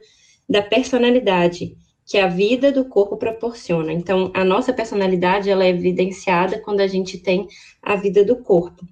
da 0.48 0.62
personalidade 0.62 1.76
que 2.06 2.18
a 2.18 2.28
vida 2.28 2.70
do 2.70 2.84
corpo 2.84 3.16
proporciona. 3.16 3.92
Então, 3.92 4.30
a 4.32 4.44
nossa 4.44 4.72
personalidade 4.72 5.50
ela 5.50 5.64
é 5.64 5.70
evidenciada 5.70 6.58
quando 6.58 6.80
a 6.80 6.86
gente 6.86 7.18
tem 7.18 7.48
a 7.82 7.96
vida 7.96 8.24
do 8.24 8.36
corpo. 8.36 8.86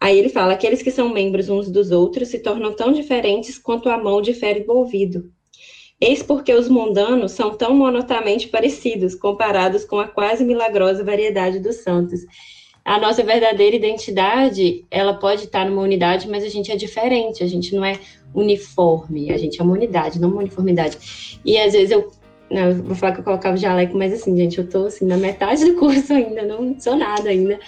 Aí 0.00 0.18
ele 0.18 0.28
fala: 0.28 0.52
aqueles 0.52 0.82
que 0.82 0.90
são 0.90 1.08
membros 1.08 1.48
uns 1.48 1.70
dos 1.70 1.90
outros 1.90 2.28
se 2.28 2.40
tornam 2.40 2.74
tão 2.74 2.92
diferentes 2.92 3.58
quanto 3.58 3.88
a 3.88 3.98
mão 3.98 4.20
difere 4.20 4.60
do 4.60 4.72
ouvido. 4.72 5.30
Eis 6.00 6.22
porque 6.22 6.54
os 6.54 6.68
mundanos 6.68 7.32
são 7.32 7.56
tão 7.56 7.74
monotamente 7.74 8.48
parecidos, 8.48 9.16
comparados 9.16 9.84
com 9.84 9.98
a 9.98 10.06
quase 10.06 10.44
milagrosa 10.44 11.02
variedade 11.02 11.58
dos 11.58 11.76
santos. 11.76 12.20
A 12.84 12.98
nossa 12.98 13.22
verdadeira 13.22 13.76
identidade, 13.76 14.84
ela 14.90 15.12
pode 15.14 15.44
estar 15.44 15.68
numa 15.68 15.82
unidade, 15.82 16.28
mas 16.28 16.44
a 16.44 16.48
gente 16.48 16.70
é 16.70 16.76
diferente, 16.76 17.42
a 17.42 17.46
gente 17.46 17.74
não 17.74 17.84
é 17.84 17.98
uniforme, 18.32 19.32
a 19.32 19.36
gente 19.36 19.60
é 19.60 19.64
uma 19.64 19.74
unidade, 19.74 20.20
não 20.20 20.30
uma 20.30 20.40
uniformidade. 20.40 20.96
E 21.44 21.58
às 21.58 21.72
vezes 21.72 21.90
eu, 21.90 22.10
não, 22.50 22.70
eu 22.70 22.82
vou 22.82 22.94
falar 22.94 23.12
que 23.12 23.20
eu 23.20 23.24
colocava 23.24 23.56
jaleco, 23.56 23.98
mas 23.98 24.12
assim, 24.12 24.36
gente, 24.36 24.58
eu 24.58 24.68
tô 24.68 24.86
assim, 24.86 25.04
na 25.04 25.16
metade 25.16 25.64
do 25.64 25.74
curso 25.80 26.12
ainda, 26.12 26.42
não 26.42 26.78
sou 26.80 26.96
nada 26.96 27.28
ainda. 27.28 27.58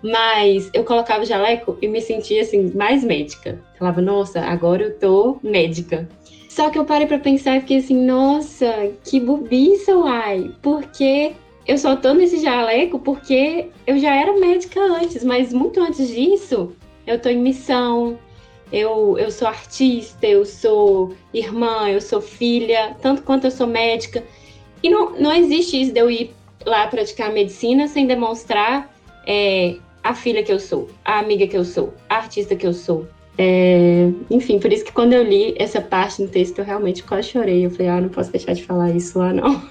Mas 0.00 0.70
eu 0.72 0.84
colocava 0.84 1.24
jaleco 1.24 1.76
e 1.82 1.88
me 1.88 2.00
sentia 2.00 2.42
assim, 2.42 2.70
mais 2.72 3.02
médica. 3.02 3.60
Falava, 3.76 4.00
nossa, 4.00 4.40
agora 4.42 4.84
eu 4.84 4.96
tô 4.96 5.38
médica. 5.42 6.08
Só 6.58 6.70
que 6.70 6.76
eu 6.76 6.84
parei 6.84 7.06
para 7.06 7.20
pensar 7.20 7.56
e 7.56 7.60
fiquei 7.60 7.76
assim, 7.76 8.04
nossa, 8.04 8.92
que 9.04 9.20
bobiça, 9.20 9.96
uai. 9.96 10.50
Porque 10.60 11.36
eu 11.64 11.78
só 11.78 11.94
tô 11.94 12.12
nesse 12.12 12.42
jaleco 12.42 12.98
porque 12.98 13.68
eu 13.86 13.96
já 13.96 14.12
era 14.12 14.36
médica 14.40 14.80
antes, 14.80 15.22
mas 15.22 15.52
muito 15.52 15.80
antes 15.80 16.08
disso, 16.08 16.72
eu 17.06 17.16
tô 17.20 17.28
em 17.28 17.38
missão, 17.38 18.18
eu, 18.72 19.16
eu 19.20 19.30
sou 19.30 19.46
artista, 19.46 20.26
eu 20.26 20.44
sou 20.44 21.14
irmã, 21.32 21.88
eu 21.90 22.00
sou 22.00 22.20
filha, 22.20 22.96
tanto 23.00 23.22
quanto 23.22 23.44
eu 23.46 23.52
sou 23.52 23.68
médica. 23.68 24.24
E 24.82 24.90
não, 24.90 25.10
não 25.10 25.32
existe 25.32 25.80
isso 25.80 25.92
de 25.92 26.00
eu 26.00 26.10
ir 26.10 26.34
lá 26.66 26.88
praticar 26.88 27.32
medicina 27.32 27.86
sem 27.86 28.04
demonstrar 28.04 28.92
é, 29.24 29.76
a 30.02 30.12
filha 30.12 30.42
que 30.42 30.52
eu 30.52 30.58
sou, 30.58 30.90
a 31.04 31.20
amiga 31.20 31.46
que 31.46 31.56
eu 31.56 31.64
sou, 31.64 31.94
a 32.08 32.16
artista 32.16 32.56
que 32.56 32.66
eu 32.66 32.72
sou. 32.72 33.06
É, 33.40 34.10
enfim, 34.28 34.58
por 34.58 34.72
isso 34.72 34.84
que 34.84 34.92
quando 34.92 35.12
eu 35.12 35.22
li 35.22 35.54
essa 35.56 35.80
parte 35.80 36.20
no 36.20 36.28
texto, 36.28 36.58
eu 36.58 36.64
realmente 36.64 37.04
quase 37.04 37.28
chorei. 37.28 37.64
Eu 37.64 37.70
falei, 37.70 37.88
ah, 37.88 38.00
não 38.00 38.08
posso 38.08 38.32
deixar 38.32 38.52
de 38.52 38.64
falar 38.64 38.90
isso 38.90 39.16
lá, 39.16 39.32
não. 39.32 39.62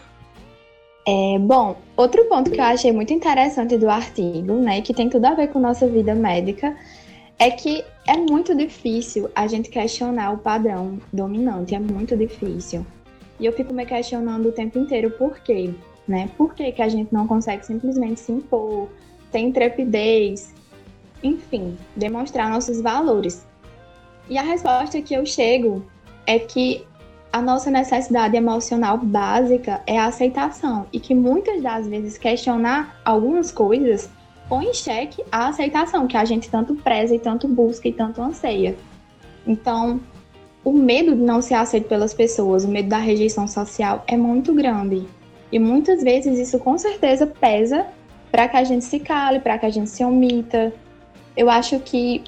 É, 1.05 1.37
bom, 1.39 1.77
outro 1.95 2.25
ponto 2.25 2.49
que 2.49 2.59
eu 2.59 2.63
achei 2.63 2.91
muito 2.91 3.13
interessante 3.13 3.77
do 3.77 3.89
artigo, 3.89 4.53
né, 4.55 4.81
que 4.81 4.93
tem 4.93 5.09
tudo 5.09 5.25
a 5.25 5.33
ver 5.33 5.47
com 5.47 5.59
nossa 5.59 5.87
vida 5.87 6.13
médica, 6.13 6.75
é 7.39 7.49
que 7.49 7.83
é 8.05 8.17
muito 8.17 8.55
difícil 8.55 9.29
a 9.33 9.47
gente 9.47 9.69
questionar 9.69 10.31
o 10.31 10.37
padrão 10.37 10.97
dominante, 11.13 11.75
é 11.75 11.79
muito 11.79 12.15
difícil. 12.17 12.85
E 13.39 13.45
eu 13.45 13.53
fico 13.53 13.73
me 13.73 13.85
questionando 13.85 14.49
o 14.49 14.51
tempo 14.51 14.79
inteiro 14.79 15.11
por 15.11 15.39
quê, 15.39 15.69
né? 16.07 16.29
Por 16.37 16.53
que, 16.53 16.71
que 16.71 16.81
a 16.81 16.89
gente 16.89 17.13
não 17.13 17.27
consegue 17.27 17.65
simplesmente 17.65 18.19
se 18.19 18.31
impor, 18.31 18.89
ter 19.31 19.39
intrepidez, 19.39 20.53
enfim, 21.23 21.77
demonstrar 21.95 22.49
nossos 22.49 22.81
valores. 22.81 23.45
E 24.29 24.37
a 24.37 24.41
resposta 24.41 25.01
que 25.01 25.13
eu 25.13 25.25
chego 25.25 25.85
é 26.25 26.37
que 26.37 26.85
a 27.31 27.41
nossa 27.41 27.69
necessidade 27.69 28.35
emocional 28.35 28.97
básica 28.97 29.81
é 29.85 29.97
a 29.97 30.07
aceitação 30.07 30.87
e 30.91 30.99
que 30.99 31.13
muitas 31.13 31.61
das 31.61 31.87
vezes 31.87 32.17
questionar 32.17 32.99
algumas 33.05 33.51
coisas 33.51 34.09
põe 34.49 34.65
em 34.65 34.73
xeque 34.73 35.23
a 35.31 35.47
aceitação 35.47 36.07
que 36.07 36.17
a 36.17 36.25
gente 36.25 36.49
tanto 36.49 36.75
preza 36.75 37.15
e 37.15 37.19
tanto 37.19 37.47
busca 37.47 37.87
e 37.87 37.93
tanto 37.93 38.21
anseia. 38.21 38.75
Então, 39.45 39.99
o 40.63 40.71
medo 40.71 41.15
de 41.15 41.21
não 41.21 41.41
ser 41.41 41.55
aceito 41.55 41.87
pelas 41.87 42.13
pessoas, 42.13 42.63
o 42.65 42.67
medo 42.67 42.89
da 42.89 42.97
rejeição 42.97 43.47
social 43.47 44.03
é 44.07 44.17
muito 44.17 44.53
grande. 44.53 45.07
E 45.51 45.59
muitas 45.59 46.03
vezes 46.03 46.37
isso 46.37 46.59
com 46.59 46.77
certeza 46.77 47.25
pesa 47.27 47.87
para 48.31 48.47
que 48.47 48.57
a 48.57 48.63
gente 48.63 48.83
se 48.83 48.99
cale, 48.99 49.39
para 49.39 49.57
que 49.57 49.65
a 49.65 49.69
gente 49.69 49.89
se 49.89 50.03
omita. 50.03 50.73
Eu 51.35 51.49
acho 51.49 51.79
que 51.79 52.23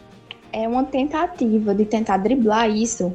é 0.51 0.67
uma 0.67 0.83
tentativa 0.83 1.73
de 1.73 1.85
tentar 1.85 2.17
driblar 2.17 2.69
isso. 2.69 3.13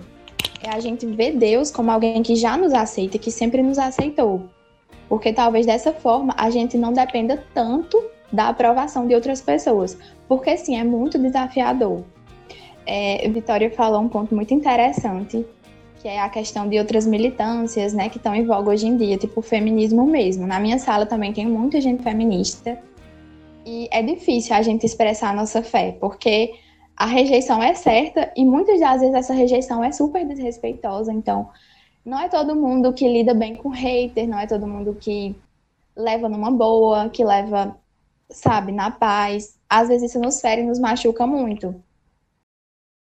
É 0.63 0.71
a 0.71 0.81
gente 0.81 1.07
ver 1.07 1.33
Deus 1.37 1.71
como 1.71 1.91
alguém 1.91 2.23
que 2.23 2.37
já 2.37 2.57
nos 2.57 2.73
aceita, 2.73 3.19
que 3.19 3.31
sempre 3.31 3.63
nos 3.63 3.79
aceitou. 3.79 4.45
Porque 5.09 5.33
talvez 5.33 5.67
dessa 5.67 5.93
forma 5.93 6.35
a 6.37 6.49
gente 6.51 6.79
não 6.79 6.93
dependa 6.93 7.43
tanto 7.53 8.03
da 8.33 8.49
aprovação 8.49 9.07
de 9.07 9.15
outras 9.15 9.41
pessoas. 9.41 9.99
Porque 10.27 10.57
sim, 10.57 10.79
é 10.79 10.85
muito 10.85 11.19
desafiador. 11.19 12.03
É, 12.87 13.29
Vitória 13.29 13.71
falou 13.71 14.01
um 14.01 14.09
ponto 14.09 14.35
muito 14.35 14.53
interessante, 14.53 15.45
que 16.01 16.09
é 16.09 16.21
a 16.21 16.29
questão 16.29 16.69
de 16.69 16.79
outras 16.79 17.07
militâncias, 17.07 17.95
né, 17.95 18.09
que 18.09 18.19
estão 18.19 18.35
em 18.35 18.45
voga 18.45 18.71
hoje 18.71 18.87
em 18.87 18.97
dia, 18.97 19.17
tipo 19.17 19.41
o 19.41 19.43
feminismo 19.43 20.07
mesmo. 20.07 20.47
Na 20.47 20.61
minha 20.61 20.79
sala 20.79 21.07
também 21.07 21.33
tem 21.33 21.47
muita 21.47 21.81
gente 21.81 22.03
feminista. 22.03 22.79
E 23.67 23.89
é 23.91 24.03
difícil 24.03 24.55
a 24.55 24.61
gente 24.61 24.85
expressar 24.85 25.31
a 25.31 25.33
nossa 25.35 25.63
fé, 25.63 25.97
porque 25.99 26.53
a 26.97 27.07
rejeição 27.07 27.63
é 27.63 27.75
certa 27.75 28.33
e 28.37 28.45
muitas 28.45 28.79
das 28.79 29.01
vezes 29.01 29.15
essa 29.15 29.35
rejeição 29.35 29.83
é 29.83 29.91
super 29.91 30.27
desrespeitosa. 30.27 31.13
Então, 31.13 31.51
não 32.05 32.21
é 32.21 32.29
todo 32.29 32.55
mundo 32.55 32.93
que 32.93 33.09
lida 33.09 33.35
bem 33.35 33.57
com 33.57 33.69
hater, 33.71 34.29
não 34.29 34.39
é 34.39 34.47
todo 34.47 34.67
mundo 34.67 34.95
que 34.95 35.35
leva 35.97 36.29
numa 36.29 36.51
boa, 36.51 37.09
que 37.09 37.25
leva, 37.25 37.77
sabe, 38.31 38.73
na 38.73 38.91
paz. 38.91 39.59
Às 39.69 39.89
vezes 39.89 40.11
isso 40.11 40.21
nos 40.21 40.41
fere 40.41 40.63
e 40.63 40.67
nos 40.67 40.79
machuca 40.79 41.27
muito. 41.27 41.75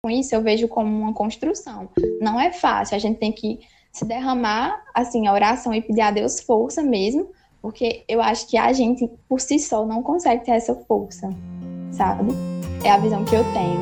Com 0.04 0.10
isso, 0.10 0.36
eu 0.36 0.42
vejo 0.42 0.68
como 0.68 0.88
uma 0.88 1.14
construção. 1.14 1.90
Não 2.22 2.40
é 2.40 2.52
fácil, 2.52 2.96
a 2.96 3.00
gente 3.00 3.20
tem 3.20 3.32
que 3.32 3.60
se 3.92 4.06
derramar, 4.06 4.84
assim, 4.94 5.26
a 5.26 5.34
oração 5.34 5.74
e 5.74 5.82
pedir 5.82 6.02
a 6.02 6.12
Deus 6.12 6.42
força 6.42 6.84
mesmo, 6.84 7.30
porque 7.62 8.04
eu 8.08 8.22
acho 8.22 8.48
que 8.48 8.58
a 8.58 8.72
gente, 8.72 9.10
por 9.28 9.42
si 9.42 9.58
só, 9.58 9.86
não 9.86 10.04
consegue 10.04 10.46
ter 10.46 10.52
essa 10.52 10.76
força, 10.76 11.30
sabe? 11.92 12.55
É 12.86 12.92
a 12.92 12.98
visão 12.98 13.26
que 13.26 13.36
eu 13.36 13.44
tenho. 13.46 13.82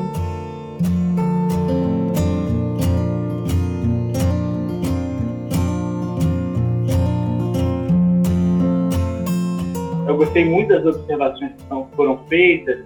Eu 10.08 10.16
gostei 10.16 10.46
muito 10.46 10.68
das 10.70 10.86
observações 10.86 11.52
que 11.52 11.94
foram 11.94 12.16
feitas 12.30 12.82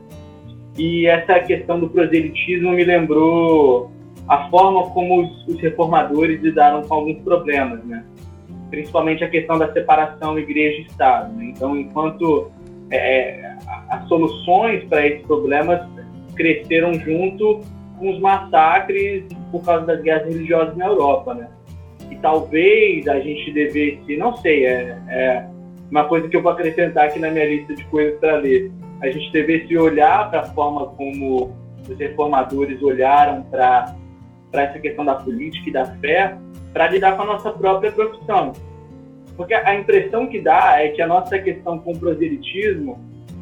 e 0.76 1.06
essa 1.06 1.38
questão 1.38 1.78
do 1.78 1.88
proselitismo 1.88 2.72
me 2.72 2.82
lembrou 2.82 3.92
a 4.26 4.50
forma 4.50 4.90
como 4.90 5.22
os, 5.22 5.46
os 5.46 5.60
reformadores 5.60 6.42
lidaram 6.42 6.82
com 6.82 6.94
alguns 6.94 7.22
problemas, 7.22 7.84
né? 7.84 8.04
Principalmente 8.70 9.22
a 9.22 9.30
questão 9.30 9.56
da 9.56 9.72
separação 9.72 10.36
igreja-estado. 10.36 11.32
Né? 11.34 11.52
Então, 11.54 11.76
enquanto 11.76 12.50
é, 12.90 13.54
as 13.88 14.08
soluções 14.08 14.82
para 14.88 15.06
esses 15.06 15.24
problemas 15.24 15.80
cresceram 16.38 16.94
junto 16.94 17.60
com 17.98 18.10
os 18.10 18.20
massacres 18.20 19.24
por 19.50 19.62
causa 19.64 19.84
das 19.84 20.00
guerras 20.00 20.28
religiosas 20.28 20.76
na 20.76 20.86
Europa, 20.86 21.34
né? 21.34 21.48
E 22.10 22.16
talvez 22.16 23.06
a 23.08 23.18
gente 23.20 23.52
devesse, 23.52 24.16
não 24.16 24.36
sei, 24.36 24.64
é, 24.64 24.98
é 25.08 25.46
uma 25.90 26.04
coisa 26.04 26.28
que 26.28 26.36
eu 26.36 26.42
vou 26.42 26.52
acrescentar 26.52 27.06
aqui 27.06 27.18
na 27.18 27.30
minha 27.30 27.44
lista 27.44 27.74
de 27.74 27.84
coisas 27.86 28.18
para 28.20 28.36
ler. 28.36 28.70
A 29.02 29.10
gente 29.10 29.30
devesse 29.32 29.76
olhar 29.76 30.30
para 30.30 30.40
a 30.40 30.46
forma 30.46 30.86
como 30.86 31.52
os 31.88 31.98
reformadores 31.98 32.80
olharam 32.82 33.42
para 33.42 33.94
essa 34.52 34.78
questão 34.78 35.04
da 35.04 35.16
política 35.16 35.68
e 35.68 35.72
da 35.72 35.84
fé 35.96 36.36
para 36.72 36.88
lidar 36.88 37.16
com 37.16 37.22
a 37.22 37.26
nossa 37.26 37.50
própria 37.50 37.90
profissão. 37.92 38.52
Porque 39.36 39.54
a 39.54 39.74
impressão 39.74 40.26
que 40.26 40.40
dá 40.40 40.80
é 40.80 40.88
que 40.88 41.02
a 41.02 41.06
nossa 41.06 41.38
questão 41.38 41.78
com 41.78 41.92
o 41.92 41.98
proselitismo 41.98 42.98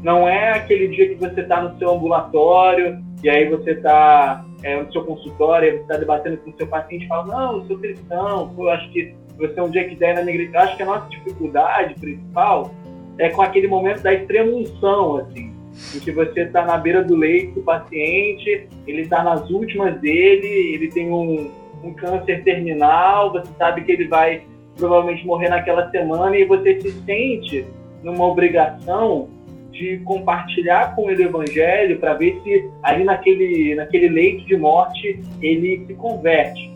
não 0.06 0.28
é 0.28 0.52
aquele 0.52 0.86
dia 0.86 1.08
que 1.08 1.16
você 1.16 1.40
está 1.40 1.60
no 1.60 1.76
seu 1.80 1.90
ambulatório 1.90 3.02
e 3.24 3.28
aí 3.28 3.48
você 3.48 3.72
está 3.72 4.46
é, 4.62 4.80
no 4.80 4.92
seu 4.92 5.04
consultório, 5.04 5.72
você 5.72 5.78
está 5.78 5.96
debatendo 5.96 6.36
com 6.36 6.50
o 6.50 6.56
seu 6.56 6.68
paciente 6.68 7.06
e 7.06 7.08
fala, 7.08 7.26
não, 7.26 7.56
eu 7.58 7.66
sou 7.66 7.76
cristão, 7.76 8.54
eu 8.56 8.70
acho 8.70 8.88
que 8.92 9.12
você 9.36 9.60
um 9.60 9.68
dia 9.68 9.88
quiser 9.88 10.16
ir 10.16 10.24
na. 10.24 10.30
Eu 10.30 10.60
acho 10.60 10.76
que 10.76 10.82
a 10.84 10.86
nossa 10.86 11.08
dificuldade 11.08 11.94
principal 11.94 12.70
é 13.18 13.30
com 13.30 13.42
aquele 13.42 13.66
momento 13.66 14.00
da 14.02 14.14
extrema 14.14 14.52
unção, 14.52 15.16
assim, 15.16 15.52
em 15.92 15.98
que 15.98 16.12
você 16.12 16.42
está 16.42 16.64
na 16.64 16.78
beira 16.78 17.02
do 17.02 17.16
leito 17.16 17.56
do 17.56 17.62
paciente, 17.62 18.68
ele 18.86 19.02
está 19.02 19.24
nas 19.24 19.50
últimas 19.50 20.00
dele, 20.00 20.46
ele 20.72 20.86
tem 20.88 21.10
um, 21.10 21.50
um 21.82 21.92
câncer 21.92 22.44
terminal, 22.44 23.32
você 23.32 23.50
sabe 23.58 23.82
que 23.82 23.90
ele 23.90 24.06
vai 24.06 24.44
provavelmente 24.76 25.26
morrer 25.26 25.48
naquela 25.48 25.90
semana 25.90 26.36
e 26.38 26.44
você 26.44 26.80
se 26.80 26.92
sente 26.92 27.66
numa 28.04 28.24
obrigação 28.24 29.34
de 29.76 29.98
compartilhar 30.04 30.94
com 30.94 31.10
ele 31.10 31.24
o 31.24 31.28
evangelho 31.28 31.98
para 31.98 32.14
ver 32.14 32.40
se 32.42 32.70
ali 32.82 33.04
naquele, 33.04 33.74
naquele 33.74 34.08
leito 34.08 34.44
de 34.46 34.56
morte 34.56 35.20
ele 35.40 35.84
se 35.86 35.94
converte. 35.94 36.74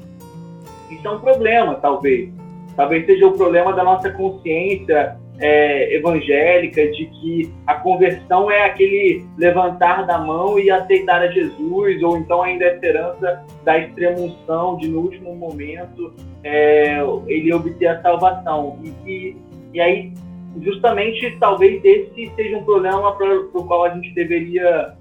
Isso 0.90 1.06
é 1.06 1.10
um 1.10 1.20
problema, 1.20 1.74
talvez. 1.76 2.30
Talvez 2.76 3.06
seja 3.06 3.26
o 3.26 3.32
problema 3.32 3.72
da 3.72 3.84
nossa 3.84 4.10
consciência 4.10 5.16
é, 5.38 5.96
evangélica 5.96 6.86
de 6.90 7.06
que 7.06 7.52
a 7.66 7.74
conversão 7.74 8.50
é 8.50 8.64
aquele 8.64 9.24
levantar 9.38 10.06
da 10.06 10.18
mão 10.18 10.58
e 10.58 10.70
aceitar 10.70 11.22
a 11.22 11.28
Jesus, 11.28 12.02
ou 12.02 12.18
então 12.18 12.42
ainda 12.42 12.66
a 12.66 12.74
esperança 12.74 13.44
da 13.64 13.78
extremunção 13.78 14.76
de 14.76 14.88
no 14.88 15.00
último 15.00 15.34
momento 15.34 16.12
é, 16.44 16.98
ele 17.26 17.52
obter 17.52 17.86
a 17.86 18.02
salvação. 18.02 18.78
E, 18.82 19.10
e, 19.10 19.36
e 19.74 19.80
aí 19.80 20.12
justamente 20.60 21.36
talvez 21.38 21.84
esse 21.84 22.32
seja 22.34 22.58
um 22.58 22.64
problema 22.64 23.16
para 23.16 23.40
o 23.40 23.64
qual 23.64 23.84
a 23.84 23.90
gente 23.90 24.12
deveria 24.14 24.94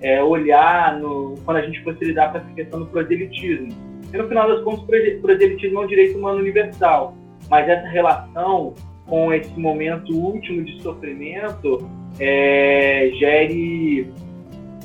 é, 0.00 0.22
olhar 0.22 0.98
no, 0.98 1.34
quando 1.44 1.58
a 1.58 1.62
gente 1.62 1.82
fosse 1.82 2.04
lidar 2.04 2.32
com 2.32 2.38
essa 2.38 2.52
questão 2.52 2.80
do 2.80 2.86
proselitismo. 2.86 3.68
E 4.12 4.16
no 4.16 4.28
final 4.28 4.48
das 4.48 4.62
contas, 4.62 4.82
o 4.82 5.20
proselitismo 5.20 5.80
é 5.80 5.84
um 5.84 5.86
direito 5.86 6.18
humano 6.18 6.38
universal, 6.38 7.14
mas 7.50 7.68
essa 7.68 7.86
relação 7.88 8.74
com 9.06 9.32
esse 9.32 9.58
momento 9.58 10.12
último 10.12 10.64
de 10.64 10.82
sofrimento 10.82 11.88
é, 12.18 13.10
gere 13.14 14.10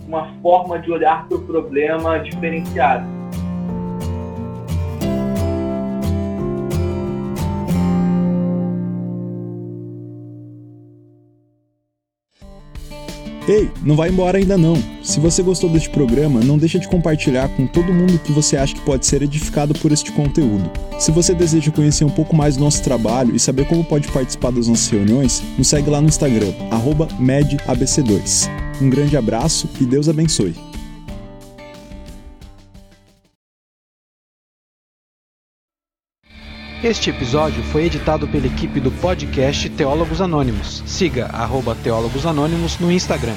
uma 0.07 0.27
forma 0.41 0.79
de 0.79 0.91
olhar 0.91 1.27
para 1.27 1.37
o 1.37 1.41
problema 1.43 2.19
diferenciada. 2.19 3.20
Ei, 13.47 13.71
não 13.83 13.95
vai 13.95 14.09
embora 14.09 14.37
ainda 14.37 14.57
não. 14.57 14.75
Se 15.03 15.19
você 15.19 15.41
gostou 15.41 15.69
deste 15.69 15.89
programa, 15.89 16.41
não 16.41 16.57
deixa 16.57 16.77
de 16.77 16.87
compartilhar 16.87 17.49
com 17.49 17.65
todo 17.65 17.93
mundo 17.93 18.19
que 18.19 18.31
você 18.31 18.55
acha 18.55 18.75
que 18.75 18.81
pode 18.81 19.05
ser 19.05 19.23
edificado 19.23 19.73
por 19.73 19.91
este 19.91 20.11
conteúdo. 20.11 20.69
Se 20.99 21.11
você 21.11 21.33
deseja 21.33 21.71
conhecer 21.71 22.05
um 22.05 22.09
pouco 22.09 22.35
mais 22.35 22.55
do 22.55 22.63
nosso 22.63 22.83
trabalho 22.83 23.35
e 23.35 23.39
saber 23.39 23.65
como 23.65 23.83
pode 23.83 24.07
participar 24.09 24.51
das 24.51 24.67
nossas 24.67 24.89
reuniões, 24.89 25.43
nos 25.57 25.67
segue 25.67 25.89
lá 25.89 25.99
no 25.99 26.07
Instagram, 26.07 26.53
medabc2. 27.19 28.49
Um 28.79 28.89
grande 28.89 29.17
abraço 29.17 29.67
e 29.79 29.85
Deus 29.85 30.07
abençoe. 30.07 30.70
Este 36.83 37.11
episódio 37.11 37.61
foi 37.65 37.85
editado 37.85 38.27
pela 38.27 38.47
equipe 38.47 38.79
do 38.79 38.89
podcast 38.89 39.69
Teólogos 39.69 40.19
Anônimos. 40.19 40.81
Siga 40.87 41.27
arroba 41.27 41.75
Teólogos 41.75 42.25
Anônimos 42.25 42.79
no 42.79 42.91
Instagram. 42.91 43.35